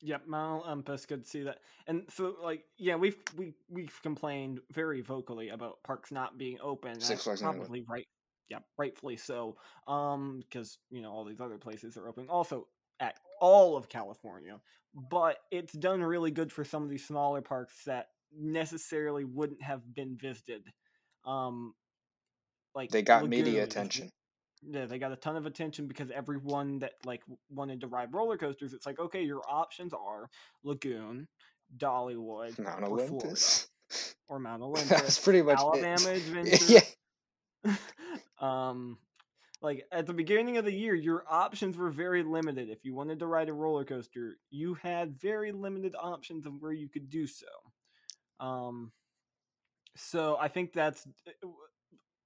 Yep, 0.00 0.22
Mount 0.26 0.64
Olympus 0.64 1.04
could 1.04 1.26
see 1.26 1.42
that, 1.42 1.58
and 1.86 2.04
so 2.08 2.34
like 2.42 2.64
yeah, 2.78 2.96
we've 2.96 3.18
we 3.36 3.52
we've 3.68 4.00
complained 4.02 4.60
very 4.72 5.02
vocally 5.02 5.50
about 5.50 5.82
parks 5.84 6.10
not 6.10 6.38
being 6.38 6.56
open. 6.62 6.94
Six 6.94 7.08
That's 7.08 7.24
Flags 7.24 7.42
probably 7.42 7.84
right. 7.86 8.06
Yeah, 8.50 8.58
rightfully 8.76 9.16
so. 9.16 9.56
Um, 9.86 10.42
because 10.42 10.78
you 10.90 11.00
know 11.02 11.10
all 11.12 11.24
these 11.24 11.40
other 11.40 11.56
places 11.58 11.96
are 11.96 12.08
open. 12.08 12.28
Also, 12.28 12.66
at 12.98 13.16
all 13.40 13.76
of 13.76 13.88
California, 13.88 14.60
but 15.10 15.38
it's 15.50 15.72
done 15.72 16.02
really 16.02 16.30
good 16.30 16.52
for 16.52 16.64
some 16.64 16.82
of 16.82 16.90
these 16.90 17.06
smaller 17.06 17.40
parks 17.40 17.84
that 17.86 18.08
necessarily 18.36 19.24
wouldn't 19.24 19.62
have 19.62 19.94
been 19.94 20.16
visited. 20.20 20.62
Um, 21.24 21.74
like 22.74 22.90
They 22.90 23.02
got 23.02 23.26
media 23.28 23.44
Lagoon 23.44 23.58
is- 23.60 23.64
attention. 23.64 24.10
yeah, 24.62 24.86
they 24.86 24.98
got 24.98 25.12
a 25.12 25.16
ton 25.16 25.36
of 25.36 25.46
attention 25.46 25.86
because 25.86 26.10
everyone 26.10 26.80
that 26.80 26.92
like 27.04 27.22
wanted 27.50 27.80
to 27.82 27.86
ride 27.86 28.12
roller 28.12 28.36
coasters, 28.36 28.72
it's 28.74 28.84
like, 28.86 28.98
okay, 28.98 29.22
your 29.22 29.42
options 29.48 29.92
are 29.94 30.28
Lagoon, 30.64 31.26
Dollywood, 31.78 32.58
Mount 32.58 32.82
or 32.82 32.98
Florida, 32.98 33.12
Olympus. 33.14 33.68
or 34.28 34.38
Mount 34.38 34.62
Olympus. 34.68 34.88
That's 34.88 35.18
pretty 35.18 35.42
much 35.42 35.58
Alabama 35.58 36.08
it. 36.10 36.16
Adventure. 36.18 36.64
yeah. 36.68 36.80
um, 38.40 38.98
like 39.62 39.84
at 39.92 40.06
the 40.06 40.12
beginning 40.12 40.56
of 40.56 40.64
the 40.64 40.72
year, 40.72 40.94
your 40.94 41.24
options 41.28 41.76
were 41.76 41.90
very 41.90 42.22
limited. 42.22 42.70
If 42.70 42.84
you 42.84 42.94
wanted 42.94 43.18
to 43.18 43.26
ride 43.26 43.48
a 43.48 43.52
roller 43.52 43.84
coaster, 43.84 44.36
you 44.50 44.74
had 44.74 45.20
very 45.20 45.52
limited 45.52 45.94
options 45.98 46.46
of 46.46 46.54
where 46.60 46.72
you 46.72 46.88
could 46.88 47.10
do 47.10 47.26
so. 47.26 47.46
Um, 48.44 48.92
so 49.96 50.36
I 50.40 50.48
think 50.48 50.72
that's 50.72 51.06
uh, 51.26 51.48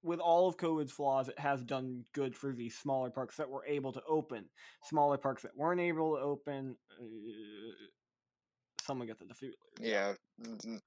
with 0.01 0.19
all 0.19 0.47
of 0.47 0.55
COVID's 0.55 0.91
flaws, 0.91 1.27
it 1.27 1.39
has 1.39 1.63
done 1.63 2.05
good 2.13 2.35
for 2.35 2.53
these 2.53 2.77
smaller 2.77 3.09
parks 3.09 3.35
that 3.37 3.49
were 3.49 3.65
able 3.65 3.91
to 3.91 4.01
open. 4.07 4.45
Smaller 4.83 5.17
parks 5.17 5.41
that 5.41 5.57
weren't 5.57 5.81
able 5.81 6.15
to 6.15 6.21
open, 6.21 6.77
uh, 6.97 7.05
someone 8.81 9.07
got 9.07 9.19
the 9.19 9.25
defibrillator. 9.25 9.81
Yeah, 9.81 10.13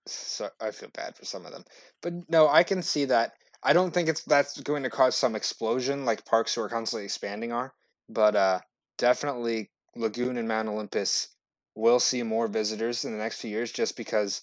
so 0.06 0.48
I 0.60 0.70
feel 0.70 0.90
bad 0.94 1.16
for 1.16 1.24
some 1.24 1.44
of 1.44 1.52
them, 1.52 1.64
but 2.00 2.12
no, 2.30 2.48
I 2.48 2.62
can 2.62 2.82
see 2.82 3.04
that. 3.06 3.32
I 3.62 3.72
don't 3.72 3.92
think 3.92 4.08
it's 4.08 4.22
that's 4.22 4.60
going 4.60 4.82
to 4.84 4.90
cause 4.90 5.16
some 5.16 5.34
explosion 5.34 6.04
like 6.04 6.24
parks 6.24 6.54
who 6.54 6.62
are 6.62 6.68
constantly 6.68 7.04
expanding 7.04 7.52
are, 7.52 7.74
but 8.08 8.36
uh, 8.36 8.60
definitely 8.98 9.70
Lagoon 9.96 10.36
and 10.36 10.46
Mount 10.46 10.68
Olympus 10.68 11.28
will 11.74 12.00
see 12.00 12.22
more 12.22 12.48
visitors 12.48 13.04
in 13.04 13.12
the 13.12 13.18
next 13.18 13.40
few 13.40 13.50
years 13.50 13.72
just 13.72 13.96
because 13.96 14.42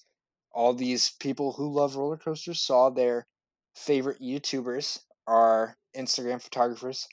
all 0.52 0.74
these 0.74 1.12
people 1.20 1.54
who 1.54 1.72
love 1.72 1.96
roller 1.96 2.18
coasters 2.18 2.62
saw 2.62 2.90
their 2.90 3.28
favorite 3.76 4.22
YouTubers 4.22 5.00
are 5.28 5.76
Instagram 5.96 6.42
photographers 6.42 7.08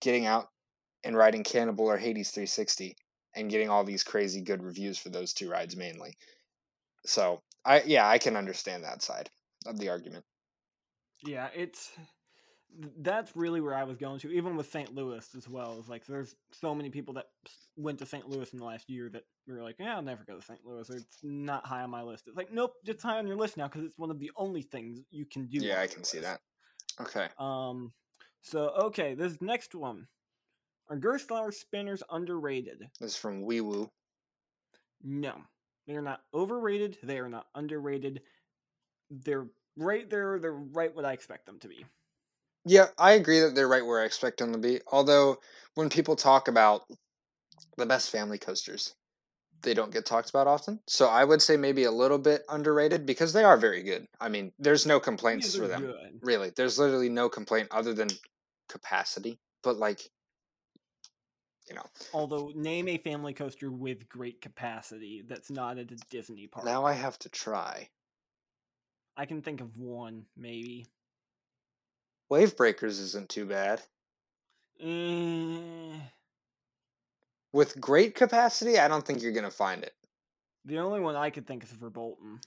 getting 0.00 0.26
out 0.26 0.48
and 1.04 1.16
riding 1.16 1.44
Cannibal 1.44 1.86
or 1.86 1.96
Hades 1.96 2.30
360 2.30 2.96
and 3.34 3.50
getting 3.50 3.68
all 3.68 3.84
these 3.84 4.02
crazy 4.02 4.40
good 4.40 4.62
reviews 4.62 4.98
for 4.98 5.10
those 5.10 5.32
two 5.32 5.48
rides 5.48 5.76
mainly. 5.76 6.16
So 7.06 7.42
I 7.64 7.82
yeah, 7.82 8.08
I 8.08 8.18
can 8.18 8.36
understand 8.36 8.84
that 8.84 9.02
side 9.02 9.30
of 9.66 9.78
the 9.78 9.88
argument. 9.88 10.24
Yeah, 11.24 11.48
it's 11.54 11.90
that's 12.98 13.34
really 13.34 13.60
where 13.60 13.74
I 13.74 13.84
was 13.84 13.96
going 13.96 14.20
to, 14.20 14.30
even 14.30 14.56
with 14.56 14.70
St. 14.70 14.94
Louis 14.94 15.26
as 15.36 15.48
well. 15.48 15.78
Is 15.80 15.88
like 15.88 16.06
there's 16.06 16.34
so 16.52 16.74
many 16.74 16.90
people 16.90 17.14
that 17.14 17.26
went 17.76 17.98
to 17.98 18.06
St. 18.06 18.28
Louis 18.28 18.52
in 18.52 18.58
the 18.58 18.64
last 18.64 18.88
year 18.88 19.08
that 19.10 19.22
we 19.46 19.54
were 19.54 19.62
like, 19.62 19.76
yeah, 19.78 19.96
I'll 19.96 20.02
never 20.02 20.24
go 20.24 20.36
to 20.36 20.44
St. 20.44 20.60
Louis. 20.64 20.88
Or 20.90 20.96
it's 20.96 21.18
not 21.22 21.66
high 21.66 21.82
on 21.82 21.90
my 21.90 22.02
list. 22.02 22.24
It's 22.26 22.36
like, 22.36 22.52
nope, 22.52 22.74
it's 22.84 23.02
high 23.02 23.18
on 23.18 23.26
your 23.26 23.36
list 23.36 23.56
now 23.56 23.68
because 23.68 23.84
it's 23.84 23.98
one 23.98 24.10
of 24.10 24.18
the 24.18 24.30
only 24.36 24.62
things 24.62 25.00
you 25.10 25.24
can 25.24 25.46
do. 25.46 25.58
Yeah, 25.58 25.80
I 25.80 25.86
can 25.86 26.04
see 26.04 26.18
list. 26.18 26.38
that. 26.98 27.06
Okay. 27.06 27.28
Um, 27.38 27.92
so 28.42 28.70
okay, 28.78 29.14
this 29.14 29.40
next 29.40 29.74
one, 29.74 30.06
are 30.88 30.96
Gerstlauer 30.96 31.52
spinners 31.52 32.02
underrated? 32.10 32.88
This 33.00 33.12
is 33.12 33.16
from 33.16 33.42
Wee 33.42 33.60
Woo. 33.60 33.90
No, 35.02 35.34
they 35.86 35.94
are 35.94 36.02
not 36.02 36.20
overrated. 36.34 36.98
They 37.02 37.18
are 37.18 37.28
not 37.28 37.46
underrated. 37.54 38.22
They're 39.10 39.46
right 39.78 40.08
there. 40.10 40.38
They're 40.38 40.52
right 40.52 40.94
what 40.94 41.04
I 41.04 41.12
expect 41.12 41.46
them 41.46 41.58
to 41.60 41.68
be. 41.68 41.84
Yeah, 42.64 42.88
I 42.98 43.12
agree 43.12 43.40
that 43.40 43.54
they're 43.54 43.68
right 43.68 43.84
where 43.86 44.02
I 44.02 44.04
expect 44.04 44.38
them 44.38 44.52
to 44.52 44.58
be. 44.58 44.80
Although 44.88 45.38
when 45.74 45.88
people 45.88 46.16
talk 46.16 46.48
about 46.48 46.82
the 47.76 47.86
best 47.86 48.10
family 48.10 48.38
coasters, 48.38 48.94
they 49.62 49.74
don't 49.74 49.92
get 49.92 50.04
talked 50.04 50.30
about 50.30 50.46
often. 50.46 50.80
So 50.86 51.06
I 51.08 51.24
would 51.24 51.40
say 51.40 51.56
maybe 51.56 51.84
a 51.84 51.90
little 51.90 52.18
bit 52.18 52.42
underrated 52.48 53.06
because 53.06 53.32
they 53.32 53.44
are 53.44 53.56
very 53.56 53.82
good. 53.82 54.06
I 54.20 54.28
mean, 54.28 54.52
there's 54.58 54.86
no 54.86 55.00
complaints 55.00 55.54
Yeah, 55.54 55.62
for 55.62 55.68
them. 55.68 55.82
good. 55.82 56.18
Really. 56.22 56.52
There's 56.54 56.78
literally 56.78 57.08
no 57.08 57.28
complaint 57.28 57.68
other 57.70 57.94
than 57.94 58.08
capacity. 58.68 59.38
But 59.62 59.76
like 59.76 60.00
you 61.68 61.74
know, 61.74 61.84
Although, 62.14 62.52
name 62.54 62.88
a 62.88 62.96
family 62.98 63.34
coaster 63.34 63.70
with 63.70 64.08
great 64.08 64.40
capacity 64.40 65.22
that's 65.28 65.50
not 65.50 65.78
at 65.78 65.90
a 65.90 65.96
Disney 66.10 66.46
park. 66.46 66.64
now 66.64 66.84
I 66.84 66.92
have 66.92 67.18
to 67.20 67.28
try. 67.28 67.88
I 69.18 69.26
can 69.26 69.42
think 69.42 69.60
of 69.60 69.76
one, 69.76 70.24
maybe. 70.36 70.86
Wave 72.30 72.56
Breakers 72.56 73.00
isn't 73.00 73.28
too 73.28 73.44
bad. 73.46 73.82
Eh, 74.80 75.98
With 77.52 77.80
great 77.80 78.14
capacity, 78.14 78.78
I 78.78 78.86
don't 78.86 79.04
think 79.04 79.20
you're 79.20 79.32
gonna 79.32 79.50
find 79.50 79.82
it. 79.82 79.94
the 80.64 80.78
only 80.78 81.00
one 81.00 81.16
I 81.16 81.30
could 81.30 81.46
think 81.46 81.64
is 81.64 81.70
Verbolten. 81.72 82.40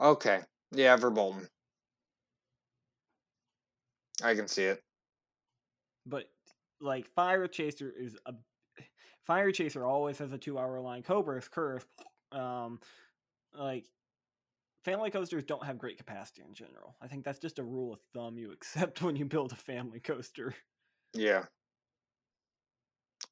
Okay. 0.00 0.40
Yeah, 0.72 0.96
Verbolten. 0.96 1.48
I 4.22 4.34
can 4.34 4.48
see 4.48 4.64
it. 4.64 4.80
But 6.06 6.30
like 6.80 7.06
Fire 7.14 7.46
Chaser 7.48 7.90
is 7.90 8.16
a 8.26 8.34
Fire 9.26 9.50
Chaser 9.52 9.84
always 9.84 10.18
has 10.18 10.32
a 10.32 10.38
two 10.38 10.58
hour 10.58 10.80
line. 10.80 11.02
Cobra's 11.02 11.48
Curse, 11.48 11.84
um, 12.32 12.78
like 13.56 13.86
family 14.84 15.10
coasters 15.10 15.44
don't 15.44 15.64
have 15.64 15.78
great 15.78 15.98
capacity 15.98 16.42
in 16.46 16.54
general. 16.54 16.96
I 17.00 17.08
think 17.08 17.24
that's 17.24 17.38
just 17.38 17.58
a 17.58 17.64
rule 17.64 17.92
of 17.92 18.00
thumb 18.12 18.38
you 18.38 18.52
accept 18.52 19.02
when 19.02 19.16
you 19.16 19.24
build 19.24 19.52
a 19.52 19.56
family 19.56 20.00
coaster. 20.00 20.54
Yeah. 21.14 21.44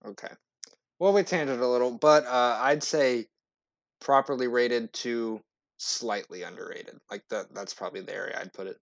Okay. 0.04 0.30
Well, 0.98 1.12
we 1.12 1.22
tangent 1.22 1.60
a 1.60 1.66
little, 1.66 1.90
but 1.98 2.24
uh, 2.26 2.58
I'd 2.60 2.82
say 2.82 3.26
properly 4.00 4.48
rated 4.48 4.92
to 4.92 5.40
slightly 5.78 6.42
underrated. 6.42 6.98
Like 7.10 7.24
that. 7.30 7.54
That's 7.54 7.74
probably 7.74 8.00
the 8.00 8.14
area 8.14 8.38
I'd 8.40 8.52
put 8.52 8.66
it. 8.66 8.76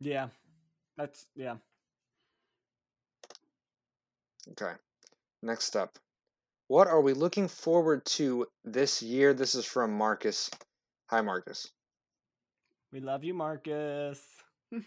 Yeah, 0.00 0.28
that's 0.96 1.26
yeah. 1.34 1.56
Okay. 4.50 4.72
Next 5.42 5.76
up, 5.76 5.98
what 6.72 6.88
are 6.88 7.02
we 7.02 7.12
looking 7.12 7.48
forward 7.48 8.02
to 8.06 8.46
this 8.64 9.02
year? 9.02 9.34
This 9.34 9.54
is 9.54 9.66
from 9.66 9.92
Marcus. 9.92 10.48
Hi, 11.10 11.20
Marcus. 11.20 11.70
We 12.90 13.00
love 13.00 13.22
you, 13.22 13.34
Marcus. 13.34 14.20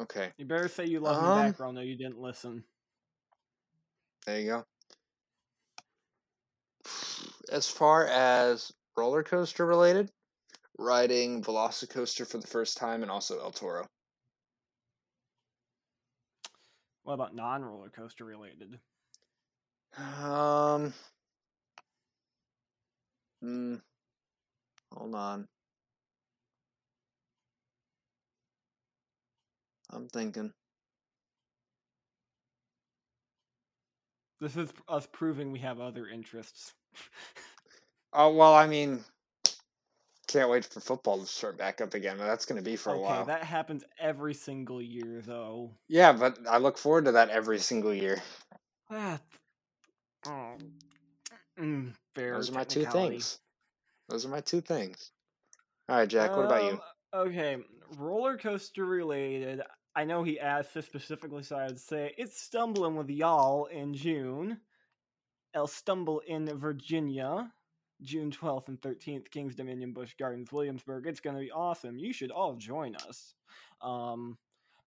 Okay. 0.00 0.32
You 0.36 0.44
better 0.44 0.66
say 0.66 0.86
you 0.86 0.98
love 0.98 1.22
Um, 1.22 1.38
me 1.38 1.50
back, 1.50 1.60
or 1.60 1.66
I'll 1.66 1.72
know 1.72 1.80
you 1.80 1.96
didn't 1.96 2.18
listen. 2.18 2.64
There 4.26 4.40
you 4.40 4.46
go. 4.48 4.64
As 7.52 7.68
far 7.68 8.08
as 8.08 8.72
roller 8.96 9.22
coaster 9.22 9.64
related, 9.64 10.10
riding 10.80 11.44
Velocicoaster 11.44 12.26
for 12.26 12.38
the 12.38 12.46
first 12.48 12.76
time 12.76 13.02
and 13.02 13.10
also 13.10 13.38
El 13.38 13.52
Toro. 13.52 13.86
What 17.04 17.14
about 17.14 17.36
non 17.36 17.64
roller 17.64 17.88
coaster 17.88 18.24
related? 18.24 18.80
Um. 19.96 20.92
Hmm. 23.40 23.76
Hold 24.92 25.14
on. 25.14 25.48
I'm 29.90 30.08
thinking. 30.08 30.52
This 34.40 34.56
is 34.56 34.72
us 34.88 35.06
proving 35.12 35.52
we 35.52 35.60
have 35.60 35.80
other 35.80 36.06
interests. 36.08 36.74
Oh 38.16 38.32
well, 38.32 38.54
I 38.54 38.68
mean, 38.68 39.04
can't 40.28 40.48
wait 40.48 40.64
for 40.64 40.80
football 40.80 41.18
to 41.18 41.26
start 41.26 41.58
back 41.58 41.80
up 41.80 41.94
again. 41.94 42.16
But 42.18 42.26
that's 42.26 42.46
going 42.46 42.62
to 42.62 42.64
be 42.64 42.76
for 42.76 42.90
a 42.90 42.96
okay, 42.96 43.02
while. 43.02 43.24
that 43.24 43.42
happens 43.42 43.82
every 43.98 44.34
single 44.34 44.80
year, 44.80 45.20
though. 45.24 45.72
Yeah, 45.88 46.12
but 46.12 46.38
I 46.48 46.58
look 46.58 46.78
forward 46.78 47.06
to 47.06 47.12
that 47.12 47.30
every 47.30 47.58
single 47.58 47.92
year. 47.92 48.22
Ah, 48.90 49.18
oh, 50.26 50.54
mm, 51.58 51.92
fair. 52.14 52.34
Those 52.34 52.50
are 52.50 52.54
my 52.54 52.64
two 52.64 52.84
things. 52.86 53.38
Those 54.08 54.24
are 54.24 54.30
my 54.30 54.40
two 54.40 54.60
things. 54.60 55.10
All 55.88 55.96
right, 55.96 56.08
Jack. 56.08 56.36
What 56.36 56.46
about 56.46 56.64
you? 56.64 56.70
Um, 56.72 56.80
Okay, 57.14 57.58
roller 57.96 58.36
coaster 58.36 58.84
related. 58.84 59.62
I 59.94 60.04
know 60.04 60.24
he 60.24 60.40
asked 60.40 60.74
this 60.74 60.84
specifically, 60.84 61.44
so 61.44 61.54
I 61.54 61.66
would 61.66 61.78
say 61.78 62.12
it's 62.18 62.42
stumbling 62.42 62.96
with 62.96 63.08
y'all 63.08 63.66
in 63.66 63.94
June. 63.94 64.58
El 65.54 65.68
Stumble 65.68 66.20
in 66.26 66.46
Virginia, 66.58 67.52
June 68.02 68.32
12th 68.32 68.66
and 68.66 68.80
13th, 68.80 69.30
King's 69.30 69.54
Dominion, 69.54 69.92
Busch 69.92 70.14
Gardens, 70.18 70.50
Williamsburg. 70.50 71.06
It's 71.06 71.20
going 71.20 71.36
to 71.36 71.42
be 71.42 71.52
awesome. 71.52 71.96
You 71.96 72.12
should 72.12 72.32
all 72.32 72.56
join 72.56 72.96
us. 72.96 73.34
Um, 73.80 74.36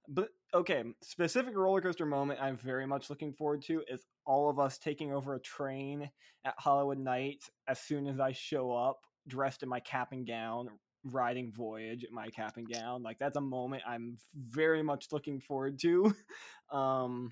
but 0.08 0.30
okay, 0.54 0.84
specific 1.02 1.56
roller 1.56 1.82
coaster 1.82 2.06
moment 2.06 2.40
I'm 2.42 2.58
very 2.58 2.88
much 2.88 3.10
looking 3.10 3.34
forward 3.34 3.62
to 3.64 3.84
is 3.88 4.06
all 4.26 4.50
of 4.50 4.60
us 4.60 4.78
taking 4.78 5.14
over 5.14 5.36
a 5.36 5.40
train 5.40 6.10
at 6.46 6.58
Holiwood 6.60 7.00
Nights 7.00 7.50
as 7.68 7.80
soon 7.80 8.08
as 8.08 8.20
I 8.20 8.32
show 8.32 8.72
up 8.72 9.00
dressed 9.28 9.64
in 9.64 9.70
my 9.70 9.80
cap 9.82 10.14
and 10.14 10.26
gown, 10.26 10.70
riding 11.04 11.52
Voyage 11.52 12.06
in 12.06 12.14
my 12.14 12.30
cap 12.30 12.58
and 12.58 12.72
gown. 12.72 13.04
Like 13.04 13.18
that's 13.20 13.38
a 13.38 13.42
moment 13.42 13.84
I'm 13.86 14.18
very 14.36 14.82
much 14.82 15.08
looking 15.12 15.40
forward 15.40 15.80
to. 15.82 16.16
um 16.72 17.32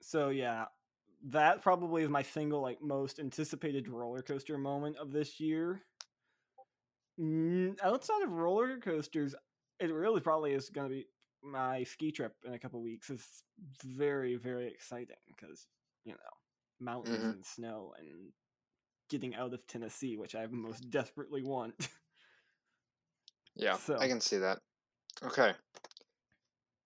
so 0.00 0.28
yeah, 0.30 0.66
that 1.30 1.62
probably 1.62 2.02
is 2.02 2.08
my 2.08 2.22
single 2.22 2.62
like 2.62 2.80
most 2.80 3.18
anticipated 3.18 3.88
roller 3.88 4.22
coaster 4.22 4.56
moment 4.56 4.96
of 4.96 5.12
this 5.12 5.40
year. 5.40 5.82
Outside 7.82 8.22
of 8.22 8.30
roller 8.30 8.78
coasters, 8.78 9.34
it 9.80 9.92
really 9.92 10.20
probably 10.20 10.52
is 10.52 10.70
going 10.70 10.88
to 10.88 10.94
be 10.94 11.06
my 11.42 11.84
ski 11.84 12.10
trip 12.10 12.34
in 12.44 12.54
a 12.54 12.58
couple 12.58 12.82
weeks. 12.82 13.10
It's 13.10 13.42
very 13.84 14.36
very 14.36 14.66
exciting 14.68 15.16
because 15.26 15.66
you 16.04 16.12
know 16.12 16.18
mountains 16.80 17.18
Mhm. 17.24 17.32
and 17.32 17.46
snow 17.46 17.94
and 17.98 18.32
getting 19.08 19.34
out 19.34 19.54
of 19.54 19.66
Tennessee, 19.66 20.16
which 20.16 20.34
I 20.34 20.46
most 20.46 20.90
desperately 20.90 21.42
want. 21.42 21.74
Yeah, 23.60 23.76
So- 23.76 23.98
I 23.98 24.06
can 24.06 24.20
see 24.20 24.36
that. 24.38 24.60
Okay. 25.20 25.52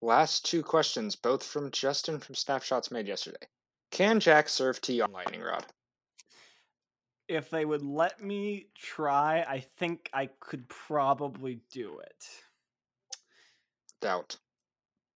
Last 0.01 0.47
two 0.47 0.63
questions, 0.63 1.15
both 1.15 1.45
from 1.45 1.71
Justin 1.71 2.19
from 2.19 2.35
Snapshots 2.35 2.91
made 2.91 3.07
yesterday. 3.07 3.47
Can 3.91 4.19
Jack 4.21 4.49
serve 4.49 4.81
tea 4.81 5.03
on 5.03 5.13
lightning 5.13 5.43
rod? 5.43 5.67
if 7.29 7.49
they 7.51 7.65
would 7.65 7.83
let 7.83 8.21
me 8.23 8.67
try, 8.75 9.43
I 9.43 9.61
think 9.61 10.11
I 10.13 10.27
could 10.41 10.69
probably 10.69 11.61
do 11.71 11.99
it. 12.01 12.25
Doubt. 14.03 14.37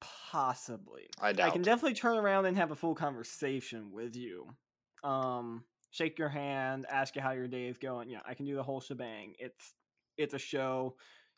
Possibly. 0.01 1.09
I 1.21 1.33
doubt. 1.33 1.49
I 1.49 1.51
can 1.51 1.63
definitely 1.63 1.95
turn 1.95 2.17
around 2.17 2.47
and 2.47 2.57
have 2.57 2.71
a 2.71 2.77
full 2.77 2.95
conversation 2.95 3.91
with 3.93 4.15
you. 4.17 4.47
Um, 5.03 5.65
shake 5.91 6.19
your 6.19 6.29
hand, 6.29 6.87
ask 6.91 7.17
you 7.17 7.23
how 7.23 7.33
your 7.33 7.49
day 7.49 7.67
is 7.67 7.79
going. 7.79 8.09
Yeah, 8.09 8.21
I 8.27 8.35
can 8.35 8.47
do 8.47 8.55
the 8.55 8.63
whole 8.63 8.81
shebang. 8.81 9.35
It's 9.39 9.75
it's 10.17 10.35
a 10.35 10.39
show. 10.39 10.95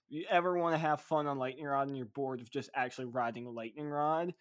If 0.08 0.16
You 0.16 0.24
ever 0.30 0.58
want 0.58 0.74
to 0.74 0.78
have 0.78 1.00
fun 1.00 1.26
on 1.26 1.38
lightning 1.38 1.64
rod 1.66 1.88
and 1.88 1.96
you're 1.96 2.06
bored 2.06 2.40
of 2.40 2.50
just 2.50 2.70
actually 2.74 3.06
riding 3.06 3.46
a 3.46 3.50
lightning 3.50 3.88
rod? 3.88 4.34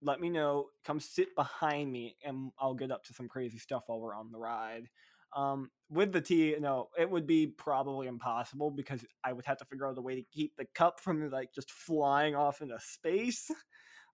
Let 0.00 0.20
me 0.20 0.30
know. 0.30 0.66
Come 0.84 1.00
sit 1.00 1.34
behind 1.34 1.90
me, 1.90 2.16
and 2.24 2.52
I'll 2.58 2.74
get 2.74 2.92
up 2.92 3.04
to 3.04 3.14
some 3.14 3.28
crazy 3.28 3.58
stuff 3.58 3.84
while 3.86 4.00
we're 4.00 4.14
on 4.14 4.30
the 4.30 4.38
ride. 4.38 4.88
Um, 5.34 5.70
with 5.90 6.12
the 6.12 6.20
tea, 6.20 6.56
no, 6.58 6.88
it 6.98 7.08
would 7.10 7.26
be 7.26 7.46
probably 7.46 8.06
impossible 8.06 8.70
because 8.70 9.04
I 9.24 9.32
would 9.32 9.44
have 9.46 9.58
to 9.58 9.64
figure 9.66 9.86
out 9.86 9.98
a 9.98 10.02
way 10.02 10.14
to 10.16 10.22
keep 10.32 10.56
the 10.56 10.66
cup 10.74 11.00
from 11.00 11.30
like 11.30 11.52
just 11.54 11.70
flying 11.70 12.34
off 12.34 12.60
into 12.60 12.78
space. 12.80 13.50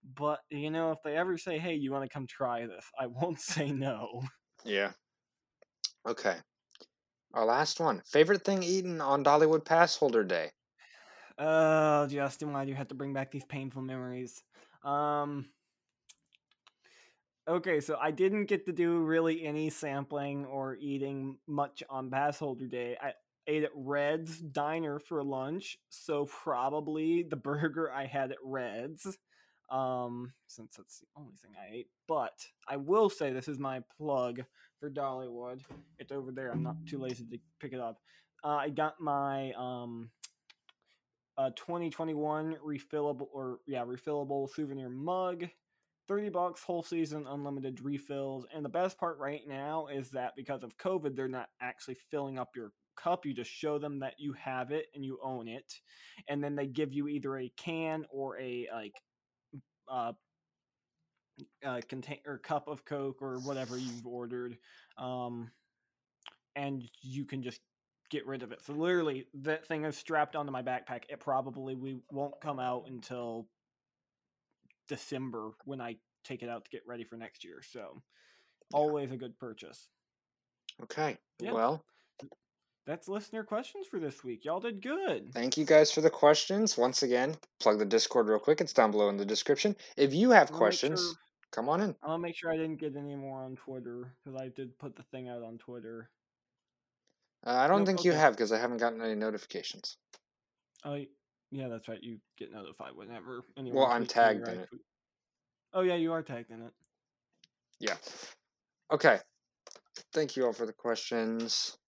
But 0.05 0.41
you 0.51 0.71
know, 0.71 0.93
if 0.93 0.99
they 1.05 1.17
ever 1.17 1.39
say, 1.39 1.59
"Hey, 1.59 1.75
you 1.75 1.93
want 1.93 2.05
to 2.05 2.12
come 2.12 2.27
try 2.27 2.67
this?" 2.67 2.87
I 2.99 3.07
won't 3.07 3.41
say 3.43 3.73
no. 3.73 4.23
Yeah. 4.65 4.95
Okay. 6.07 6.41
Our 7.35 7.45
last 7.45 7.81
one. 7.81 8.03
Favorite 8.03 8.45
thing 8.45 8.62
eaten 8.62 9.01
on 9.01 9.25
Dollywood 9.25 9.65
Pass 9.65 9.97
Holder 9.97 10.25
Day? 10.25 10.53
Oh, 11.39 12.07
Justin, 12.07 12.53
why 12.53 12.65
do 12.65 12.71
you 12.71 12.77
have 12.77 12.89
to 12.89 12.95
bring 12.95 13.12
back 13.12 13.31
these 13.31 13.45
painful 13.45 13.83
memories? 13.83 14.43
Um. 14.83 15.51
Okay, 17.47 17.80
so 17.80 17.99
I 18.01 18.11
didn't 18.11 18.47
get 18.47 18.64
to 18.66 18.72
do 18.72 19.01
really 19.01 19.45
any 19.45 19.68
sampling 19.68 20.47
or 20.47 20.76
eating 20.80 21.36
much 21.47 21.82
on 21.90 22.11
Pass 22.11 22.38
Holder 22.38 22.66
Day. 22.66 22.97
I 23.03 23.12
ate 23.47 23.64
at 23.64 23.70
Red's 23.74 24.38
Diner 24.38 24.99
for 24.99 25.22
lunch, 25.22 25.76
so 25.90 26.24
probably 26.24 27.22
the 27.22 27.36
burger 27.36 27.92
I 27.92 28.07
had 28.07 28.30
at 28.32 28.38
Red's. 28.42 29.18
Um, 29.70 30.32
since 30.47 30.76
that's 30.76 31.01
the 31.01 31.07
only 31.16 31.34
thing 31.36 31.51
I 31.59 31.74
ate. 31.74 31.88
But 32.09 32.47
I 32.66 32.78
will 32.78 33.11
say 33.11 33.30
this 33.32 33.49
is 33.49 33.59
my 33.59 33.82
plug 33.99 34.42
for 34.80 34.90
Dollywood. 34.90 35.61
It's 35.99 36.12
over 36.12 36.32
there. 36.32 36.51
I'm 36.51 36.62
not 36.62 36.76
too 36.86 36.99
lazy 36.99 37.24
to 37.24 37.38
pick 37.61 37.74
it 37.74 37.80
up. 37.80 37.99
Uh, 38.42 38.57
I 38.57 38.68
got 38.70 39.01
my 39.01 39.53
um 39.53 40.11
a 41.36 41.51
2021 41.51 42.57
refillable 42.64 43.26
or 43.32 43.59
yeah 43.66 43.84
refillable 43.84 44.49
souvenir 44.49 44.88
mug 44.88 45.45
30 46.09 46.28
bucks 46.30 46.62
whole 46.62 46.82
season 46.82 47.26
unlimited 47.28 47.80
refills 47.82 48.46
and 48.55 48.64
the 48.64 48.68
best 48.68 48.98
part 48.98 49.18
right 49.18 49.42
now 49.48 49.86
is 49.86 50.11
that 50.11 50.32
because 50.36 50.62
of 50.62 50.76
covid 50.76 51.16
they're 51.16 51.28
not 51.28 51.48
actually 51.61 51.96
filling 52.11 52.38
up 52.38 52.50
your 52.55 52.72
cup 52.96 53.26
you 53.26 53.34
just 53.34 53.50
show 53.50 53.78
them 53.78 53.98
that 54.00 54.14
you 54.18 54.32
have 54.34 54.70
it 54.70 54.86
and 54.94 55.05
you 55.05 55.18
own 55.22 55.48
it 55.48 55.80
and 56.28 56.42
then 56.42 56.55
they 56.55 56.66
give 56.66 56.92
you 56.92 57.09
either 57.09 57.36
a 57.38 57.52
can 57.57 58.05
or 58.11 58.38
a 58.38 58.68
like 58.72 58.94
uh 59.88 60.12
contain 61.88 62.18
or 62.26 62.38
cup 62.38 62.68
of 62.68 62.84
Coke 62.84 63.20
or 63.22 63.38
whatever 63.40 63.76
you've 63.76 64.07
ordered, 64.07 64.57
um, 64.98 65.50
and 66.57 66.82
you 67.02 67.24
can 67.24 67.42
just 67.42 67.61
get 68.11 68.26
rid 68.26 68.42
of 68.42 68.52
it. 68.52 68.61
So 68.64 68.72
literally, 68.72 69.26
that 69.42 69.66
thing 69.66 69.84
is 69.84 69.96
strapped 69.96 70.36
onto 70.36 70.52
my 70.52 70.62
backpack. 70.62 71.05
It 71.09 71.20
probably 71.20 71.74
we 71.74 71.98
won't 72.11 72.40
come 72.40 72.61
out 72.61 72.84
until 72.88 73.48
December 74.89 75.51
when 75.64 75.80
I 75.80 75.97
take 76.24 76.43
it 76.43 76.49
out 76.49 76.64
to 76.64 76.70
get 76.70 76.82
ready 76.87 77.05
for 77.05 77.16
next 77.16 77.45
year. 77.45 77.62
So 77.62 78.03
always 78.72 79.11
a 79.12 79.16
good 79.16 79.39
purchase. 79.39 79.89
Okay. 80.82 81.16
Yeah. 81.41 81.53
Well, 81.53 81.85
That's 82.87 83.09
listener 83.09 83.45
questions 83.45 83.87
for 83.87 83.99
this 83.99 84.22
week. 84.24 84.45
Y'all 84.45 84.61
did 84.61 84.82
good. 84.82 85.32
thank 85.32 85.57
you 85.57 85.64
guys 85.64 85.91
for 85.91 86.01
the 86.03 86.11
questions. 86.11 86.76
Once 86.76 87.03
again, 87.03 87.35
plug 87.61 87.78
the 87.78 87.85
Discord 87.85 88.28
real 88.28 88.39
quick. 88.39 88.61
It's 88.61 88.72
down 88.74 88.91
below 88.91 89.09
in 89.09 89.16
the 89.16 89.24
description. 89.24 89.74
If 89.97 90.12
you 90.12 90.30
have 90.32 90.53
questions, 90.53 91.01
sure- 91.01 91.14
come 91.51 91.68
on 91.68 91.80
in. 91.80 91.97
I'll 92.03 92.18
make 92.18 92.37
sure 92.37 92.51
I 92.51 92.57
didn't 92.57 92.76
get 92.80 92.97
any 92.97 93.14
more 93.14 93.43
on 93.43 93.57
Twitter 93.57 94.12
because 94.24 94.39
I 94.41 94.49
did 94.49 94.78
put 94.78 94.97
the 94.97 95.03
thing 95.05 95.28
out 95.28 95.43
on 95.43 95.57
Twitter. 95.59 96.11
Uh, 97.47 97.51
I 97.53 97.68
don't 97.68 97.80
Nope, 97.80 97.87
think 97.87 98.05
you 98.05 98.12
have 98.12 98.35
because 98.35 98.53
I 98.53 98.59
haven't 98.59 98.78
gotten 98.78 99.01
any 99.03 99.14
notifications. 99.14 99.97
Oh, 100.85 100.99
yeah, 101.55 101.68
that's 101.68 101.88
right. 101.88 102.02
You 102.02 102.18
get 102.36 102.52
notified 102.52 102.90
whenever 102.96 103.44
anyone. 103.57 103.78
Well, 103.78 103.86
I'm 103.86 104.07
tagged 104.07 104.48
in 104.48 104.59
it. 104.61 104.68
tweet. 104.68 104.80
Oh 105.72 105.82
yeah, 105.82 105.94
you 105.94 106.12
are 106.12 106.22
tagged 106.22 106.50
in 106.50 106.62
it. 106.62 106.72
Yeah. 107.78 107.94
Okay. 108.92 109.18
Thank 110.12 110.36
you 110.36 110.46
all 110.46 110.52
for 110.52 110.66
the 110.66 110.72
questions. 110.72 111.78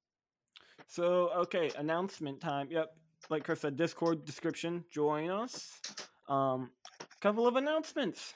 So 0.87 1.31
okay, 1.37 1.71
announcement 1.77 2.41
time. 2.41 2.69
Yep, 2.71 2.93
like 3.29 3.43
Chris 3.43 3.61
said, 3.61 3.77
Discord 3.77 4.25
description. 4.25 4.85
Join 4.93 5.31
us. 5.31 5.81
Um, 6.29 6.71
couple 7.21 7.49
of 7.49 7.57
announcements. 7.57 8.35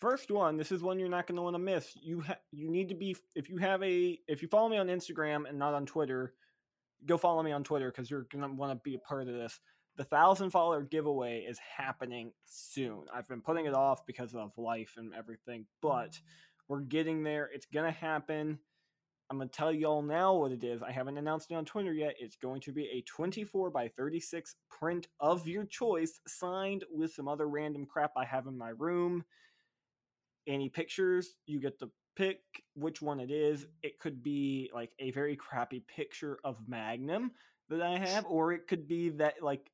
First 0.00 0.32
one, 0.32 0.56
this 0.56 0.72
is 0.72 0.82
one 0.82 0.98
you're 0.98 1.08
not 1.08 1.28
going 1.28 1.36
to 1.36 1.42
want 1.42 1.54
to 1.54 1.58
miss. 1.58 1.96
You 2.02 2.20
ha- 2.20 2.38
you 2.50 2.68
need 2.68 2.88
to 2.88 2.96
be 2.96 3.16
if 3.36 3.48
you 3.48 3.58
have 3.58 3.80
a 3.84 4.18
if 4.26 4.42
you 4.42 4.48
follow 4.48 4.68
me 4.68 4.76
on 4.76 4.88
Instagram 4.88 5.48
and 5.48 5.56
not 5.56 5.72
on 5.72 5.86
Twitter, 5.86 6.34
go 7.06 7.16
follow 7.16 7.42
me 7.44 7.52
on 7.52 7.62
Twitter 7.62 7.90
because 7.90 8.10
you're 8.10 8.26
going 8.32 8.42
to 8.42 8.52
want 8.52 8.72
to 8.72 8.80
be 8.82 8.96
a 8.96 8.98
part 8.98 9.28
of 9.28 9.34
this. 9.34 9.60
The 9.96 10.04
thousand 10.04 10.50
follower 10.50 10.82
giveaway 10.82 11.40
is 11.40 11.58
happening 11.58 12.32
soon. 12.44 13.04
I've 13.14 13.28
been 13.28 13.40
putting 13.40 13.64
it 13.64 13.74
off 13.74 14.04
because 14.04 14.34
of 14.34 14.52
life 14.58 14.94
and 14.98 15.14
everything, 15.14 15.66
but 15.80 16.10
mm-hmm. 16.10 16.24
we're 16.68 16.80
getting 16.80 17.22
there. 17.22 17.48
It's 17.52 17.66
gonna 17.66 17.92
happen. 17.92 18.58
I'm 19.30 19.38
gonna 19.38 19.48
tell 19.48 19.72
y'all 19.72 20.02
now 20.02 20.34
what 20.34 20.52
it 20.52 20.62
is. 20.62 20.82
I 20.82 20.92
haven't 20.92 21.16
announced 21.16 21.50
it 21.50 21.54
on 21.54 21.64
Twitter 21.64 21.94
yet. 21.94 22.14
It's 22.20 22.36
going 22.36 22.60
to 22.62 22.72
be 22.72 22.84
a 22.92 23.02
24 23.02 23.70
by 23.70 23.88
36 23.88 24.54
print 24.70 25.08
of 25.18 25.48
your 25.48 25.64
choice, 25.64 26.20
signed 26.26 26.84
with 26.92 27.14
some 27.14 27.26
other 27.26 27.48
random 27.48 27.86
crap 27.86 28.12
I 28.16 28.26
have 28.26 28.46
in 28.46 28.58
my 28.58 28.70
room. 28.76 29.24
Any 30.46 30.68
pictures, 30.68 31.36
you 31.46 31.58
get 31.58 31.78
to 31.78 31.90
pick 32.16 32.40
which 32.74 33.00
one 33.00 33.18
it 33.18 33.30
is. 33.30 33.66
It 33.82 33.98
could 33.98 34.22
be 34.22 34.70
like 34.74 34.90
a 34.98 35.10
very 35.12 35.36
crappy 35.36 35.84
picture 35.88 36.38
of 36.44 36.56
Magnum 36.68 37.32
that 37.68 37.82
I 37.82 37.98
have, 37.98 38.26
or 38.26 38.52
it 38.52 38.68
could 38.68 38.86
be 38.86 39.08
that 39.10 39.42
like 39.42 39.70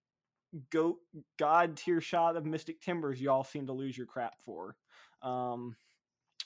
goat 0.70 0.98
god 1.38 1.76
tier 1.76 2.00
shot 2.00 2.36
of 2.36 2.44
Mystic 2.44 2.80
Timbers 2.80 3.20
y'all 3.20 3.44
seem 3.44 3.66
to 3.66 3.72
lose 3.72 3.96
your 3.96 4.06
crap 4.06 4.40
for. 4.44 4.76
Um, 5.22 5.76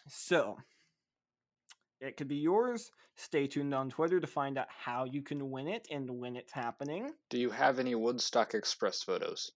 so 0.09 0.59
it 2.01 2.17
could 2.17 2.29
be 2.29 2.37
yours. 2.37 2.91
Stay 3.17 3.47
tuned 3.47 3.75
on 3.75 3.89
Twitter 3.89 4.21
to 4.21 4.27
find 4.27 4.59
out 4.59 4.69
how 4.69 5.05
you 5.05 5.23
can 5.23 5.51
win 5.51 5.69
it 5.69 5.89
and 5.91 6.09
when 6.21 6.37
it's 6.37 6.53
happening. 6.53 7.11
Do 7.31 7.39
you 7.39 7.51
have 7.51 7.79
any 7.79 7.95
Woodstock 7.95 8.55
Express 8.55 9.03
photos? 9.03 9.51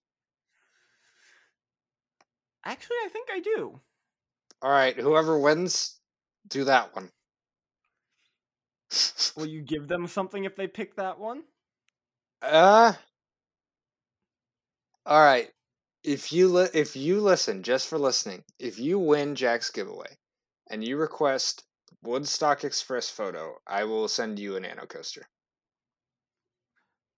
Actually, 2.65 2.97
I 3.05 3.09
think 3.09 3.29
I 3.31 3.39
do. 3.39 3.79
All 4.61 4.71
right, 4.71 4.95
whoever 4.95 5.39
wins, 5.39 5.99
do 6.47 6.63
that 6.65 6.95
one. 6.95 7.09
Will 9.35 9.47
you 9.47 9.61
give 9.61 9.87
them 9.87 10.07
something 10.07 10.43
if 10.43 10.55
they 10.55 10.67
pick 10.67 10.95
that 10.95 11.19
one? 11.19 11.43
Uh. 12.41 12.93
All 15.05 15.21
right. 15.21 15.49
If 16.03 16.31
you 16.31 16.47
li- 16.47 16.69
if 16.73 16.95
you 16.95 17.21
listen 17.21 17.63
just 17.63 17.87
for 17.87 17.97
listening, 17.97 18.43
if 18.59 18.79
you 18.79 18.97
win 18.97 19.35
Jack's 19.35 19.69
giveaway, 19.69 20.17
and 20.69 20.83
you 20.83 20.97
request 20.97 21.63
Woodstock 22.01 22.63
Express 22.63 23.09
photo, 23.09 23.55
I 23.67 23.83
will 23.83 24.07
send 24.07 24.39
you 24.39 24.55
a 24.55 24.59
nano 24.59 24.85
coaster. 24.85 25.27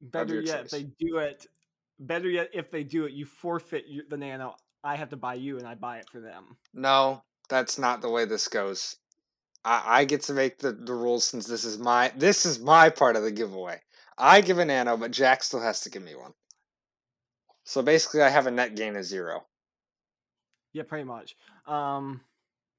Better 0.01 0.41
yet, 0.41 0.63
choice. 0.63 0.71
they 0.71 0.84
do 0.99 1.17
it. 1.17 1.47
Better 1.99 2.29
yet, 2.29 2.49
if 2.53 2.71
they 2.71 2.84
do 2.84 3.05
it, 3.05 3.13
you 3.13 3.25
forfeit 3.25 3.86
the 4.09 4.17
nano. 4.17 4.55
I 4.84 4.97
have 4.97 5.09
to 5.11 5.17
buy 5.17 5.36
you, 5.36 5.57
and 5.57 5.65
I 5.65 5.75
buy 5.75 5.99
it 5.99 6.09
for 6.09 6.19
them. 6.19 6.57
No, 6.73 7.23
that's 7.47 7.77
not 7.77 8.01
the 8.01 8.09
way 8.09 8.25
this 8.25 8.49
goes. 8.49 8.97
I, 9.63 9.84
I 9.86 10.05
get 10.05 10.23
to 10.23 10.34
make 10.34 10.59
the, 10.59 10.73
the 10.73 10.93
rules 10.93 11.23
since 11.23 11.47
this 11.47 11.63
is 11.63 11.77
my 11.77 12.11
this 12.17 12.45
is 12.45 12.59
my 12.59 12.89
part 12.89 13.15
of 13.15 13.23
the 13.23 13.31
giveaway. 13.31 13.79
I 14.17 14.41
give 14.41 14.59
a 14.59 14.65
nano, 14.65 14.97
but 14.97 15.11
Jack 15.11 15.43
still 15.43 15.61
has 15.61 15.79
to 15.81 15.89
give 15.89 16.03
me 16.03 16.15
one. 16.15 16.34
So 17.64 17.82
basically, 17.82 18.22
I 18.22 18.30
have 18.30 18.47
a 18.47 18.51
net 18.51 18.76
gain 18.76 18.95
of 18.95 19.05
zero. 19.05 19.45
Yeah, 20.74 20.84
pretty 20.84 21.05
much. 21.05 21.36
Um, 21.66 22.22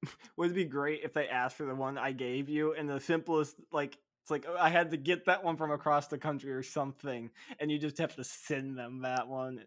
would 0.37 0.51
it 0.51 0.55
be 0.55 0.65
great 0.65 1.01
if 1.03 1.13
they 1.13 1.27
asked 1.27 1.57
for 1.57 1.65
the 1.65 1.75
one 1.75 1.97
I 1.97 2.11
gave 2.11 2.49
you, 2.49 2.73
and 2.73 2.89
the 2.89 2.99
simplest 2.99 3.55
like 3.71 3.97
it's 4.21 4.31
like 4.31 4.45
"Oh, 4.47 4.57
I 4.57 4.69
had 4.69 4.91
to 4.91 4.97
get 4.97 5.25
that 5.25 5.43
one 5.43 5.57
from 5.57 5.71
across 5.71 6.07
the 6.07 6.17
country 6.17 6.51
or 6.51 6.63
something, 6.63 7.29
and 7.59 7.71
you 7.71 7.79
just 7.79 7.97
have 7.99 8.15
to 8.15 8.23
send 8.23 8.77
them 8.77 9.01
that 9.01 9.27
one. 9.27 9.63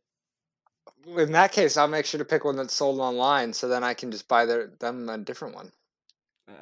In 1.17 1.33
that 1.33 1.53
case, 1.53 1.77
I'll 1.77 1.89
make 1.89 2.07
sure 2.07 2.19
to 2.19 2.25
pick 2.25 2.45
one 2.45 2.57
that's 2.57 2.75
sold 2.75 3.01
online, 3.01 3.53
so 3.53 3.69
then 3.69 3.85
I 3.85 3.95
can 3.95 4.11
just 4.11 4.29
buy 4.29 4.47
their 4.47 4.73
them 4.79 5.09
a 5.09 5.19
different 5.19 5.55
one. 5.55 5.73
Uh, 6.49 6.53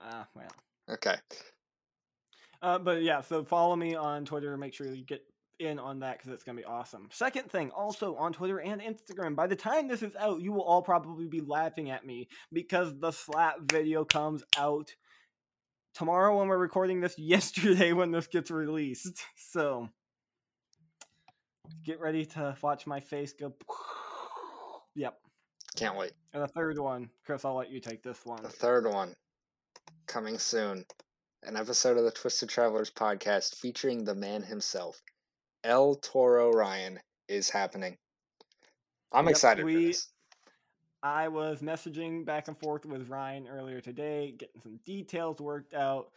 ah, 0.00 0.26
well. 0.34 0.50
Okay. 0.88 1.16
Uh, 2.62 2.78
but 2.78 3.02
yeah, 3.02 3.20
so 3.20 3.44
follow 3.44 3.76
me 3.76 3.94
on 3.94 4.24
Twitter. 4.24 4.56
Make 4.56 4.74
sure 4.74 4.86
you 4.86 5.04
get 5.04 5.24
in 5.60 5.78
on 5.78 6.00
that 6.00 6.18
because 6.18 6.32
it's 6.32 6.42
gonna 6.42 6.58
be 6.58 6.64
awesome. 6.64 7.08
Second 7.12 7.50
thing, 7.50 7.70
also 7.70 8.16
on 8.16 8.32
Twitter 8.32 8.60
and 8.60 8.80
Instagram. 8.80 9.36
By 9.36 9.46
the 9.46 9.56
time 9.56 9.88
this 9.88 10.02
is 10.02 10.16
out, 10.16 10.40
you 10.40 10.52
will 10.52 10.62
all 10.62 10.82
probably 10.82 11.26
be 11.26 11.40
laughing 11.40 11.90
at 11.90 12.04
me 12.04 12.28
because 12.52 12.98
the 12.98 13.10
slap 13.12 13.56
video 13.70 14.04
comes 14.04 14.42
out 14.56 14.94
tomorrow 15.94 16.38
when 16.38 16.48
we're 16.48 16.58
recording 16.58 17.00
this. 17.00 17.18
Yesterday 17.18 17.92
when 17.92 18.10
this 18.10 18.26
gets 18.26 18.50
released. 18.50 19.22
So 19.52 19.88
get 21.84 21.98
ready 21.98 22.24
to 22.24 22.56
watch 22.62 22.86
my 22.86 23.00
face 23.00 23.32
go. 23.32 23.52
Yep. 24.96 25.16
Can't 25.76 25.96
wait. 25.96 26.12
And 26.32 26.42
the 26.42 26.48
third 26.48 26.78
one, 26.78 27.10
Chris, 27.24 27.44
I'll 27.44 27.54
let 27.54 27.70
you 27.70 27.80
take 27.80 28.02
this 28.02 28.20
one. 28.24 28.42
The 28.42 28.48
third 28.48 28.86
one 28.86 29.14
coming 30.06 30.38
soon. 30.38 30.84
An 31.44 31.56
episode 31.56 31.96
of 31.96 32.04
the 32.04 32.10
Twisted 32.10 32.48
Travelers 32.48 32.90
podcast 32.90 33.54
featuring 33.54 34.04
the 34.04 34.14
man 34.14 34.42
himself, 34.42 35.00
El 35.64 35.96
Toro 35.96 36.50
Ryan, 36.50 36.98
is 37.28 37.50
happening. 37.50 37.96
I'm 39.12 39.26
Yep, 39.26 39.30
excited 39.30 39.62
for 39.62 39.66
we- 39.66 39.86
this. 39.86 40.12
I 41.02 41.28
was 41.28 41.62
messaging 41.62 42.26
back 42.26 42.48
and 42.48 42.58
forth 42.58 42.84
with 42.84 43.08
Ryan 43.08 43.48
earlier 43.48 43.80
today, 43.80 44.32
getting 44.32 44.60
some 44.60 44.76
details 44.84 45.40
worked 45.40 45.72
out. 45.72 46.12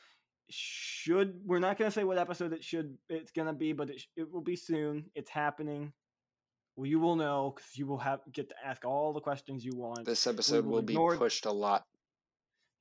Should 0.49 1.41
we're 1.45 1.59
not 1.59 1.77
gonna 1.77 1.89
say 1.89 2.03
what 2.03 2.17
episode 2.17 2.51
it 2.51 2.63
should 2.63 2.97
it's 3.07 3.31
gonna 3.31 3.53
be, 3.53 3.71
but 3.71 3.89
it, 3.89 4.03
it 4.17 4.29
will 4.29 4.41
be 4.41 4.57
soon. 4.57 5.09
It's 5.15 5.29
happening. 5.29 5.93
Well, 6.75 6.85
you 6.87 6.99
will 6.99 7.15
know 7.15 7.53
because 7.55 7.77
you 7.77 7.87
will 7.87 7.99
have 7.99 8.19
get 8.31 8.49
to 8.49 8.55
ask 8.65 8.83
all 8.83 9.13
the 9.13 9.21
questions 9.21 9.63
you 9.63 9.75
want. 9.75 10.05
This 10.05 10.27
episode 10.27 10.65
will 10.65 10.73
will 10.73 10.81
be 10.81 10.95
pushed 10.95 11.45
a 11.45 11.51
lot. 11.51 11.85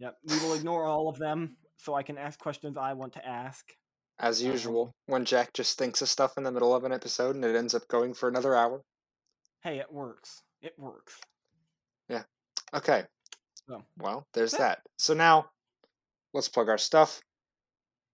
Yep, 0.00 0.18
we 0.24 0.38
will 0.40 0.54
ignore 0.54 0.84
all 0.86 1.08
of 1.08 1.18
them 1.18 1.56
so 1.76 1.94
I 1.94 2.02
can 2.02 2.18
ask 2.18 2.38
questions 2.38 2.76
I 2.76 2.94
want 2.94 3.12
to 3.12 3.24
ask. 3.24 3.64
As 4.18 4.40
Um, 4.42 4.48
usual, 4.52 4.94
when 5.06 5.24
Jack 5.24 5.52
just 5.52 5.78
thinks 5.78 6.00
of 6.02 6.08
stuff 6.08 6.36
in 6.36 6.44
the 6.44 6.52
middle 6.52 6.74
of 6.74 6.84
an 6.84 6.92
episode 6.92 7.34
and 7.34 7.44
it 7.44 7.56
ends 7.56 7.74
up 7.74 7.88
going 7.88 8.14
for 8.14 8.28
another 8.28 8.54
hour. 8.54 8.82
Hey, 9.62 9.78
it 9.78 9.92
works. 9.92 10.42
It 10.60 10.78
works. 10.78 11.18
Yeah. 12.08 12.24
Okay. 12.74 13.06
So. 13.68 13.84
Well, 13.96 14.26
there's 14.32 14.52
Yeah. 14.52 14.58
that. 14.58 14.86
So 14.98 15.14
now, 15.14 15.50
let's 16.32 16.48
plug 16.48 16.68
our 16.68 16.78
stuff. 16.78 17.20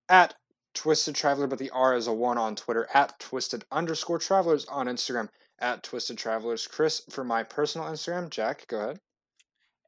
At 0.08 0.34
Twisted 0.74 1.14
Traveler, 1.14 1.46
but 1.46 1.58
the 1.58 1.70
R 1.70 1.94
is 1.96 2.06
a 2.06 2.12
one 2.12 2.38
on 2.38 2.54
Twitter. 2.56 2.88
At 2.94 3.18
Twisted 3.18 3.64
underscore 3.70 4.18
Travelers 4.18 4.64
on 4.66 4.86
Instagram. 4.86 5.28
At 5.58 5.82
Twisted 5.82 6.16
Travelers. 6.16 6.66
Chris 6.66 7.02
for 7.10 7.24
my 7.24 7.42
personal 7.42 7.88
Instagram. 7.88 8.30
Jack, 8.30 8.66
go 8.68 8.80
ahead. 8.80 9.00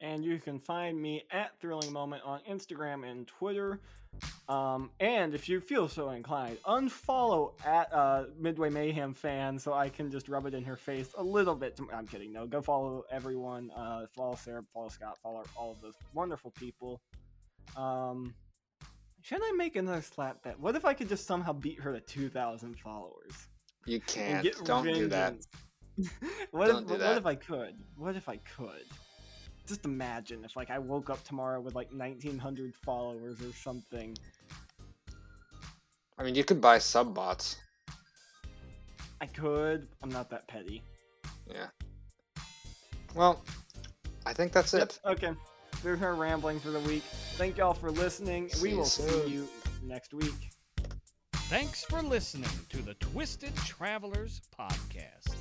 and 0.03 0.25
you 0.25 0.39
can 0.39 0.59
find 0.59 0.99
me 1.01 1.27
at 1.31 1.59
Thrilling 1.61 1.93
Moment 1.93 2.23
on 2.25 2.41
Instagram 2.49 3.07
and 3.07 3.29
Twitter. 3.29 3.81
Um, 4.51 4.91
and 4.99 5.33
if 5.33 5.49
you 5.49 5.61
feel 5.61 5.87
so 5.89 6.11
inclined, 6.11 6.59
unfollow 6.65 7.53
at 7.65 7.93
uh, 7.93 8.25
Midway 8.37 8.69
Mayhem 8.69 9.15
fan 9.15 9.57
so 9.61 9.73
I 9.73 9.89
can 9.89 10.11
just 10.11 10.29
rub 10.29 10.45
it 10.45 10.55
in 10.55 10.65
her 10.65 10.75
face 10.75 11.15
a 11.17 11.23
little 11.23 11.55
bit. 11.55 11.77
To, 11.77 11.87
I'm 11.95 12.09
kidding. 12.09 12.33
No, 12.33 12.49
go 12.49 12.61
follow 12.61 13.05
everyone. 13.13 13.71
Uh, 13.71 14.07
follow 14.11 14.35
Sarah, 14.35 14.65
follow 14.75 14.89
Scott, 14.89 15.19
follow 15.23 15.45
all 15.57 15.71
of 15.71 15.81
those 15.81 15.95
wonderful 16.15 16.51
people. 16.51 17.01
Um, 17.77 18.35
should 19.23 19.41
I 19.41 19.53
make 19.53 19.77
another 19.77 20.03
slap 20.03 20.43
bet? 20.43 20.59
What 20.59 20.75
if 20.75 20.85
I 20.85 20.95
could 20.95 21.09
just 21.09 21.27
somehow 21.29 21.53
beat 21.53 21.79
her 21.79 21.93
to 21.93 22.01
2,000 22.01 22.77
followers? 22.77 23.47
You 23.87 24.01
can't. 24.01 24.45
Don't 24.65 24.85
do 24.85 25.07
that. 25.09 25.37
what 26.51 26.67
Don't 26.67 26.83
if 26.83 26.89
do 26.89 26.99
that. 26.99 27.09
what 27.09 27.19
if 27.19 27.27
I 27.27 27.35
could? 27.37 27.75
What 27.97 28.17
if 28.17 28.29
I 28.29 28.39
could? 28.39 28.85
Just 29.71 29.85
imagine 29.85 30.45
if 30.45 30.57
like 30.57 30.69
I 30.69 30.81
woke 30.81 31.11
up 31.11 31.23
tomorrow 31.23 31.61
with 31.61 31.77
like 31.77 31.93
1900 31.93 32.75
followers 32.85 33.41
or 33.41 33.53
something. 33.53 34.17
I 36.19 36.25
mean, 36.25 36.35
you 36.35 36.43
could 36.43 36.61
buy 36.61 36.79
sub 36.81 37.15
bots. 37.15 37.55
I 39.21 39.27
could. 39.27 39.87
I'm 40.03 40.09
not 40.09 40.29
that 40.31 40.49
petty. 40.49 40.83
Yeah. 41.49 41.69
Well, 43.15 43.45
I 44.27 44.33
think 44.33 44.51
that's 44.51 44.73
Yep, 44.73 44.83
it. 44.83 45.01
Okay. 45.07 45.31
There's 45.85 46.03
our 46.03 46.17
rambling 46.17 46.59
for 46.59 46.71
the 46.71 46.81
week. 46.81 47.05
Thank 47.37 47.57
y'all 47.57 47.73
for 47.73 47.93
listening. 47.93 48.49
See 48.49 48.63
we 48.65 48.71
you 48.71 48.79
will 48.79 48.85
soon. 48.85 49.09
see 49.25 49.31
you 49.31 49.49
next 49.85 50.13
week. 50.13 50.51
Thanks 51.49 51.85
for 51.85 52.03
listening 52.03 52.51
to 52.71 52.79
the 52.79 52.95
Twisted 52.95 53.55
Travelers 53.55 54.41
Podcast. 54.59 55.37